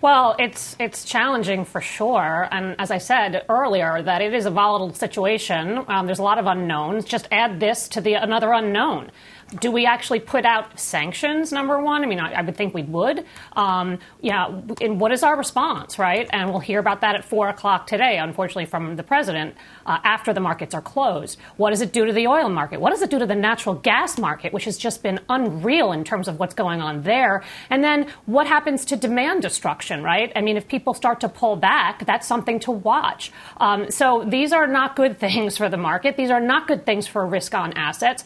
Well, 0.00 0.34
it's 0.38 0.74
it's 0.80 1.04
challenging 1.04 1.64
for 1.64 1.80
sure, 1.80 2.48
and 2.50 2.74
as 2.80 2.90
I 2.90 2.98
said 2.98 3.44
earlier, 3.48 4.02
that 4.02 4.20
it 4.20 4.34
is 4.34 4.46
a 4.46 4.50
volatile 4.50 4.92
situation. 4.92 5.84
Um, 5.86 6.06
there's 6.06 6.18
a 6.18 6.24
lot 6.24 6.38
of 6.38 6.46
unknowns. 6.46 7.04
Just 7.04 7.28
add 7.30 7.60
this 7.60 7.86
to 7.90 8.00
the 8.00 8.14
another 8.14 8.52
unknown 8.52 9.12
do 9.60 9.70
we 9.70 9.86
actually 9.86 10.20
put 10.20 10.44
out 10.44 10.78
sanctions? 10.78 11.52
Number 11.52 11.80
one, 11.80 12.02
I 12.02 12.06
mean, 12.06 12.20
I, 12.20 12.32
I 12.32 12.42
would 12.42 12.56
think 12.56 12.74
we 12.74 12.82
would. 12.82 13.24
Um, 13.54 13.98
yeah, 14.20 14.46
and 14.80 15.00
what 15.00 15.12
is 15.12 15.22
our 15.22 15.36
response, 15.36 15.98
right? 15.98 16.28
And 16.32 16.50
we'll 16.50 16.60
hear 16.60 16.78
about 16.78 17.00
that 17.02 17.14
at 17.14 17.24
four 17.24 17.48
o'clock 17.48 17.86
today, 17.86 18.18
unfortunately, 18.18 18.66
from 18.66 18.96
the 18.96 19.02
president 19.02 19.54
uh, 19.86 19.98
after 20.04 20.32
the 20.32 20.40
markets 20.40 20.74
are 20.74 20.82
closed. 20.82 21.38
What 21.56 21.70
does 21.70 21.80
it 21.80 21.92
do 21.92 22.06
to 22.06 22.12
the 22.12 22.26
oil 22.26 22.48
market? 22.48 22.80
What 22.80 22.90
does 22.90 23.02
it 23.02 23.10
do 23.10 23.18
to 23.18 23.26
the 23.26 23.34
natural 23.34 23.74
gas 23.74 24.18
market, 24.18 24.52
which 24.52 24.64
has 24.64 24.78
just 24.78 25.02
been 25.02 25.20
unreal 25.28 25.92
in 25.92 26.04
terms 26.04 26.28
of 26.28 26.38
what's 26.38 26.54
going 26.54 26.80
on 26.80 27.02
there? 27.02 27.42
And 27.70 27.84
then 27.84 28.08
what 28.26 28.46
happens 28.46 28.84
to 28.86 28.96
demand 28.96 29.42
destruction, 29.42 30.02
right? 30.02 30.32
I 30.34 30.40
mean, 30.40 30.56
if 30.56 30.68
people 30.68 30.94
start 30.94 31.20
to 31.20 31.28
pull 31.28 31.56
back, 31.56 32.06
that's 32.06 32.26
something 32.26 32.60
to 32.60 32.70
watch. 32.70 33.32
Um, 33.58 33.90
so 33.90 34.24
these 34.26 34.52
are 34.52 34.66
not 34.66 34.96
good 34.96 35.18
things 35.24 35.56
for 35.56 35.68
the 35.68 35.76
market. 35.76 36.16
These 36.16 36.30
are 36.30 36.40
not 36.40 36.66
good 36.66 36.86
things 36.86 37.06
for 37.06 37.26
risk 37.26 37.54
on 37.54 37.72
assets. 37.74 38.24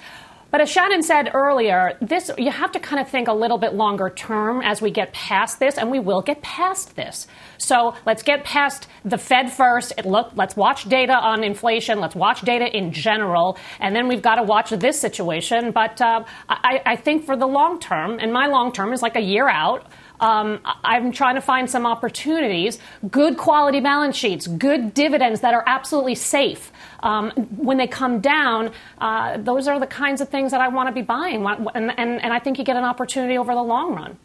But 0.56 0.62
as 0.62 0.70
Shannon 0.70 1.02
said 1.02 1.32
earlier, 1.34 1.98
this 2.00 2.30
you 2.38 2.50
have 2.50 2.72
to 2.72 2.80
kind 2.80 2.98
of 2.98 3.10
think 3.10 3.28
a 3.28 3.32
little 3.34 3.58
bit 3.58 3.74
longer 3.74 4.08
term 4.08 4.62
as 4.62 4.80
we 4.80 4.90
get 4.90 5.12
past 5.12 5.60
this, 5.60 5.76
and 5.76 5.90
we 5.90 6.00
will 6.00 6.22
get 6.22 6.40
past 6.40 6.96
this. 6.96 7.26
So 7.58 7.94
let's 8.06 8.22
get 8.22 8.42
past 8.42 8.88
the 9.04 9.18
Fed 9.18 9.52
first. 9.52 9.92
Look, 10.06 10.30
let's 10.34 10.56
watch 10.56 10.88
data 10.88 11.12
on 11.12 11.44
inflation. 11.44 12.00
Let's 12.00 12.16
watch 12.16 12.40
data 12.40 12.74
in 12.74 12.90
general, 12.90 13.58
and 13.80 13.94
then 13.94 14.08
we've 14.08 14.22
got 14.22 14.36
to 14.36 14.44
watch 14.44 14.70
this 14.70 14.98
situation. 14.98 15.72
But 15.72 16.00
uh, 16.00 16.24
I, 16.48 16.80
I 16.86 16.96
think 16.96 17.26
for 17.26 17.36
the 17.36 17.46
long 17.46 17.78
term, 17.78 18.18
and 18.18 18.32
my 18.32 18.46
long 18.46 18.72
term 18.72 18.94
is 18.94 19.02
like 19.02 19.16
a 19.16 19.22
year 19.22 19.50
out. 19.50 19.84
Um, 20.20 20.60
I'm 20.84 21.12
trying 21.12 21.34
to 21.34 21.40
find 21.40 21.68
some 21.68 21.86
opportunities, 21.86 22.78
good 23.10 23.36
quality 23.36 23.80
balance 23.80 24.16
sheets, 24.16 24.46
good 24.46 24.94
dividends 24.94 25.40
that 25.40 25.54
are 25.54 25.64
absolutely 25.66 26.14
safe. 26.14 26.72
Um, 27.00 27.30
when 27.56 27.76
they 27.76 27.86
come 27.86 28.20
down, 28.20 28.72
uh, 28.98 29.36
those 29.36 29.68
are 29.68 29.78
the 29.78 29.86
kinds 29.86 30.20
of 30.20 30.28
things 30.28 30.52
that 30.52 30.60
I 30.60 30.68
want 30.68 30.88
to 30.88 30.92
be 30.92 31.02
buying. 31.02 31.44
And, 31.46 31.92
and, 31.96 32.22
and 32.22 32.32
I 32.32 32.38
think 32.38 32.58
you 32.58 32.64
get 32.64 32.76
an 32.76 32.84
opportunity 32.84 33.36
over 33.36 33.54
the 33.54 33.62
long 33.62 33.94
run. 33.94 34.18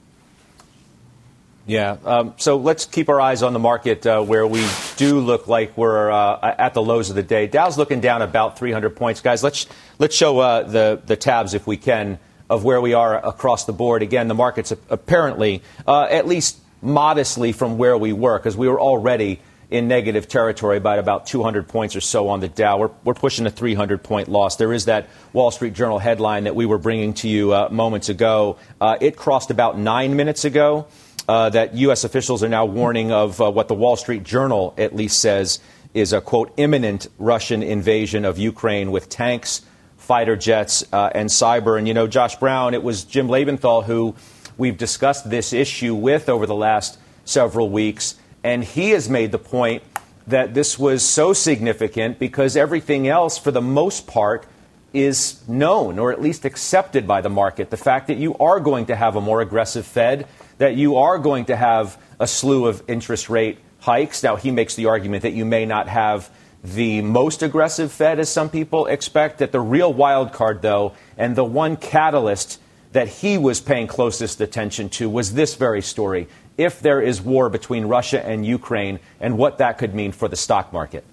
Yeah. 1.68 1.98
Um, 2.04 2.34
so 2.38 2.58
let's 2.58 2.86
keep 2.86 3.08
our 3.08 3.22
eyes 3.22 3.44
on 3.44 3.54
the 3.54 3.60
market 3.60 4.06
uh, 4.06 4.22
where 4.24 4.48
we 4.48 4.68
do 4.98 5.20
look 5.20 5.48
like 5.48 5.78
we're 5.78 6.10
uh, 6.10 6.56
at 6.58 6.74
the 6.74 6.82
lows 6.82 7.10
of 7.10 7.16
the 7.16 7.24
day. 7.24 7.48
Dow's 7.48 7.78
looking 7.78 8.02
down 8.02 8.22
about 8.22 8.58
300 8.58 8.96
points, 8.96 9.22
guys. 9.22 9.44
Let's 9.44 9.68
let's 10.00 10.16
show 10.16 10.40
uh, 10.40 10.64
the 10.64 11.02
the 11.06 11.16
tabs 11.16 11.54
if 11.54 11.68
we 11.68 11.78
can 11.78 12.18
of 12.52 12.66
where 12.66 12.82
we 12.82 12.94
are 12.94 13.26
across 13.26 13.64
the 13.64 13.72
board. 13.72 14.04
Again, 14.04 14.28
the 14.28 14.36
market's 14.36 14.74
apparently 14.90 15.64
uh, 15.88 16.04
at 16.04 16.28
least 16.28 16.58
modestly 16.82 17.54
from 17.54 17.78
where 17.78 17.98
we 17.98 18.12
were 18.12 18.38
because 18.38 18.58
we 18.58 18.68
were 18.68 18.80
already 18.80 19.40
in 19.70 19.88
negative 19.88 20.28
territory 20.28 20.82
by 20.82 20.98
about 20.98 21.26
200 21.26 21.70
points 21.70 21.96
or 21.96 22.02
so 22.02 22.28
on 22.28 22.42
the 22.42 22.50
Dow. 22.50 22.78
We're, 22.78 22.90
we're 23.06 23.14
pushing 23.14 23.46
a 23.46 23.50
300 23.50 24.04
point 24.04 24.28
loss. 24.28 24.58
There 24.58 24.74
is 24.74 24.86
that 24.86 25.08
Wall 25.32 25.50
Street 25.50 25.74
Journal 25.74 25.98
headline 25.98 26.44
that 26.44 26.54
we 26.54 26.66
were 26.66 26.78
bringing 26.78 27.14
to 27.16 27.30
you 27.30 27.54
uh, 27.54 27.70
moments 27.72 28.10
ago. 28.10 28.58
Uh, 28.82 28.98
it 29.00 29.16
crossed 29.16 29.50
about 29.50 29.80
nine 29.80 30.18
minutes 30.18 30.44
ago. 30.44 30.88
Uh, 31.30 31.50
that 31.50 31.76
U.S. 31.76 32.04
officials 32.04 32.44
are 32.44 32.50
now 32.50 32.66
warning 32.66 33.14
of 33.14 33.40
uh, 33.40 33.50
what 33.50 33.70
the 33.70 33.76
Wall 33.76 33.96
Street 33.96 34.24
Journal 34.24 34.74
at 34.78 34.94
least 34.94 35.20
says 35.20 35.62
is 35.94 36.12
a 36.12 36.20
quote 36.20 36.52
imminent 36.58 37.08
Russian 37.20 37.64
invasion 37.64 38.26
of 38.26 38.38
Ukraine 38.38 38.92
with 38.92 39.08
tanks, 39.08 39.62
fighter 40.02 40.36
jets, 40.36 40.84
uh, 40.92 41.10
and 41.14 41.30
cyber. 41.30 41.78
And 41.78 41.88
you 41.88 41.94
know, 41.94 42.08
Josh 42.08 42.36
Brown, 42.36 42.74
it 42.74 42.84
was 42.84 43.04
Jim 43.04 43.28
Lebenthal 43.28 43.86
who 43.86 44.16
we've 44.58 44.78
discussed 44.78 45.30
this 45.30 45.54
issue 45.54 45.96
with 45.96 46.28
over 46.28 46.46
the 46.46 46.56
last 46.56 46.98
several 47.24 47.70
weeks. 47.70 48.16
And 48.44 48.64
he 48.64 48.90
has 48.90 49.08
made 49.08 49.32
the 49.32 49.40
point 49.40 49.84
that 50.28 50.54
this 50.54 50.78
was 50.78 51.08
so 51.08 51.34
significant 51.34 52.20
because 52.20 52.58
everything 52.58 53.08
else, 53.08 53.38
for 53.38 53.52
the 53.52 53.62
most 53.62 54.08
part, 54.08 54.46
is 54.92 55.48
known 55.48 56.00
or 56.00 56.12
at 56.12 56.22
least 56.22 56.46
accepted 56.46 57.08
by 57.08 57.22
the 57.22 57.30
market. 57.30 57.70
The 57.70 57.78
fact 57.78 58.08
that 58.08 58.18
you 58.18 58.36
are 58.38 58.60
going 58.60 58.88
to 58.88 58.96
have 58.96 59.16
a 59.16 59.22
more 59.22 59.42
aggressive 59.42 59.86
Fed, 59.86 60.28
that 60.58 60.76
you 60.76 60.98
are 60.98 61.18
going 61.18 61.46
to 61.46 61.56
have 61.56 61.98
a 62.20 62.28
slew 62.28 62.66
of 62.66 62.84
interest 62.88 63.30
rate 63.30 63.60
hikes. 63.80 64.24
Now, 64.24 64.36
he 64.36 64.52
makes 64.52 64.76
the 64.76 64.88
argument 64.88 65.24
that 65.24 65.34
you 65.34 65.46
may 65.46 65.66
not 65.66 65.88
have 65.88 66.30
the 66.64 67.02
most 67.02 67.42
aggressive 67.42 67.92
Fed, 67.92 68.20
as 68.20 68.30
some 68.30 68.50
people 68.50 68.86
expect. 68.86 69.40
That 69.40 69.52
the 69.52 69.62
real 69.62 69.94
wild 69.94 70.32
card, 70.34 70.62
though, 70.62 70.94
and 71.18 71.36
the 71.36 71.44
one 71.44 71.76
catalyst 71.76 72.60
that 72.92 73.08
he 73.08 73.38
was 73.38 73.62
paying 73.62 73.88
closest 73.88 74.42
attention 74.42 74.90
to 74.90 75.10
was 75.10 75.34
this 75.34 75.56
very 75.56 75.82
story 75.82 76.28
if 76.58 76.80
there 76.80 77.02
is 77.02 77.22
war 77.22 77.50
between 77.50 77.86
Russia 77.86 78.24
and 78.26 78.46
Ukraine 78.46 79.00
and 79.20 79.38
what 79.38 79.58
that 79.60 79.78
could 79.78 79.96
mean 79.96 80.12
for 80.12 80.28
the 80.28 80.36
stock 80.36 80.72
market? 80.74 81.04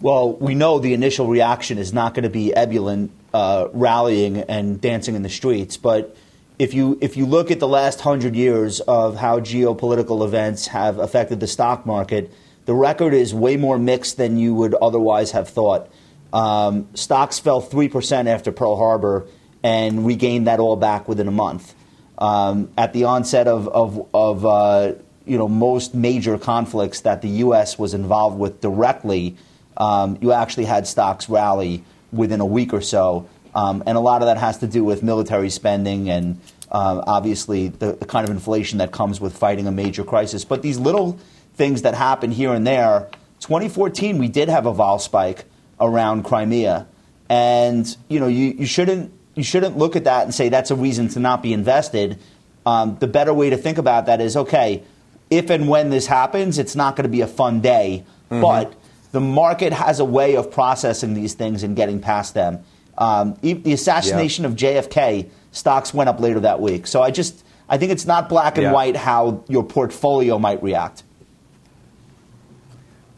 Well, 0.00 0.34
we 0.34 0.54
know 0.54 0.78
the 0.78 0.92
initial 0.92 1.26
reaction 1.26 1.78
is 1.78 1.92
not 1.92 2.14
going 2.14 2.24
to 2.24 2.30
be 2.30 2.54
ebullient, 2.54 3.10
uh, 3.32 3.68
rallying 3.72 4.38
and 4.38 4.80
dancing 4.80 5.14
in 5.14 5.22
the 5.22 5.30
streets. 5.30 5.76
But 5.78 6.14
if 6.58 6.74
you 6.74 6.98
if 7.00 7.16
you 7.16 7.26
look 7.26 7.50
at 7.50 7.60
the 7.60 7.68
last 7.68 8.02
hundred 8.02 8.36
years 8.36 8.80
of 8.80 9.16
how 9.16 9.40
geopolitical 9.40 10.24
events 10.24 10.68
have 10.68 10.98
affected 10.98 11.40
the 11.40 11.46
stock 11.46 11.86
market, 11.86 12.30
the 12.66 12.74
record 12.74 13.14
is 13.14 13.34
way 13.34 13.56
more 13.56 13.78
mixed 13.78 14.16
than 14.16 14.36
you 14.36 14.54
would 14.54 14.74
otherwise 14.74 15.32
have 15.32 15.48
thought. 15.48 15.90
Um, 16.32 16.88
stocks 16.94 17.38
fell 17.38 17.60
three 17.60 17.88
percent 17.88 18.28
after 18.28 18.52
Pearl 18.52 18.76
Harbor, 18.76 19.26
and 19.62 20.04
we 20.04 20.16
gained 20.16 20.46
that 20.46 20.60
all 20.60 20.76
back 20.76 21.08
within 21.08 21.28
a 21.28 21.32
month 21.32 21.74
um, 22.18 22.70
at 22.76 22.92
the 22.92 23.04
onset 23.04 23.48
of, 23.48 23.68
of, 23.68 24.08
of 24.14 24.46
uh, 24.46 24.92
you 25.26 25.38
know, 25.38 25.48
most 25.48 25.94
major 25.94 26.38
conflicts 26.38 27.00
that 27.00 27.22
the 27.22 27.28
U.S. 27.28 27.78
was 27.78 27.94
involved 27.94 28.38
with 28.38 28.60
directly, 28.60 29.36
um, 29.76 30.18
you 30.20 30.32
actually 30.32 30.64
had 30.64 30.86
stocks 30.86 31.28
rally 31.28 31.84
within 32.12 32.40
a 32.40 32.46
week 32.46 32.72
or 32.72 32.80
so. 32.80 33.28
Um, 33.54 33.82
and 33.86 33.96
a 33.96 34.00
lot 34.00 34.22
of 34.22 34.26
that 34.26 34.38
has 34.38 34.58
to 34.58 34.66
do 34.66 34.84
with 34.84 35.02
military 35.02 35.50
spending 35.50 36.10
and 36.10 36.40
uh, 36.70 37.02
obviously 37.06 37.68
the, 37.68 37.92
the, 37.92 38.04
kind 38.04 38.28
of 38.28 38.30
inflation 38.30 38.78
that 38.78 38.92
comes 38.92 39.20
with 39.20 39.36
fighting 39.36 39.66
a 39.66 39.72
major 39.72 40.04
crisis. 40.04 40.44
But 40.44 40.62
these 40.62 40.78
little 40.78 41.18
things 41.56 41.82
that 41.82 41.94
happen 41.94 42.30
here 42.30 42.52
and 42.54 42.66
there, 42.66 43.08
2014, 43.40 44.18
we 44.18 44.28
did 44.28 44.48
have 44.48 44.66
a 44.66 44.72
vol 44.72 44.98
spike 44.98 45.44
around 45.80 46.24
Crimea. 46.24 46.86
And, 47.28 47.96
you 48.08 48.20
know, 48.20 48.28
you, 48.28 48.54
you 48.58 48.66
shouldn't 48.66 49.12
you 49.34 49.42
shouldn't 49.42 49.76
look 49.76 49.96
at 49.96 50.04
that 50.04 50.24
and 50.24 50.34
say 50.34 50.48
that's 50.48 50.70
a 50.70 50.74
reason 50.74 51.08
to 51.08 51.20
not 51.20 51.42
be 51.42 51.52
invested. 51.52 52.18
Um, 52.64 52.96
the 53.00 53.06
better 53.06 53.34
way 53.34 53.50
to 53.50 53.56
think 53.56 53.76
about 53.76 54.06
that 54.06 54.20
is 54.20 54.36
okay, 54.36 54.82
if 55.30 55.50
and 55.50 55.68
when 55.68 55.90
this 55.90 56.06
happens, 56.06 56.58
it's 56.58 56.74
not 56.74 56.96
going 56.96 57.04
to 57.04 57.10
be 57.10 57.20
a 57.20 57.26
fun 57.26 57.60
day, 57.60 58.04
mm-hmm. 58.30 58.40
but 58.40 58.74
the 59.12 59.20
market 59.20 59.72
has 59.72 60.00
a 60.00 60.04
way 60.04 60.36
of 60.36 60.50
processing 60.50 61.14
these 61.14 61.34
things 61.34 61.62
and 61.62 61.76
getting 61.76 62.00
past 62.00 62.32
them. 62.32 62.64
Um, 62.96 63.36
the 63.42 63.72
assassination 63.74 64.44
yeah. 64.44 64.50
of 64.50 64.56
JFK, 64.56 65.28
stocks 65.52 65.92
went 65.92 66.08
up 66.08 66.18
later 66.18 66.40
that 66.40 66.60
week. 66.60 66.86
So 66.86 67.02
I 67.02 67.10
just 67.10 67.44
I 67.68 67.76
think 67.78 67.92
it's 67.92 68.06
not 68.06 68.28
black 68.28 68.56
and 68.56 68.64
yeah. 68.64 68.72
white 68.72 68.96
how 68.96 69.44
your 69.48 69.64
portfolio 69.64 70.38
might 70.38 70.62
react. 70.62 71.02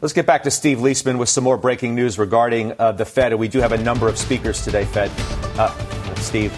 Let's 0.01 0.13
get 0.13 0.25
back 0.25 0.43
to 0.43 0.51
Steve 0.51 0.77
Liesman 0.77 1.17
with 1.17 1.27
some 1.27 1.43
more 1.43 1.57
breaking 1.57 1.93
news 1.93 2.17
regarding 2.17 2.73
uh, 2.79 2.93
the 2.93 3.03
Fed. 3.03 3.33
And 3.33 3.39
we 3.39 3.49
do 3.49 3.59
have 3.59 3.73
a 3.73 3.77
number 3.77 4.07
of 4.07 4.17
speakers 4.17 4.63
today, 4.63 4.85
Fed. 4.85 5.11
Uh, 5.59 5.75
Steve. 6.15 6.53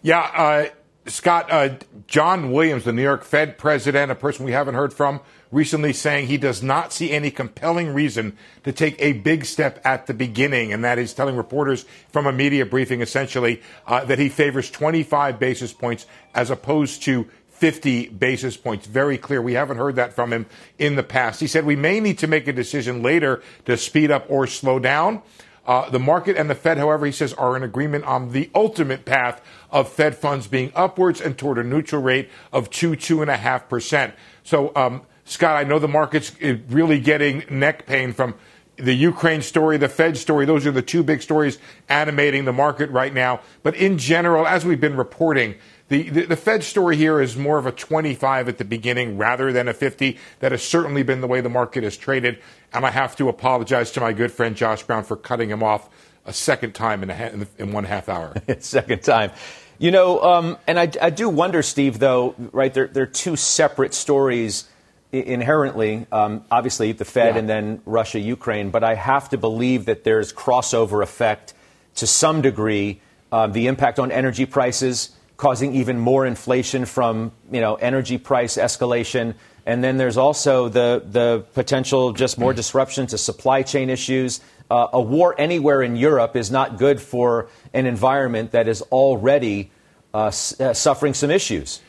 Yeah, 0.00 0.20
uh, 0.20 0.66
Scott, 1.04 1.52
uh, 1.52 1.76
John 2.06 2.52
Williams, 2.52 2.84
the 2.84 2.92
New 2.94 3.02
York 3.02 3.22
Fed 3.22 3.58
president, 3.58 4.10
a 4.10 4.14
person 4.14 4.46
we 4.46 4.52
haven't 4.52 4.76
heard 4.76 4.94
from, 4.94 5.20
recently 5.50 5.92
saying 5.92 6.28
he 6.28 6.38
does 6.38 6.62
not 6.62 6.90
see 6.90 7.10
any 7.10 7.30
compelling 7.30 7.92
reason 7.92 8.38
to 8.64 8.72
take 8.72 8.96
a 8.98 9.12
big 9.12 9.44
step 9.44 9.78
at 9.84 10.06
the 10.06 10.14
beginning. 10.14 10.72
And 10.72 10.82
that 10.84 10.98
is 10.98 11.12
telling 11.12 11.36
reporters 11.36 11.84
from 12.08 12.26
a 12.26 12.32
media 12.32 12.64
briefing 12.64 13.02
essentially 13.02 13.60
uh, 13.86 14.06
that 14.06 14.18
he 14.18 14.30
favors 14.30 14.70
25 14.70 15.38
basis 15.38 15.74
points 15.74 16.06
as 16.34 16.48
opposed 16.48 17.02
to 17.02 17.28
50 17.62 18.08
basis 18.08 18.56
points. 18.56 18.88
Very 18.88 19.16
clear. 19.16 19.40
We 19.40 19.52
haven't 19.52 19.76
heard 19.76 19.94
that 19.94 20.14
from 20.14 20.32
him 20.32 20.46
in 20.80 20.96
the 20.96 21.04
past. 21.04 21.38
He 21.38 21.46
said 21.46 21.64
we 21.64 21.76
may 21.76 22.00
need 22.00 22.18
to 22.18 22.26
make 22.26 22.48
a 22.48 22.52
decision 22.52 23.04
later 23.04 23.40
to 23.66 23.76
speed 23.76 24.10
up 24.10 24.26
or 24.28 24.48
slow 24.48 24.80
down. 24.80 25.22
Uh, 25.64 25.88
the 25.88 26.00
market 26.00 26.36
and 26.36 26.50
the 26.50 26.56
Fed, 26.56 26.76
however, 26.76 27.06
he 27.06 27.12
says, 27.12 27.32
are 27.34 27.56
in 27.56 27.62
agreement 27.62 28.02
on 28.02 28.32
the 28.32 28.50
ultimate 28.52 29.04
path 29.04 29.40
of 29.70 29.88
Fed 29.88 30.16
funds 30.16 30.48
being 30.48 30.72
upwards 30.74 31.20
and 31.20 31.38
toward 31.38 31.56
a 31.56 31.62
neutral 31.62 32.02
rate 32.02 32.28
of 32.52 32.68
two, 32.68 32.96
two 32.96 33.22
and 33.22 33.30
a 33.30 33.36
half 33.36 33.68
percent. 33.68 34.12
So, 34.42 34.72
um, 34.74 35.02
Scott, 35.24 35.54
I 35.54 35.62
know 35.62 35.78
the 35.78 35.86
market's 35.86 36.32
uh, 36.42 36.56
really 36.68 36.98
getting 36.98 37.44
neck 37.48 37.86
pain 37.86 38.12
from 38.12 38.34
the 38.74 38.92
Ukraine 38.92 39.42
story, 39.42 39.76
the 39.76 39.88
Fed 39.88 40.16
story. 40.16 40.46
Those 40.46 40.66
are 40.66 40.72
the 40.72 40.82
two 40.82 41.04
big 41.04 41.22
stories 41.22 41.58
animating 41.88 42.44
the 42.44 42.52
market 42.52 42.90
right 42.90 43.14
now. 43.14 43.40
But 43.62 43.76
in 43.76 43.98
general, 43.98 44.48
as 44.48 44.64
we've 44.64 44.80
been 44.80 44.96
reporting, 44.96 45.54
the, 45.88 46.08
the, 46.08 46.26
the, 46.26 46.36
Fed 46.36 46.62
story 46.62 46.96
here 46.96 47.20
is 47.20 47.36
more 47.36 47.58
of 47.58 47.66
a 47.66 47.72
25 47.72 48.48
at 48.48 48.58
the 48.58 48.64
beginning 48.64 49.18
rather 49.18 49.52
than 49.52 49.68
a 49.68 49.74
50. 49.74 50.18
That 50.40 50.52
has 50.52 50.62
certainly 50.62 51.02
been 51.02 51.20
the 51.20 51.26
way 51.26 51.40
the 51.40 51.48
market 51.48 51.84
has 51.84 51.96
traded. 51.96 52.38
And 52.72 52.86
I 52.86 52.90
have 52.90 53.16
to 53.16 53.28
apologize 53.28 53.90
to 53.92 54.00
my 54.00 54.12
good 54.12 54.32
friend 54.32 54.56
Josh 54.56 54.82
Brown 54.82 55.04
for 55.04 55.16
cutting 55.16 55.50
him 55.50 55.62
off 55.62 55.90
a 56.24 56.32
second 56.32 56.74
time 56.74 57.02
in, 57.02 57.10
a, 57.10 57.46
in 57.58 57.72
one 57.72 57.84
half 57.84 58.08
hour. 58.08 58.34
second 58.60 59.02
time. 59.02 59.32
You 59.78 59.90
know, 59.90 60.22
um, 60.22 60.58
and 60.66 60.78
I, 60.78 60.90
I, 61.00 61.10
do 61.10 61.28
wonder, 61.28 61.62
Steve, 61.62 61.98
though, 61.98 62.36
right? 62.52 62.72
They're, 62.72 62.86
they're 62.86 63.06
two 63.06 63.36
separate 63.36 63.94
stories 63.94 64.68
inherently. 65.10 66.06
Um, 66.12 66.44
obviously, 66.50 66.92
the 66.92 67.04
Fed 67.04 67.34
yeah. 67.34 67.40
and 67.40 67.48
then 67.48 67.82
Russia, 67.84 68.20
Ukraine. 68.20 68.70
But 68.70 68.84
I 68.84 68.94
have 68.94 69.28
to 69.30 69.38
believe 69.38 69.86
that 69.86 70.04
there's 70.04 70.32
crossover 70.32 71.02
effect 71.02 71.54
to 71.96 72.06
some 72.06 72.42
degree. 72.42 73.00
Um, 73.30 73.52
the 73.52 73.66
impact 73.66 73.98
on 73.98 74.12
energy 74.12 74.46
prices 74.46 75.10
causing 75.42 75.74
even 75.74 75.98
more 75.98 76.24
inflation 76.24 76.84
from 76.84 77.32
you 77.50 77.60
know 77.60 77.74
energy 77.74 78.16
price 78.16 78.56
escalation. 78.56 79.34
And 79.66 79.82
then 79.82 79.96
there's 79.96 80.16
also 80.16 80.68
the 80.68 81.02
the 81.18 81.44
potential 81.52 82.12
just 82.12 82.38
more 82.38 82.54
disruption 82.54 83.08
to 83.08 83.18
supply 83.18 83.62
chain 83.62 83.90
issues. 83.90 84.40
Uh, 84.70 84.86
a 84.92 85.00
war 85.00 85.34
anywhere 85.38 85.82
in 85.82 85.96
Europe 85.96 86.36
is 86.36 86.50
not 86.50 86.78
good 86.78 87.00
for 87.00 87.48
an 87.74 87.86
environment 87.86 88.52
that 88.52 88.68
is 88.68 88.82
already 88.92 89.70
uh, 90.14 90.26
s- 90.26 90.54
uh, 90.60 90.72
suffering 90.72 91.12
some 91.14 91.30
issues. 91.30 91.80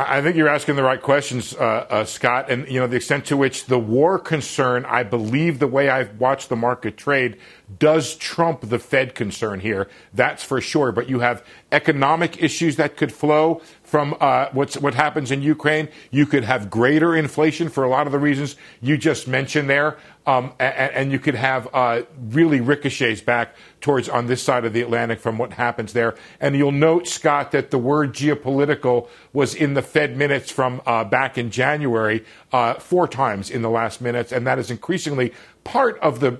I 0.00 0.22
think 0.22 0.36
you're 0.36 0.48
asking 0.48 0.76
the 0.76 0.84
right 0.84 1.02
questions, 1.02 1.54
uh, 1.56 1.86
uh, 1.90 2.04
Scott. 2.04 2.48
And, 2.48 2.68
you 2.68 2.78
know, 2.78 2.86
the 2.86 2.96
extent 2.96 3.24
to 3.26 3.36
which 3.36 3.66
the 3.66 3.80
war 3.80 4.20
concern, 4.20 4.84
I 4.84 5.02
believe 5.02 5.58
the 5.58 5.66
way 5.66 5.88
I've 5.88 6.20
watched 6.20 6.48
the 6.48 6.56
market 6.56 6.96
trade, 6.96 7.36
does 7.80 8.14
trump 8.14 8.60
the 8.68 8.78
Fed 8.78 9.16
concern 9.16 9.58
here. 9.58 9.88
That's 10.14 10.44
for 10.44 10.60
sure. 10.60 10.92
But 10.92 11.08
you 11.08 11.18
have 11.18 11.44
economic 11.72 12.40
issues 12.40 12.76
that 12.76 12.96
could 12.96 13.12
flow 13.12 13.60
from 13.88 14.14
uh, 14.20 14.50
what 14.50 14.92
happens 14.92 15.30
in 15.30 15.40
Ukraine. 15.40 15.88
You 16.10 16.26
could 16.26 16.44
have 16.44 16.68
greater 16.68 17.16
inflation 17.16 17.70
for 17.70 17.84
a 17.84 17.88
lot 17.88 18.06
of 18.06 18.12
the 18.12 18.18
reasons 18.18 18.54
you 18.82 18.98
just 18.98 19.26
mentioned 19.26 19.70
there. 19.70 19.96
Um, 20.26 20.52
and, 20.58 20.92
and, 20.92 21.12
you 21.12 21.18
could 21.18 21.36
have 21.36 21.68
uh, 21.72 22.02
really 22.28 22.60
ricochets 22.60 23.22
back 23.22 23.56
towards 23.80 24.10
on 24.10 24.26
this 24.26 24.42
side 24.42 24.66
of 24.66 24.74
the 24.74 24.82
Atlantic 24.82 25.20
from 25.20 25.38
what 25.38 25.54
happens 25.54 25.94
there. 25.94 26.16
And 26.38 26.54
you'll 26.54 26.70
note, 26.70 27.08
Scott, 27.08 27.52
that 27.52 27.70
the 27.70 27.78
word 27.78 28.12
geopolitical 28.12 29.08
was 29.32 29.54
in 29.54 29.72
the 29.72 29.80
Fed 29.80 30.18
minutes 30.18 30.50
from 30.50 30.82
uh, 30.84 31.04
back 31.04 31.38
in 31.38 31.50
January 31.50 32.26
uh, 32.52 32.74
four 32.74 33.08
times 33.08 33.48
in 33.48 33.62
the 33.62 33.70
last 33.70 34.02
minutes, 34.02 34.30
and 34.30 34.46
that 34.46 34.58
is 34.58 34.70
increasingly 34.70 35.32
part 35.64 35.98
of 36.00 36.20
the 36.20 36.38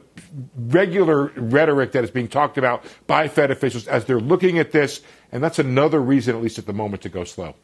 regular 0.57 1.33
rhetoric 1.37 1.93
that 1.93 2.05
is 2.05 2.11
being 2.11 2.29
talked 2.29 2.59
about 2.59 2.85
by 3.07 3.27
Fed 3.27 3.51
officials 3.51 3.89
as 3.89 4.05
they're 4.05 4.21
looking 4.21 4.59
at 4.59 4.73
this 4.73 5.01
And 5.31 5.43
that's 5.43 5.59
another 5.59 6.01
reason, 6.01 6.35
at 6.35 6.43
least 6.43 6.59
at 6.59 6.67
the 6.67 6.73
moment, 6.73 7.03
to 7.03 7.09
go 7.09 7.25
slow. 7.25 7.55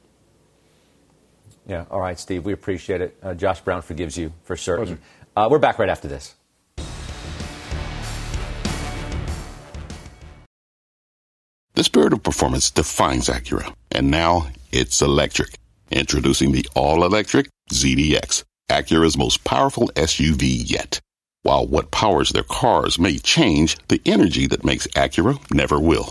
Yeah. 1.66 1.84
All 1.90 2.00
right, 2.00 2.18
Steve. 2.18 2.44
We 2.44 2.52
appreciate 2.52 3.00
it. 3.00 3.16
Uh, 3.22 3.34
Josh 3.34 3.60
Brown 3.60 3.82
forgives 3.82 4.18
you 4.18 4.32
for 4.42 4.56
certain. 4.56 5.00
Uh, 5.34 5.48
we're 5.50 5.58
back 5.58 5.78
right 5.78 5.88
after 5.88 6.08
this. 6.08 6.34
The 11.74 11.82
spirit 11.82 12.12
of 12.12 12.22
performance 12.22 12.70
defines 12.70 13.28
Acura, 13.28 13.74
and 13.90 14.08
now 14.08 14.46
it's 14.70 15.02
electric. 15.02 15.54
Introducing 15.90 16.52
the 16.52 16.68
all-electric 16.74 17.48
ZDX, 17.72 18.44
Acura's 18.70 19.16
most 19.16 19.42
powerful 19.42 19.88
SUV 19.96 20.62
yet. 20.70 21.00
While 21.42 21.66
what 21.66 21.90
powers 21.90 22.30
their 22.30 22.44
cars 22.44 22.98
may 22.98 23.18
change, 23.18 23.76
the 23.88 24.00
energy 24.06 24.46
that 24.46 24.64
makes 24.64 24.86
Acura 24.88 25.38
never 25.50 25.80
will. 25.80 26.10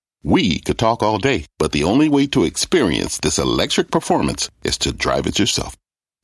We 0.23 0.59
could 0.59 0.77
talk 0.77 1.01
all 1.01 1.17
day, 1.17 1.45
but 1.57 1.71
the 1.71 1.83
only 1.83 2.07
way 2.07 2.27
to 2.27 2.43
experience 2.43 3.17
this 3.17 3.39
electric 3.39 3.89
performance 3.89 4.49
is 4.63 4.77
to 4.79 4.93
drive 4.93 5.25
it 5.25 5.39
yourself. 5.39 5.75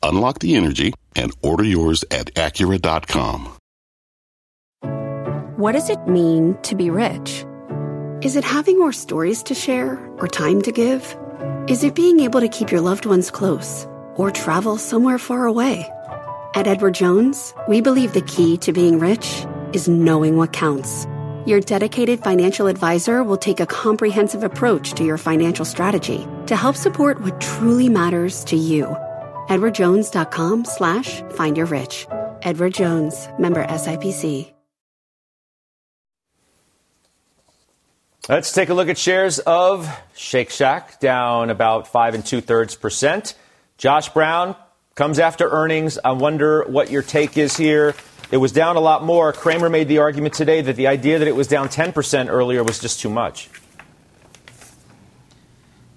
Unlock 0.04 0.40
the 0.40 0.56
energy 0.56 0.94
and 1.16 1.32
order 1.42 1.64
yours 1.64 2.06
at 2.12 2.34
Acura.com. 2.36 3.58
What 5.58 5.72
does 5.72 5.90
it 5.90 6.08
mean 6.08 6.56
to 6.62 6.76
be 6.76 6.92
rich? 6.92 7.44
Is 8.22 8.36
it 8.36 8.44
having 8.44 8.78
more 8.78 8.94
stories 8.94 9.42
to 9.44 9.56
share 9.56 9.98
or 10.20 10.28
time 10.28 10.62
to 10.62 10.72
give? 10.72 11.18
Is 11.68 11.84
it 11.84 11.96
being 11.96 12.20
able 12.20 12.42
to 12.42 12.48
keep 12.48 12.72
your 12.72 12.82
loved 12.82 13.08
ones 13.08 13.32
close 13.32 13.88
or 14.16 14.30
travel 14.30 14.78
somewhere 14.78 15.18
far 15.18 15.46
away? 15.48 15.90
At 16.54 16.68
Edward 16.68 16.94
Jones, 16.94 17.56
we 17.68 17.82
believe 17.82 18.14
the 18.14 18.22
key 18.22 18.58
to 18.58 18.72
being 18.72 19.00
rich 19.00 19.46
is 19.74 19.88
knowing 19.88 20.38
what 20.38 20.54
counts. 20.54 21.08
Your 21.48 21.62
dedicated 21.62 22.20
financial 22.20 22.68
advisor 22.68 23.24
will 23.24 23.38
take 23.38 23.62
a 23.62 23.66
comprehensive 23.66 24.44
approach 24.44 24.92
to 24.96 25.06
your 25.06 25.18
financial 25.18 25.64
strategy 25.64 26.28
to 26.48 26.58
help 26.58 26.76
support 26.76 27.22
what 27.22 27.40
truly 27.40 27.88
matters 27.88 28.44
to 28.44 28.58
you. 28.58 28.86
EdwardJones.com 29.48 30.66
slash 30.66 31.22
find 31.22 31.56
your 31.56 31.66
rich. 31.68 32.06
Edward 32.42 32.74
Jones, 32.74 33.30
member 33.40 33.66
SIPC. 33.66 34.54
Let's 38.28 38.52
take 38.52 38.68
a 38.68 38.74
look 38.74 38.90
at 38.90 38.98
shares 38.98 39.40
of 39.40 39.90
Shake 40.18 40.50
Shack, 40.50 41.00
down 41.00 41.50
about 41.50 41.88
five 41.88 42.14
and 42.14 42.26
two 42.26 42.42
thirds 42.42 42.76
percent. 42.76 43.36
Josh 43.78 44.10
Brown 44.10 44.54
comes 44.96 45.18
after 45.18 45.48
earnings. 45.50 45.98
I 46.04 46.12
wonder 46.12 46.66
what 46.66 46.92
your 46.92 47.04
take 47.04 47.38
is 47.38 47.56
here. 47.56 47.96
It 48.30 48.38
was 48.38 48.52
down 48.52 48.76
a 48.76 48.80
lot 48.80 49.04
more. 49.04 49.32
Cramer 49.32 49.70
made 49.70 49.88
the 49.88 50.00
argument 50.00 50.34
today 50.34 50.62
that 50.62 50.76
the 50.76 50.88
idea 50.88 51.20
that 51.20 51.28
it 51.28 51.36
was 51.36 51.48
down 51.48 51.70
10% 51.70 52.30
earlier 52.30 52.64
was 52.64 52.80
just 52.80 53.00
too 53.00 53.10
much. 53.10 53.50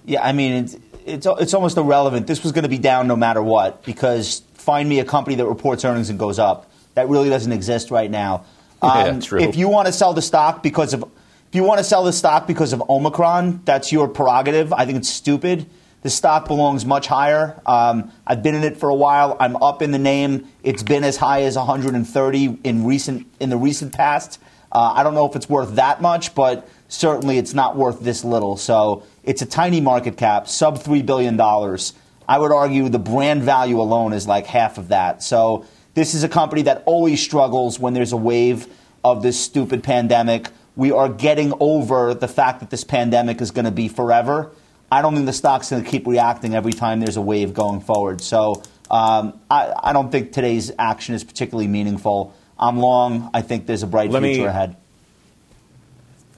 Yeah, 0.05 0.23
I 0.23 0.33
mean, 0.33 0.65
it's, 0.65 0.77
it's, 1.05 1.27
it's 1.27 1.55
almost 1.55 1.77
irrelevant. 1.77 2.27
This 2.27 2.43
was 2.43 2.53
going 2.53 2.63
to 2.63 2.69
be 2.69 2.79
down 2.79 3.09
no 3.09 3.17
matter 3.17 3.43
what 3.43 3.85
because 3.85 4.41
find 4.55 4.89
me 4.89 5.01
a 5.01 5.05
company 5.05 5.37
that 5.37 5.47
reports 5.47 5.85
earnings 5.85 6.11
and 6.11 6.19
goes 6.19 6.39
up. 6.39 6.71
That 6.95 7.09
really 7.09 7.29
doesn't 7.29 7.53
exist 7.53 7.91
right 7.91 8.11
now. 8.11 8.45
Yeah, 8.83 9.09
Um, 9.09 9.21
true. 9.21 9.41
If 9.41 9.57
you 9.57 9.69
want 9.69 9.89
to 9.89 9.93
sell 9.93 10.15
the 10.15 10.23
stock 10.23 10.63
because 10.63 10.95
of 10.95 11.03
if 11.03 11.55
you 11.55 11.65
want 11.65 11.79
to 11.79 11.85
sell 11.85 12.03
the 12.03 12.15
stock 12.15 12.47
because 12.47 12.73
of 12.73 12.83
Omicron, 12.89 13.61
that's 13.67 13.93
your 13.93 14.09
prerogative. 14.09 14.73
I 14.73 14.87
think 14.87 14.97
it's 14.97 15.11
stupid. 15.11 15.67
The 16.03 16.11
stock 16.11 16.49
belongs 16.49 16.87
much 16.87 17.07
higher. 17.07 17.61
Um, 17.67 18.11
I've 18.27 18.43
been 18.43 18.55
in 18.55 18.65
it 18.65 18.79
for 18.79 18.89
a 18.89 18.95
while. 18.95 19.37
I'm 19.39 19.57
up 19.57 19.83
in 19.83 19.91
the 19.91 19.99
name. 19.99 20.49
It's 20.63 20.83
been 20.83 21.05
as 21.05 21.19
high 21.19 21.43
as 21.43 21.57
130 21.57 22.59
in 22.65 22.85
recent 22.87 23.27
in 23.39 23.51
the 23.51 23.59
recent 23.59 23.93
past. 23.93 24.41
Uh, 24.73 24.93
I 24.97 25.03
don't 25.03 25.15
know 25.15 25.27
if 25.27 25.37
it's 25.37 25.49
worth 25.49 25.75
that 25.75 26.01
much, 26.01 26.35
but 26.35 26.69
certainly 26.89 27.39
it's 27.39 27.53
not 27.53 27.77
worth 27.77 28.01
this 28.01 28.25
little. 28.25 28.57
So 28.57 29.03
it's 29.25 29.43
a 29.43 29.47
tiny 29.47 29.81
market 29.81 30.17
cap, 30.17 30.49
sub 30.49 30.79
three 30.79 31.03
billion 31.03 31.37
dollars. 31.37 31.93
I 32.27 32.39
would 32.39 32.53
argue 32.53 32.89
the 32.89 32.99
brand 32.99 33.43
value 33.43 33.81
alone 33.81 34.13
is 34.13 34.27
like 34.27 34.47
half 34.47 34.79
of 34.79 34.89
that. 34.89 35.23
So 35.23 35.67
this 35.95 36.15
is 36.15 36.23
a 36.23 36.29
company 36.29 36.63
that 36.63 36.83
always 36.87 37.21
struggles 37.21 37.79
when 37.79 37.93
there's 37.93 38.13
a 38.13 38.17
wave 38.17 38.69
of 39.05 39.23
this 39.23 39.39
stupid 39.39 39.83
pandemic. 39.83 40.49
We 40.77 40.93
are 40.93 41.09
getting 41.09 41.53
over 41.59 42.15
the 42.15 42.29
fact 42.29 42.61
that 42.61 42.71
this 42.71 42.85
pandemic 42.85 43.41
is 43.41 43.51
going 43.51 43.65
to 43.65 43.73
be 43.73 43.89
forever. 43.89 44.53
I 44.91 45.03
don't 45.03 45.15
think 45.15 45.27
the 45.27 45.33
stock's 45.33 45.71
going 45.71 45.85
to 45.85 45.89
keep 45.91 46.07
reacting 46.07 46.55
every 46.55 46.73
time 46.73 47.01
there's 47.01 47.17
a 47.17 47.23
wave 47.23 47.55
going 47.55 47.81
forward. 47.81 48.21
So 48.21 48.63
um, 48.91 49.41
I, 49.51 49.73
I 49.83 49.93
don't 49.93 50.11
think 50.11 50.33
today's 50.33 50.73
action 50.79 51.15
is 51.15 51.23
particularly 51.23 51.69
meaningful. 51.69 52.35
I'm 52.59 52.79
long. 52.79 53.31
I 53.33 53.43
think 53.43 53.67
there's 53.67 53.83
a 53.83 53.87
bright 53.87 54.11
Let 54.11 54.23
me- 54.23 54.35
future 54.35 54.49
ahead. 54.49 54.77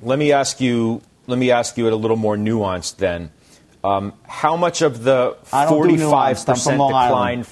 Let 0.02 0.18
me 0.18 0.32
ask 0.32 0.60
you. 0.60 1.00
Let 1.28 1.38
me 1.38 1.52
ask 1.52 1.78
you 1.78 1.86
it 1.86 1.92
a 1.92 1.96
little 1.96 2.16
more 2.16 2.36
nuanced. 2.36 2.96
Then, 2.96 3.30
um, 3.84 4.12
how 4.26 4.56
much 4.56 4.82
of 4.82 5.04
the 5.04 5.36
I 5.52 5.64
don't 5.64 5.74
do 5.74 5.96
forty-five 5.96 6.36
nuanced. 6.36 6.40
I'm 6.40 6.44
from 6.44 6.54
percent 6.54 6.78
Long 6.78 6.90
decline? 6.90 7.46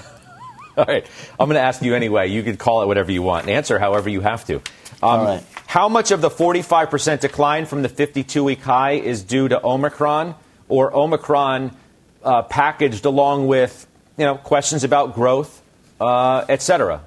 All 0.77 0.85
right, 0.87 1.07
I'm 1.39 1.49
going 1.49 1.57
to 1.57 1.61
ask 1.61 1.83
you 1.83 1.95
anyway. 1.97 2.29
You 2.29 2.43
can 2.45 2.57
call 2.57 2.83
it 2.83 2.87
whatever 2.87 3.11
you 3.11 3.23
want 3.23 3.49
answer 3.49 3.79
however 3.81 4.09
you 4.09 4.21
have 4.21 4.45
to. 4.47 4.61
Um, 5.03 5.41
How 5.75 5.89
much 5.89 6.13
of 6.13 6.21
the 6.21 6.31
45% 6.31 7.19
decline 7.19 7.67
from 7.67 7.83
the 7.83 7.89
52-week 7.89 8.61
high 8.61 8.93
is 8.93 9.25
due 9.25 9.49
to 9.49 9.61
Omicron, 9.61 10.37
or 10.69 10.97
Omicron 10.97 11.77
uh, 12.23 12.43
packaged 12.43 13.05
along 13.05 13.49
with 13.49 13.85
you 14.17 14.25
know 14.25 14.37
questions 14.37 14.85
about 14.85 15.17
growth, 15.17 15.61
uh, 16.01 16.45
et 16.49 16.63
cetera? 16.63 17.01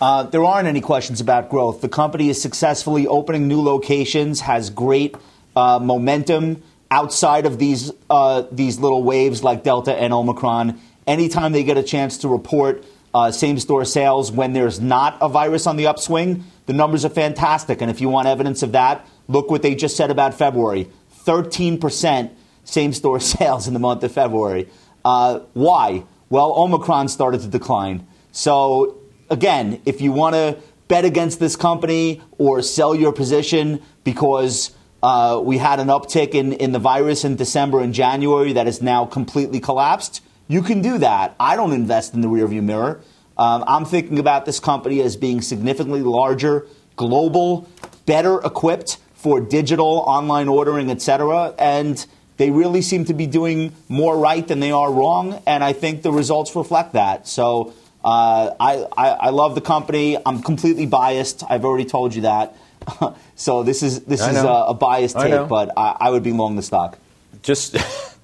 Uh, 0.00 0.22
there 0.22 0.44
aren't 0.44 0.68
any 0.68 0.80
questions 0.80 1.20
about 1.20 1.50
growth. 1.50 1.80
The 1.80 1.88
company 1.88 2.28
is 2.28 2.40
successfully 2.40 3.08
opening 3.08 3.48
new 3.48 3.60
locations, 3.60 4.42
has 4.42 4.70
great 4.70 5.16
uh, 5.56 5.80
momentum 5.80 6.62
outside 6.92 7.44
of 7.44 7.58
these 7.58 7.90
uh, 8.08 8.44
these 8.52 8.78
little 8.78 9.02
waves 9.02 9.42
like 9.42 9.64
Delta 9.64 10.00
and 10.00 10.12
Omicron. 10.12 10.80
Anytime 11.08 11.50
they 11.50 11.64
get 11.64 11.76
a 11.76 11.82
chance 11.82 12.18
to 12.18 12.28
report 12.28 12.84
uh, 13.14 13.30
same 13.30 13.58
store 13.58 13.84
sales 13.84 14.30
when 14.30 14.52
there's 14.52 14.80
not 14.80 15.16
a 15.20 15.28
virus 15.28 15.66
on 15.66 15.76
the 15.76 15.86
upswing, 15.86 16.44
the 16.66 16.72
numbers 16.72 17.04
are 17.04 17.10
fantastic. 17.10 17.80
And 17.80 17.90
if 17.90 18.00
you 18.00 18.08
want 18.08 18.28
evidence 18.28 18.62
of 18.62 18.72
that, 18.72 19.06
look 19.26 19.50
what 19.50 19.62
they 19.62 19.74
just 19.74 19.96
said 19.96 20.10
about 20.10 20.34
February: 20.34 20.88
13 21.10 21.78
percent 21.78 22.32
same 22.64 22.92
store 22.92 23.20
sales 23.34 23.66
in 23.66 23.74
the 23.74 23.80
month 23.80 24.02
of 24.04 24.12
February. 24.12 24.68
Uh, 25.04 25.40
why? 25.54 26.04
Well, 26.30 26.52
Omicron 26.52 27.08
started 27.08 27.40
to 27.40 27.48
decline. 27.48 28.06
So 28.32 28.98
again, 29.30 29.80
if 29.86 30.00
you 30.00 30.12
want 30.12 30.34
to 30.34 30.58
bet 30.88 31.04
against 31.04 31.38
this 31.38 31.56
company 31.56 32.20
or 32.38 32.62
sell 32.62 32.94
your 32.94 33.12
position 33.12 33.82
because 34.04 34.74
uh, 35.02 35.40
we 35.42 35.58
had 35.58 35.80
an 35.80 35.88
uptick 35.88 36.34
in, 36.34 36.52
in 36.54 36.72
the 36.72 36.78
virus 36.78 37.24
in 37.24 37.36
December 37.36 37.80
and 37.80 37.94
January 37.94 38.54
that 38.54 38.66
is 38.66 38.82
now 38.82 39.04
completely 39.04 39.60
collapsed, 39.60 40.22
you 40.48 40.62
can 40.62 40.82
do 40.82 40.98
that. 40.98 41.36
I 41.38 41.56
don't 41.56 41.72
invest 41.72 42.14
in 42.14 42.22
the 42.22 42.28
rearview 42.28 42.62
mirror. 42.62 43.00
Um, 43.36 43.62
I'm 43.66 43.84
thinking 43.84 44.18
about 44.18 44.46
this 44.46 44.58
company 44.58 45.00
as 45.00 45.16
being 45.16 45.40
significantly 45.42 46.02
larger, 46.02 46.66
global, 46.96 47.68
better 48.04 48.40
equipped 48.40 48.98
for 49.14 49.40
digital, 49.40 50.02
online 50.06 50.48
ordering, 50.48 50.90
et 50.90 51.00
cetera. 51.00 51.54
And 51.58 52.04
they 52.36 52.50
really 52.50 52.82
seem 52.82 53.04
to 53.04 53.14
be 53.14 53.26
doing 53.26 53.74
more 53.88 54.18
right 54.18 54.46
than 54.46 54.60
they 54.60 54.72
are 54.72 54.92
wrong. 54.92 55.42
And 55.46 55.62
I 55.62 55.72
think 55.72 56.02
the 56.02 56.12
results 56.12 56.56
reflect 56.56 56.94
that. 56.94 57.28
So 57.28 57.74
uh, 58.04 58.54
I, 58.58 58.86
I, 58.96 59.08
I 59.08 59.30
love 59.30 59.54
the 59.54 59.60
company. 59.60 60.16
I'm 60.24 60.42
completely 60.42 60.86
biased. 60.86 61.44
I've 61.48 61.64
already 61.64 61.84
told 61.84 62.14
you 62.14 62.22
that. 62.22 62.56
so 63.36 63.62
this 63.62 63.82
is 63.82 64.00
this 64.02 64.22
I 64.22 64.30
is 64.30 64.36
a, 64.38 64.48
a 64.48 64.74
biased 64.74 65.16
I 65.16 65.28
take, 65.28 65.48
but 65.48 65.76
I, 65.76 65.96
I 66.00 66.10
would 66.10 66.22
be 66.22 66.32
long 66.32 66.56
the 66.56 66.62
stock. 66.62 66.98
Just, 67.42 67.76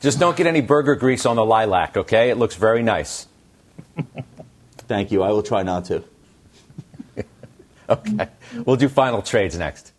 just 0.00 0.20
don't 0.20 0.36
get 0.36 0.46
any 0.46 0.60
burger 0.60 0.94
grease 0.94 1.26
on 1.26 1.36
the 1.36 1.44
lilac, 1.44 1.96
okay? 1.96 2.30
It 2.30 2.36
looks 2.36 2.54
very 2.54 2.82
nice. 2.82 3.26
Thank 4.78 5.12
you. 5.12 5.22
I 5.22 5.30
will 5.30 5.42
try 5.42 5.62
not 5.62 5.86
to. 5.86 6.04
Okay, 7.90 8.28
we'll 8.66 8.76
do 8.76 8.86
final 8.86 9.22
trades 9.22 9.56
next. 9.56 9.92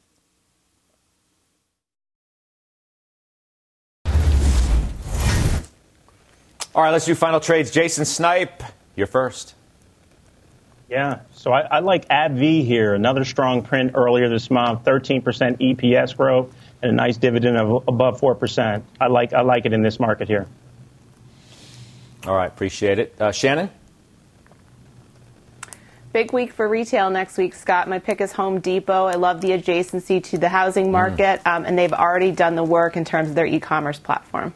All 6.75 6.83
right, 6.83 6.91
let's 6.91 7.05
do 7.05 7.15
final 7.15 7.39
trades. 7.39 7.71
Jason 7.71 8.05
Snipe, 8.05 8.61
you're 8.95 9.07
first. 9.07 9.55
Yeah, 10.87 11.21
so 11.33 11.51
I, 11.51 11.61
I 11.61 11.79
like 11.79 12.07
AbbVie 12.09 12.63
here. 12.63 12.93
Another 12.93 13.25
strong 13.25 13.63
print 13.63 13.93
earlier 13.95 14.29
this 14.29 14.51
month, 14.51 14.83
13% 14.83 15.23
EPS 15.23 16.15
growth 16.15 16.53
and 16.53 16.68
a 16.81 16.91
nice 16.91 17.17
dividend 17.17 17.57
of 17.57 17.83
above 17.87 18.19
4%. 18.21 18.83
I 18.99 19.07
like, 19.07 19.33
I 19.33 19.41
like 19.41 19.65
it 19.65 19.73
in 19.73 19.81
this 19.81 19.99
market 19.99 20.27
here. 20.27 20.47
All 22.25 22.35
right, 22.35 22.47
appreciate 22.47 22.99
it. 22.99 23.15
Uh, 23.19 23.31
Shannon? 23.31 23.69
Big 26.11 26.33
week 26.33 26.53
for 26.53 26.67
retail 26.67 27.09
next 27.11 27.37
week, 27.37 27.53
Scott. 27.53 27.87
My 27.87 27.99
pick 27.99 28.19
is 28.19 28.31
Home 28.31 28.59
Depot. 28.59 29.05
I 29.05 29.13
love 29.13 29.41
the 29.41 29.49
adjacency 29.49 30.23
to 30.25 30.37
the 30.37 30.49
housing 30.49 30.87
mm. 30.87 30.91
market, 30.91 31.41
mm. 31.43 31.55
um, 31.55 31.65
and 31.65 31.77
they've 31.77 31.93
already 31.93 32.31
done 32.31 32.55
the 32.55 32.63
work 32.63 32.97
in 32.97 33.05
terms 33.05 33.29
of 33.29 33.35
their 33.35 33.45
e 33.45 33.59
commerce 33.59 33.99
platform. 33.99 34.53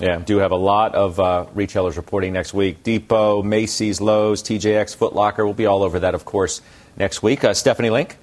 Yeah, 0.00 0.18
do 0.18 0.38
have 0.38 0.50
a 0.50 0.56
lot 0.56 0.94
of 0.94 1.20
uh, 1.20 1.46
retailers 1.54 1.96
reporting 1.96 2.32
next 2.32 2.52
week. 2.52 2.82
Depot, 2.82 3.42
Macy's, 3.42 4.00
Lowe's, 4.00 4.42
TJX, 4.42 4.96
Foot 4.96 5.14
Locker. 5.14 5.44
We'll 5.44 5.54
be 5.54 5.66
all 5.66 5.84
over 5.84 6.00
that, 6.00 6.14
of 6.14 6.24
course, 6.24 6.62
next 6.96 7.22
week. 7.22 7.44
Uh, 7.44 7.54
Stephanie 7.54 7.90
Link? 7.90 8.16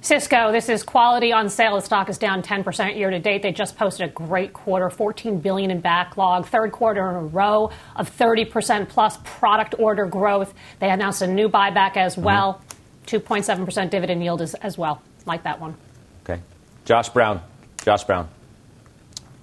Cisco, 0.00 0.52
this 0.52 0.68
is 0.68 0.84
quality 0.84 1.32
on 1.32 1.48
sale. 1.48 1.74
The 1.74 1.82
stock 1.82 2.08
is 2.08 2.18
down 2.18 2.42
10% 2.42 2.96
year 2.96 3.10
to 3.10 3.18
date. 3.18 3.42
They 3.42 3.50
just 3.50 3.76
posted 3.76 4.08
a 4.08 4.12
great 4.12 4.52
quarter, 4.52 4.90
14 4.90 5.40
billion 5.40 5.70
in 5.70 5.80
backlog, 5.80 6.46
third 6.46 6.70
quarter 6.70 7.08
in 7.10 7.16
a 7.16 7.26
row 7.26 7.70
of 7.96 8.16
30% 8.16 8.88
plus 8.88 9.18
product 9.24 9.74
order 9.78 10.06
growth. 10.06 10.54
They 10.78 10.90
announced 10.90 11.22
a 11.22 11.26
new 11.26 11.48
buyback 11.48 11.96
as 11.96 12.14
mm-hmm. 12.14 12.24
well. 12.24 12.62
Mm-hmm. 13.06 13.34
2.7% 13.34 13.90
dividend 13.90 14.22
yield 14.22 14.40
as, 14.40 14.54
as 14.54 14.78
well. 14.78 15.02
Like 15.26 15.42
that 15.42 15.60
one. 15.60 15.74
Okay. 16.22 16.40
Josh 16.84 17.08
Brown. 17.08 17.42
Josh 17.82 18.04
Brown. 18.04 18.28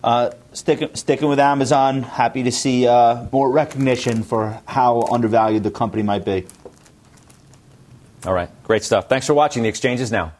Uh, 0.03 0.29
sticking, 0.53 0.93
sticking 0.93 1.27
with 1.27 1.39
Amazon, 1.39 2.03
happy 2.03 2.43
to 2.43 2.51
see 2.51 2.87
uh, 2.87 3.25
more 3.31 3.51
recognition 3.51 4.21
for 4.21 4.61
how 4.67 5.01
undervalued 5.11 5.63
the 5.63 5.71
company 5.71 6.03
might 6.03 6.23
be. 6.23 6.45
All 8.23 8.33
right, 8.33 8.49
great 8.63 8.83
stuff. 8.83 9.09
Thanks 9.09 9.25
for 9.25 9.33
watching 9.33 9.63
The 9.63 9.69
Exchanges 9.69 10.11
Now. 10.11 10.33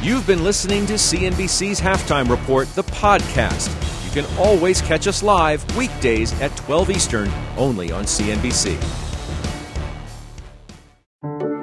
You've 0.00 0.28
been 0.28 0.44
listening 0.44 0.86
to 0.86 0.92
CNBC's 0.92 1.80
Halftime 1.80 2.30
Report, 2.30 2.72
the 2.76 2.84
podcast. 2.84 3.68
You 4.04 4.22
can 4.22 4.38
always 4.38 4.80
catch 4.80 5.08
us 5.08 5.24
live 5.24 5.76
weekdays 5.76 6.40
at 6.40 6.56
12 6.56 6.90
Eastern, 6.90 7.28
only 7.56 7.90
on 7.90 8.04
CNBC. 8.04 8.78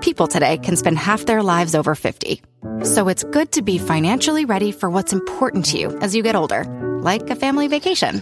People 0.01 0.27
today 0.27 0.57
can 0.57 0.75
spend 0.75 0.97
half 0.97 1.25
their 1.25 1.41
lives 1.41 1.75
over 1.75 1.95
50. 1.95 2.41
So 2.83 3.07
it's 3.07 3.23
good 3.23 3.53
to 3.53 3.61
be 3.61 3.77
financially 3.77 4.43
ready 4.43 4.73
for 4.73 4.89
what's 4.89 5.13
important 5.13 5.63
to 5.67 5.79
you 5.79 5.97
as 5.99 6.13
you 6.13 6.21
get 6.21 6.35
older, 6.35 6.65
like 7.01 7.29
a 7.29 7.35
family 7.35 7.69
vacation. 7.69 8.21